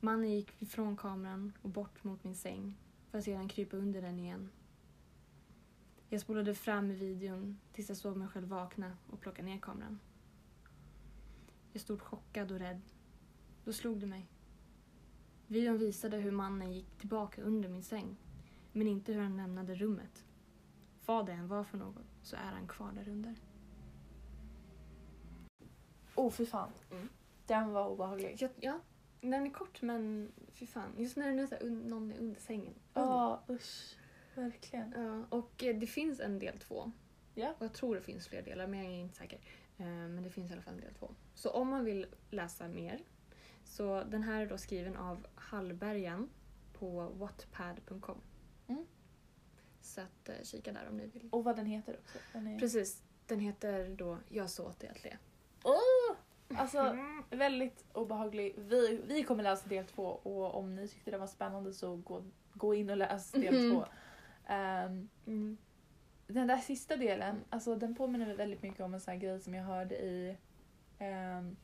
Mannen 0.00 0.30
gick 0.30 0.62
ifrån 0.62 0.96
kameran 0.96 1.52
och 1.62 1.70
bort 1.70 2.04
mot 2.04 2.24
min 2.24 2.36
säng 2.36 2.78
för 3.10 3.18
att 3.18 3.24
sedan 3.24 3.48
krypa 3.48 3.76
under 3.76 4.02
den 4.02 4.18
igen. 4.18 4.50
Jag 6.12 6.20
spolade 6.20 6.54
fram 6.54 6.90
i 6.90 6.94
videon 6.94 7.58
tills 7.72 7.88
jag 7.88 7.98
såg 7.98 8.16
mig 8.16 8.28
själv 8.28 8.48
vakna 8.48 8.96
och 9.10 9.20
plocka 9.20 9.42
ner 9.42 9.58
kameran. 9.58 10.00
Jag 11.72 11.82
stod 11.82 12.02
chockad 12.02 12.52
och 12.52 12.58
rädd. 12.58 12.80
Då 13.64 13.72
slog 13.72 14.00
det 14.00 14.06
mig. 14.06 14.28
Videon 15.46 15.78
visade 15.78 16.16
hur 16.16 16.30
mannen 16.30 16.72
gick 16.72 16.98
tillbaka 16.98 17.42
under 17.42 17.68
min 17.68 17.82
säng, 17.82 18.16
men 18.72 18.88
inte 18.88 19.12
hur 19.12 19.20
han 19.20 19.36
lämnade 19.36 19.74
rummet. 19.74 20.24
Vad 21.06 21.26
det 21.26 21.32
än 21.32 21.48
var 21.48 21.64
för 21.64 21.78
något 21.78 22.06
så 22.22 22.36
är 22.36 22.52
han 22.52 22.66
kvar 22.68 22.92
där 22.92 23.08
under. 23.08 23.34
Oh 26.14 26.30
fy 26.30 26.46
fan. 26.46 26.70
Mm. 26.90 27.08
Den 27.46 27.72
var 27.72 27.88
obehaglig. 27.88 28.36
Ja, 28.40 28.48
ja, 28.60 28.80
den 29.20 29.46
är 29.46 29.50
kort 29.50 29.82
men 29.82 30.32
fy 30.52 30.66
fan. 30.66 30.92
Just 30.96 31.16
när 31.16 31.28
den 31.28 31.38
är 31.38 31.46
så 31.46 31.54
här, 31.54 31.62
un- 31.62 31.88
någon 31.88 32.12
är 32.12 32.18
under 32.18 32.40
sängen. 32.40 32.74
Ja, 32.94 33.42
usch. 33.48 33.96
Verkligen. 34.34 34.92
Ja, 34.96 35.36
och 35.38 35.64
eh, 35.64 35.76
det 35.78 35.86
finns 35.86 36.20
en 36.20 36.38
del 36.38 36.58
två. 36.58 36.92
Ja. 37.34 37.54
Och 37.58 37.64
jag 37.64 37.72
tror 37.72 37.94
det 37.94 38.00
finns 38.00 38.28
fler 38.28 38.42
delar 38.42 38.66
men 38.66 38.84
jag 38.84 38.92
är 38.92 38.98
inte 38.98 39.16
säker. 39.16 39.38
Eh, 39.78 39.86
Men 39.86 40.22
det 40.22 40.30
finns 40.30 40.50
i 40.50 40.52
alla 40.52 40.62
fall 40.62 40.74
en 40.74 40.80
del 40.80 40.94
två. 40.94 41.14
Så 41.34 41.50
om 41.50 41.68
man 41.68 41.84
vill 41.84 42.06
läsa 42.30 42.68
mer 42.68 43.00
så 43.64 44.02
den 44.04 44.22
här 44.22 44.40
är 44.42 44.46
då 44.46 44.58
skriven 44.58 44.96
av 44.96 45.26
Hallbergen 45.34 46.28
på 46.72 47.08
wattpad.com. 47.08 48.20
Mm. 48.66 48.86
Så 49.80 50.00
att 50.00 50.28
eh, 50.28 50.34
kika 50.42 50.72
där 50.72 50.88
om 50.88 50.96
ni 50.96 51.06
vill. 51.06 51.28
Och 51.32 51.44
vad 51.44 51.56
den 51.56 51.66
heter 51.66 51.96
också. 52.00 52.18
Den 52.32 52.46
är... 52.46 52.58
Precis, 52.58 53.02
den 53.26 53.40
heter 53.40 53.88
då 53.88 54.18
Jag 54.28 54.50
sa 54.50 54.62
åt 54.68 54.80
dig 54.80 54.88
att 54.90 55.04
le. 55.04 55.16
Oh! 55.64 56.16
Alltså 56.56 56.96
väldigt 57.30 57.84
obehaglig. 57.92 58.54
Vi, 58.58 59.00
vi 59.06 59.22
kommer 59.24 59.42
läsa 59.42 59.68
del 59.68 59.86
två 59.86 60.04
och 60.04 60.54
om 60.54 60.74
ni 60.74 60.88
tyckte 60.88 61.10
det 61.10 61.18
var 61.18 61.26
spännande 61.26 61.72
så 61.72 61.96
gå, 61.96 62.24
gå 62.54 62.74
in 62.74 62.90
och 62.90 62.96
läs 62.96 63.30
del 63.32 63.54
Mhm. 63.54 63.70
två. 63.74 63.84
Ehm, 64.52 65.08
Mm. 65.26 65.56
den 66.26 66.46
där 66.46 66.56
sista 66.56 66.96
delen, 66.96 67.44
alltså 67.50 67.76
den 67.76 67.94
påminner 67.94 68.26
mig 68.26 68.36
väldigt 68.36 68.62
mycket 68.62 68.80
om 68.80 68.94
en 68.94 69.00
sån 69.00 69.12
här 69.12 69.18
grej 69.20 69.40
som 69.40 69.54
jag 69.54 69.64
hörde 69.64 69.94
i 69.94 70.36
ehm, 70.98 71.56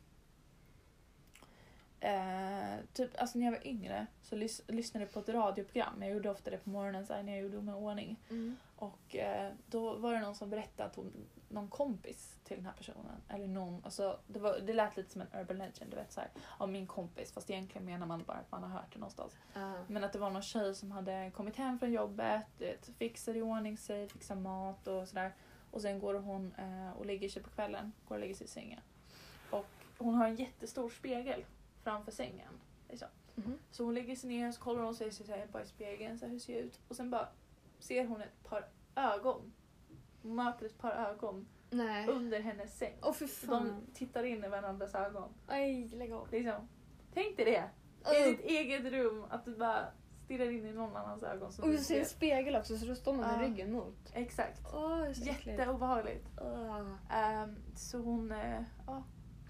eh, 2.00 2.76
typ, 2.92 3.10
alltså 3.20 3.38
när 3.38 3.44
jag 3.46 3.52
var 3.52 3.66
yngre 3.66 4.06
så 4.22 4.36
lys- 4.36 4.72
lyssnade 4.72 5.04
jag 5.04 5.12
på 5.12 5.20
ett 5.20 5.28
radioprogram. 5.28 6.02
Jag 6.02 6.10
gjorde 6.12 6.30
ofta 6.30 6.50
det 6.50 6.58
på 6.58 6.70
morgonen 6.70 7.06
så 7.06 7.14
här, 7.14 7.22
när 7.22 7.32
jag 7.32 7.42
gjorde 7.42 7.60
mig 7.62 7.74
i 7.74 7.78
ordning. 7.78 8.16
Mm. 8.30 8.56
Och 8.76 9.16
eh, 9.16 9.52
då 9.66 9.96
var 9.96 10.12
det 10.14 10.20
någon 10.20 10.34
som 10.34 10.50
berättade 10.50 10.88
att 10.88 10.96
hon, 10.96 11.12
någon 11.48 11.68
kompis 11.68 12.36
till 12.44 12.56
den 12.56 12.66
här 12.66 12.72
personen, 12.72 13.22
eller 13.28 13.46
någon, 13.46 13.84
alltså 13.84 14.18
det, 14.26 14.38
var, 14.38 14.58
det 14.58 14.72
lät 14.72 14.96
lite 14.96 15.10
som 15.10 15.20
en 15.20 15.40
urban 15.40 15.58
legend, 15.58 15.90
du 15.90 15.96
vet 15.96 16.12
såhär, 16.12 16.30
av 16.58 16.68
min 16.68 16.86
kompis, 16.86 17.32
fast 17.32 17.50
egentligen 17.50 17.84
menar 17.84 18.06
man 18.06 18.22
bara 18.22 18.36
att 18.36 18.50
man 18.50 18.62
har 18.62 18.70
hört 18.70 18.92
det 18.92 18.98
någonstans. 18.98 19.36
Ah. 19.54 19.72
Men 19.86 20.04
att 20.04 20.12
det 20.12 20.18
var 20.18 20.30
någon 20.30 20.42
tjej 20.42 20.74
som 20.74 20.90
hade 20.90 21.30
kommit 21.34 21.56
hem 21.56 21.78
från 21.78 21.92
jobbet, 21.92 22.46
vet, 22.58 22.90
fixade 22.98 23.38
i 23.38 23.42
ordning 23.42 23.76
sig, 23.76 24.08
fixade 24.08 24.40
mat 24.40 24.86
och 24.86 25.08
sådär. 25.08 25.32
Och 25.70 25.82
sen 25.82 25.98
går 25.98 26.14
hon 26.14 26.54
eh, 26.58 26.90
och 26.90 27.06
lägger 27.06 27.28
sig 27.28 27.42
på 27.42 27.50
kvällen, 27.50 27.92
går 28.08 28.14
och 28.14 28.20
lägger 28.20 28.34
sig 28.34 28.44
i 28.44 28.50
sängen. 28.50 28.80
Och 29.50 29.66
hon 29.98 30.14
har 30.14 30.28
en 30.28 30.36
jättestor 30.36 30.90
spegel 30.90 31.44
framför 31.82 32.12
sängen. 32.12 32.52
Liksom. 32.88 33.08
Mhm. 33.34 33.58
Så 33.70 33.84
hon 33.84 33.94
lägger 33.94 34.16
sig 34.16 34.28
ner 34.28 34.48
och 34.48 34.54
så 34.54 34.60
kollar 34.60 34.82
hon 34.82 34.94
sig 34.94 35.12
här, 35.28 35.46
bara 35.52 35.62
i 35.62 35.66
spegeln, 35.66 36.18
så 36.18 36.24
här, 36.24 36.32
hur 36.32 36.38
ser 36.38 36.52
jag 36.52 36.62
ut? 36.62 36.80
Och 36.88 36.96
sen 36.96 37.10
bara 37.10 37.28
ser 37.78 38.06
hon 38.06 38.22
ett 38.22 38.44
par 38.44 38.68
ögon. 38.94 39.52
Möter 40.34 40.66
ett 40.66 40.78
par 40.78 40.90
ögon 40.90 41.48
Nej. 41.70 42.08
under 42.08 42.40
hennes 42.40 42.78
säng. 42.78 42.94
Åh 43.02 43.12
Så 43.12 43.26
fan. 43.26 43.82
de 43.86 43.94
tittar 43.94 44.24
in 44.24 44.44
i 44.44 44.48
varandras 44.48 44.94
ögon. 44.94 45.28
Aj, 45.46 45.88
lägg 45.88 46.12
av. 46.12 46.30
Liksom. 46.30 46.68
Tänk 47.14 47.36
dig 47.36 47.44
det! 47.44 47.70
I 48.16 48.30
ditt 48.30 48.40
eget 48.40 48.92
rum, 48.92 49.24
att 49.30 49.44
du 49.44 49.56
bara 49.56 49.84
stirrar 50.24 50.50
in 50.50 50.66
i 50.66 50.72
någon 50.72 50.96
annans 50.96 51.22
ögon. 51.22 51.52
Som 51.52 51.64
Och 51.64 51.70
du 51.70 51.78
ser 51.78 52.00
en 52.00 52.06
spegel 52.06 52.56
också 52.56 52.78
så 52.78 52.86
då 52.86 52.94
står 52.94 53.12
man 53.12 53.26
med 53.26 53.40
ryggen 53.40 53.72
mot. 53.72 53.96
Exakt. 54.12 54.60
Äckligt. 55.08 55.46
Jätteobehagligt. 55.46 56.26
Åh. 56.40 56.92
Ehm, 57.10 57.56
så 57.74 57.98
hon, 57.98 58.34
ja, 58.86 59.02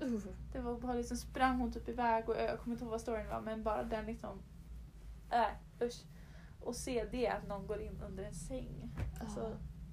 Uh. 0.03 0.21
det 0.53 0.61
var 0.61 0.73
obehagligt. 0.73 1.09
Sen 1.09 1.17
sprang 1.17 1.59
hon 1.59 1.73
typ 1.73 1.89
iväg 1.89 2.29
och 2.29 2.37
jag 2.37 2.59
kommer 2.61 2.75
inte 2.75 2.85
ihåg 2.85 2.91
vad 2.91 3.01
storyn 3.01 3.29
var 3.29 3.41
men 3.41 3.63
bara 3.63 3.83
den 3.83 4.07
liksom, 4.07 4.43
äh, 5.31 5.87
usch. 5.87 6.03
Och 6.61 6.77
se 6.77 7.05
det 7.11 7.29
att 7.29 7.49
någon 7.49 7.67
går 7.67 7.81
in 7.81 8.03
under 8.09 8.25
en 8.25 8.35
säng. 8.35 8.91
Alltså, 9.21 9.41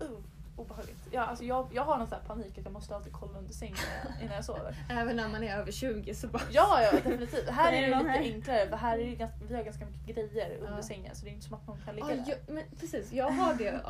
uh, 0.03 0.19
obehagligt. 0.55 1.07
Ja, 1.11 1.21
alltså 1.21 1.43
jag, 1.43 1.67
jag 1.73 1.83
har 1.83 1.97
någon 1.97 2.07
sån 2.07 2.17
här 2.19 2.25
panik 2.27 2.57
att 2.57 2.63
jag 2.63 2.73
måste 2.73 2.95
alltid 2.95 3.13
kolla 3.13 3.37
under 3.37 3.53
sängen 3.53 3.77
innan 4.21 4.35
jag 4.35 4.45
sover. 4.45 4.75
Även 4.89 5.15
när 5.15 5.27
man 5.27 5.43
är 5.43 5.57
över 5.57 5.71
20 5.71 6.15
så 6.15 6.27
bara... 6.27 6.43
Ja, 6.51 6.81
ja 6.83 6.91
definitivt. 6.91 7.49
Här 7.49 7.73
Är 7.73 7.81
det 7.81 7.87
lite 7.97 8.09
här? 8.09 8.19
enklare 8.19 8.69
för 8.69 8.77
här 8.77 8.97
är 8.99 9.05
det 9.05 9.15
ganska, 9.15 9.37
vi 9.47 9.55
har 9.55 9.63
ganska 9.63 9.85
mycket 9.85 10.15
grejer 10.33 10.57
under 10.57 10.75
Ja. 10.75 10.81
sängen 10.83 11.15
så 11.15 11.25
det 11.25 11.31
är 11.31 11.33
inte 11.33 11.45
som 11.45 11.53
att 11.57 11.67
någon 11.67 11.81
kan 11.85 11.95
ligga 11.95 12.07
Ja, 12.09 12.15
där. 12.15 12.23
jag, 12.47 12.53
men 12.55 12.63
precis, 12.79 13.11
jag 13.11 13.29
har 13.29 13.53
det 13.53 13.81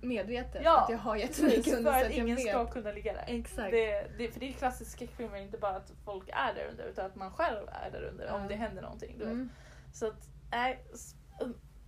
medvetet. 0.00 0.62
Ja, 0.64 0.80
att 0.82 0.90
jag 0.90 0.98
har 0.98 1.16
jättemycket 1.16 1.56
Precis, 1.64 1.74
under 1.78 1.92
för 1.92 2.00
så 2.00 2.06
att 2.06 2.12
ingen 2.12 2.36
vet. 2.36 2.48
ska 2.48 2.66
kunna 2.66 2.92
ligga 2.92 3.12
där. 3.12 3.24
Exakt. 3.28 3.70
Det, 3.70 4.06
det, 4.18 4.28
för 4.28 4.40
det 4.40 4.48
är 4.48 4.52
klassisk 4.52 4.90
skräckfilmer, 4.90 5.36
inte 5.38 5.58
bara 5.58 5.76
att 5.76 5.92
folk 6.04 6.28
är 6.28 6.54
där 6.54 6.66
under 6.70 6.84
utan 6.84 7.06
att 7.06 7.14
man 7.16 7.32
själv 7.32 7.68
är 7.68 7.90
där 7.90 8.02
under 8.02 8.26
Ja. 8.26 8.34
om 8.34 8.48
det 8.48 8.54
händer 8.54 8.82
någonting. 8.82 9.14
Du 9.18 9.24
vet. 9.24 9.32
Mm. 9.32 9.48
Så 9.92 10.06
att, 10.06 10.28
nej, 10.50 10.84
s- 10.94 11.14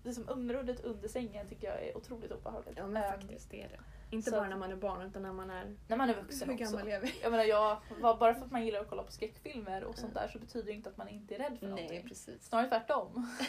um, 0.05 0.09
det 0.11 0.15
som 0.15 0.29
området 0.29 0.81
under 0.85 1.09
sängen 1.09 1.49
tycker 1.49 1.67
jag 1.69 1.83
är 1.85 1.97
otroligt 1.97 2.33
obehagligt. 2.33 2.75
Ja 2.79 2.87
men 2.87 3.03
Ehm, 3.03 3.11
faktiskt 3.21 3.51
det 3.51 3.63
är 3.63 3.69
det. 3.69 3.81
Inte 4.17 4.31
bara 4.31 4.43
att- 4.43 4.49
när 4.49 4.57
man 4.57 4.73
är 4.73 4.77
barn 4.77 5.03
utan 5.07 5.23
när 5.23 5.33
man 5.33 5.51
är... 5.51 5.77
När 5.89 5.97
man 5.97 6.11
är 6.11 6.15
vuxen 6.15 6.49
Hur 6.49 6.55
också. 6.55 6.77
gammal 6.77 6.89
är 6.93 7.01
vi? 7.01 7.15
Jag 7.23 7.31
menar, 7.31 7.45
jag, 7.45 7.79
bara 8.03 8.35
för 8.35 8.45
att 8.45 8.51
man 8.51 8.65
gillar 8.67 8.81
att 8.81 8.89
kolla 8.91 9.03
på 9.03 9.13
skräckfilmer 9.13 9.85
och 9.85 9.99
sånt 9.99 10.15
där 10.15 10.29
så 10.29 10.39
betyder 10.39 10.67
det 10.67 10.73
inte 10.73 10.89
att 10.91 10.97
man 10.97 11.09
inte 11.09 11.35
är 11.35 11.39
rädd 11.39 11.59
för 11.59 11.67
Nej 11.67 11.71
någonting. 11.71 12.09
precis. 12.09 12.45
Snarare 12.49 12.69
tvärtom. 12.69 13.29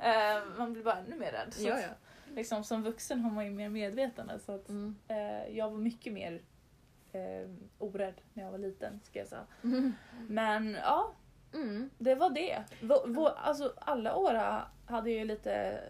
ja. 0.00 0.04
Ehm, 0.06 0.58
man 0.58 0.72
blir 0.72 0.84
bara 0.84 0.96
ännu 0.98 1.16
mer 1.18 1.32
rädd. 1.32 1.54
Så 1.54 1.68
ja, 1.68 1.74
att, 1.74 1.80
ja. 1.82 1.88
Liksom, 2.34 2.64
som 2.64 2.82
vuxen 2.82 3.20
har 3.20 3.30
man 3.30 3.44
ju 3.44 3.50
mer 3.50 3.68
medvetande. 3.68 4.38
Så 4.38 4.52
att, 4.52 4.68
Mm. 4.68 4.96
eh, 5.08 5.56
jag 5.56 5.70
var 5.70 5.78
mycket 5.78 6.12
mer 6.12 6.42
eh, 7.12 7.50
orädd 7.78 8.14
när 8.32 8.44
jag 8.44 8.50
var 8.50 8.58
liten, 8.58 9.00
ska 9.04 9.18
jag 9.18 9.28
säga. 9.28 9.46
Mm. 9.64 9.92
Men 10.28 10.70
ja, 10.82 11.12
Mm. 11.56 11.90
det 11.98 12.14
var 12.14 12.30
det. 12.30 12.64
Vå, 12.82 13.06
vå, 13.06 13.28
alltså, 13.28 13.72
alla 13.76 14.16
åra 14.16 14.62
hade 14.86 15.10
ju 15.10 15.24
lite... 15.24 15.80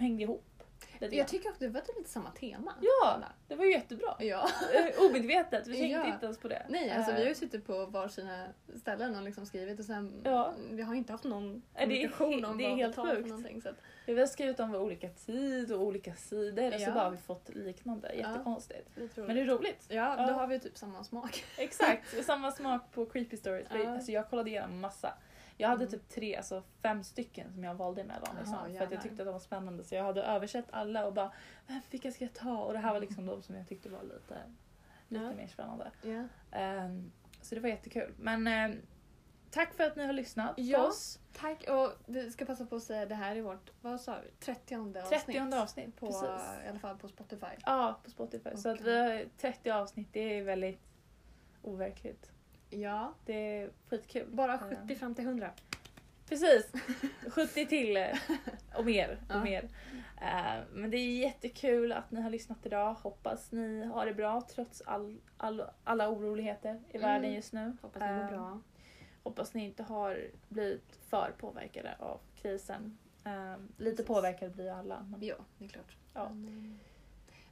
Hängde 0.00 0.22
ihop. 0.22 0.47
Jag 1.00 1.28
tycker 1.28 1.48
också 1.48 1.64
det 1.64 1.68
var 1.68 1.82
lite 1.98 2.10
samma 2.10 2.30
tema. 2.30 2.74
Ja, 2.80 3.18
det 3.48 3.54
var 3.54 3.64
ju 3.64 3.70
jättebra. 3.72 4.14
Ja. 4.18 4.48
Eh, 4.74 5.04
Omedvetet, 5.10 5.66
vi 5.66 5.72
tänkte 5.78 5.86
Ja. 5.98 6.06
inte 6.14 6.24
ens 6.26 6.38
på 6.38 6.48
det. 6.48 6.66
Nej, 6.68 6.90
alltså 6.90 7.10
Eh, 7.10 7.16
vi 7.16 7.22
har 7.22 7.28
ju 7.28 7.34
suttit 7.34 7.66
på 7.66 7.86
varsina 7.86 8.46
ställen 8.76 9.16
och 9.16 9.22
liksom 9.22 9.46
skrivit 9.46 9.78
och 9.78 9.84
sen 9.84 10.20
Ja. 10.24 10.52
vi 10.70 10.82
har 10.82 10.94
inte 10.94 11.12
haft 11.12 11.24
någon 11.24 11.62
det 11.74 11.80
kommunikation 11.80 12.44
om 12.44 12.58
det 12.58 12.64
är 12.64 12.68
vad 12.68 12.78
helt 12.78 12.92
vi 12.92 12.96
tar 12.96 13.06
för 13.06 13.16
sjukt. 13.16 13.28
någonting. 13.28 13.62
Så 13.62 13.68
att, 13.68 13.76
Vi 14.06 14.20
har 14.20 14.26
skrivit 14.26 14.60
om 14.60 14.74
olika 14.74 15.08
tid 15.08 15.72
och 15.72 15.82
olika 15.82 16.14
sidor 16.14 16.74
och 16.74 16.80
så 16.80 16.86
Ja. 16.88 16.94
bara 16.94 17.04
har 17.04 17.10
vi 17.10 17.16
fått 17.16 17.48
liknande. 17.54 18.12
Jättekonstigt. 18.14 18.94
tror 19.14 19.26
Men 19.26 19.36
det 19.36 19.42
är 19.42 19.46
roligt. 19.46 19.86
Ja, 19.88 20.14
Ja. 20.18 20.26
då 20.26 20.32
har 20.32 20.46
vi 20.46 20.60
typ 20.60 20.76
samma 20.78 21.04
smak. 21.04 21.44
Exakt, 21.58 22.24
samma 22.24 22.52
smak 22.52 22.92
på 22.92 23.06
creepy 23.06 23.36
stories. 23.36 23.68
Ja. 23.70 23.88
alltså, 23.90 24.12
jag 24.12 24.30
kollade 24.30 24.50
igenom 24.50 24.80
massa. 24.80 25.12
Jag 25.60 25.68
hade 25.68 25.84
Mm. 25.84 25.90
typ 25.90 26.08
tre, 26.08 26.36
alltså 26.36 26.62
fem 26.82 27.04
stycken 27.04 27.52
som 27.52 27.64
jag 27.64 27.74
valde 27.74 28.00
emellan. 28.00 28.36
Liksom, 28.38 28.56
för 28.76 28.84
att 28.84 28.92
jag 28.92 29.02
tyckte 29.02 29.22
att 29.22 29.26
de 29.26 29.32
var 29.32 29.38
spännande. 29.38 29.84
Så 29.84 29.94
jag 29.94 30.04
hade 30.04 30.22
översatt 30.22 30.64
alla 30.70 31.06
och 31.06 31.12
bara, 31.12 31.32
"Men 31.66 31.80
vilka 31.90 32.10
ska 32.12 32.24
jag 32.24 32.34
ta? 32.34 32.58
Och 32.64 32.72
det 32.72 32.78
här 32.78 32.92
var 32.92 33.00
liksom 33.00 33.26
de 33.26 33.42
som 33.42 33.54
jag 33.54 33.68
tyckte 33.68 33.88
var 33.88 34.02
lite, 34.02 34.38
lite 35.08 35.24
Ja. 35.24 35.32
mer 35.34 35.46
spännande. 35.46 35.90
Ja. 36.02 36.24
Ehm, 36.58 37.12
så 37.42 37.54
det 37.54 37.60
var 37.60 37.68
jättekul. 37.68 38.14
Men 38.18 38.46
ehm, 38.46 38.76
tack 39.50 39.74
för 39.74 39.84
att 39.84 39.96
ni 39.96 40.06
har 40.06 40.12
lyssnat 40.12 40.54
Ja. 40.56 40.78
på 40.78 40.84
oss. 40.84 41.18
Tack 41.32 41.68
och 41.68 41.92
vi 42.06 42.30
ska 42.30 42.44
passa 42.44 42.66
på 42.66 42.76
att 42.76 42.82
säga 42.82 43.06
det 43.06 43.14
här 43.14 43.36
är 43.36 43.42
vårt, 43.42 43.70
vad 43.80 44.00
sa 44.00 44.18
vi, 44.24 44.30
30 44.40 44.74
avsnitt. 44.76 45.24
30 45.26 45.54
avsnitt. 45.62 45.96
På, 45.96 46.06
precis. 46.06 46.22
I 46.66 46.68
alla 46.68 46.78
fall 46.78 46.98
på 46.98 47.08
Spotify. 47.08 47.46
Ja, 47.66 48.00
på 48.04 48.10
Spotify. 48.10 48.56
Så 48.56 48.68
att 48.68 48.80
vi 48.80 48.98
har 48.98 49.24
30 49.38 49.70
avsnitt, 49.70 50.08
det 50.12 50.20
är 50.38 50.42
väldigt 50.42 50.80
overkligt. 51.62 52.32
Ja, 52.70 53.14
Det 53.24 53.32
är 53.62 53.70
skitkul. 53.88 54.26
bara 54.30 54.52
Ehm, 54.58 54.76
70 54.76 54.94
fram 54.94 55.14
till 55.14 55.24
100. 55.24 55.50
Precis! 56.28 56.72
70 57.30 57.66
till 57.66 57.96
eh, 57.96 58.06
och 58.74 58.84
mer. 58.84 59.18
Och 59.28 59.34
Ja. 59.34 59.44
mer. 59.44 59.68
Eh, 60.20 60.64
men 60.72 60.90
det 60.90 60.96
är 60.96 61.18
jättekul 61.18 61.92
att 61.92 62.10
ni 62.10 62.20
har 62.20 62.30
lyssnat 62.30 62.66
idag. 62.66 62.94
Hoppas 62.94 63.52
ni 63.52 63.84
har 63.84 64.06
det 64.06 64.14
bra 64.14 64.40
trots 64.54 64.80
all, 64.86 65.20
all, 65.36 65.62
alla 65.84 66.10
oroligheter 66.10 66.82
i 66.90 66.96
Mm. 66.96 67.08
världen 67.08 67.32
just 67.32 67.52
nu. 67.52 67.76
Hoppas 67.82 68.02
ni 68.02 68.08
mår 68.08 68.22
Eh, 68.22 68.28
bra. 68.30 68.60
Hoppas 69.22 69.54
ni 69.54 69.64
inte 69.64 69.82
har 69.82 70.26
blivit 70.48 70.96
för 71.08 71.32
påverkade 71.38 71.96
av 71.98 72.20
krisen. 72.36 72.98
Lite 73.76 73.90
Precis. 73.96 74.06
påverkade 74.06 74.50
blir 74.54 74.70
alla. 74.72 75.00
Men... 75.10 75.22
Ja, 75.22 75.34
det 75.58 75.64
är 75.64 75.68
klart. 75.68 75.96
Ja. 76.14 76.28
Men, 76.28 76.78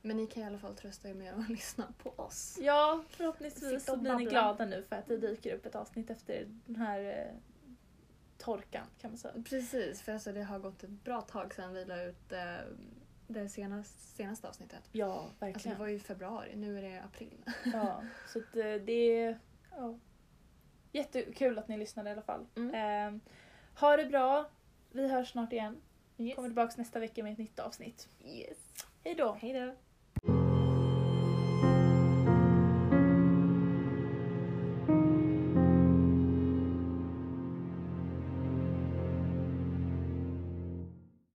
men 0.06 0.16
ni 0.16 0.26
kan 0.26 0.42
i 0.42 0.46
alla 0.46 0.58
fall 0.58 0.74
trösta 0.76 1.08
er 1.08 1.14
med 1.14 1.34
att 1.34 1.48
lyssna 1.58 1.86
på 2.02 2.10
oss. 2.10 2.58
Ja, 2.60 3.04
förhoppningsvis 3.10 3.84
så 3.84 3.96
blir 3.96 4.14
ni 4.14 4.24
glada 4.24 4.64
nu 4.66 4.82
för 4.82 4.96
att 4.96 5.06
det 5.06 5.16
dyker 5.16 5.54
upp 5.54 5.66
ett 5.66 5.74
avsnitt 5.74 6.10
efter 6.10 6.46
den 6.66 6.76
här 6.76 7.00
eh, 7.00 7.36
torkan 8.38 8.86
kan 9.00 9.10
man 9.10 9.18
säga. 9.18 9.34
Precis, 9.44 10.02
för 10.02 10.12
alltså 10.12 10.32
det 10.32 10.42
har 10.42 10.58
gått 10.58 10.82
ett 10.84 10.90
bra 10.90 11.20
tag 11.20 11.54
sedan 11.54 11.72
vi 11.74 11.84
la 11.84 12.02
ut 12.02 12.32
eh, 12.32 12.54
det 13.26 13.48
senaste, 13.48 13.98
senaste 14.02 14.48
avsnittet. 14.48 14.82
Ja, 14.92 15.12
Alltså 15.20 15.34
verkligen. 15.44 15.76
det 15.76 15.80
var 15.80 15.88
ju 15.88 15.98
februari, 15.98 16.56
nu 16.56 16.78
är 16.78 16.82
det 16.82 17.02
april. 17.02 17.44
Ja, 17.72 18.02
så 18.28 18.38
att 18.38 18.56
eh, 18.56 18.74
det 18.74 18.92
är 19.22 19.38
ja, 19.70 19.98
jättekul 20.92 21.58
att 21.58 21.68
ni 21.68 21.76
lyssnade 21.78 22.08
i 22.10 22.12
alla 22.12 22.22
fall. 22.22 22.46
Mm. 22.56 22.74
Eh, 23.14 23.20
ha 23.80 23.96
det 23.96 24.04
bra. 24.04 24.50
Vi 24.90 25.08
hörs 25.08 25.30
snart 25.30 25.52
igen. 25.52 25.76
Yes. 26.18 26.34
Kommer 26.36 26.48
tillbaka 26.48 26.74
nästa 26.76 26.98
vecka 26.98 27.22
med 27.22 27.32
ett 27.32 27.38
nytt 27.38 27.58
avsnitt. 27.58 28.08
yes. 28.24 28.58
Hej 29.04 29.14
då! 29.14 29.32
Hej 29.32 29.52
då! 29.52 29.74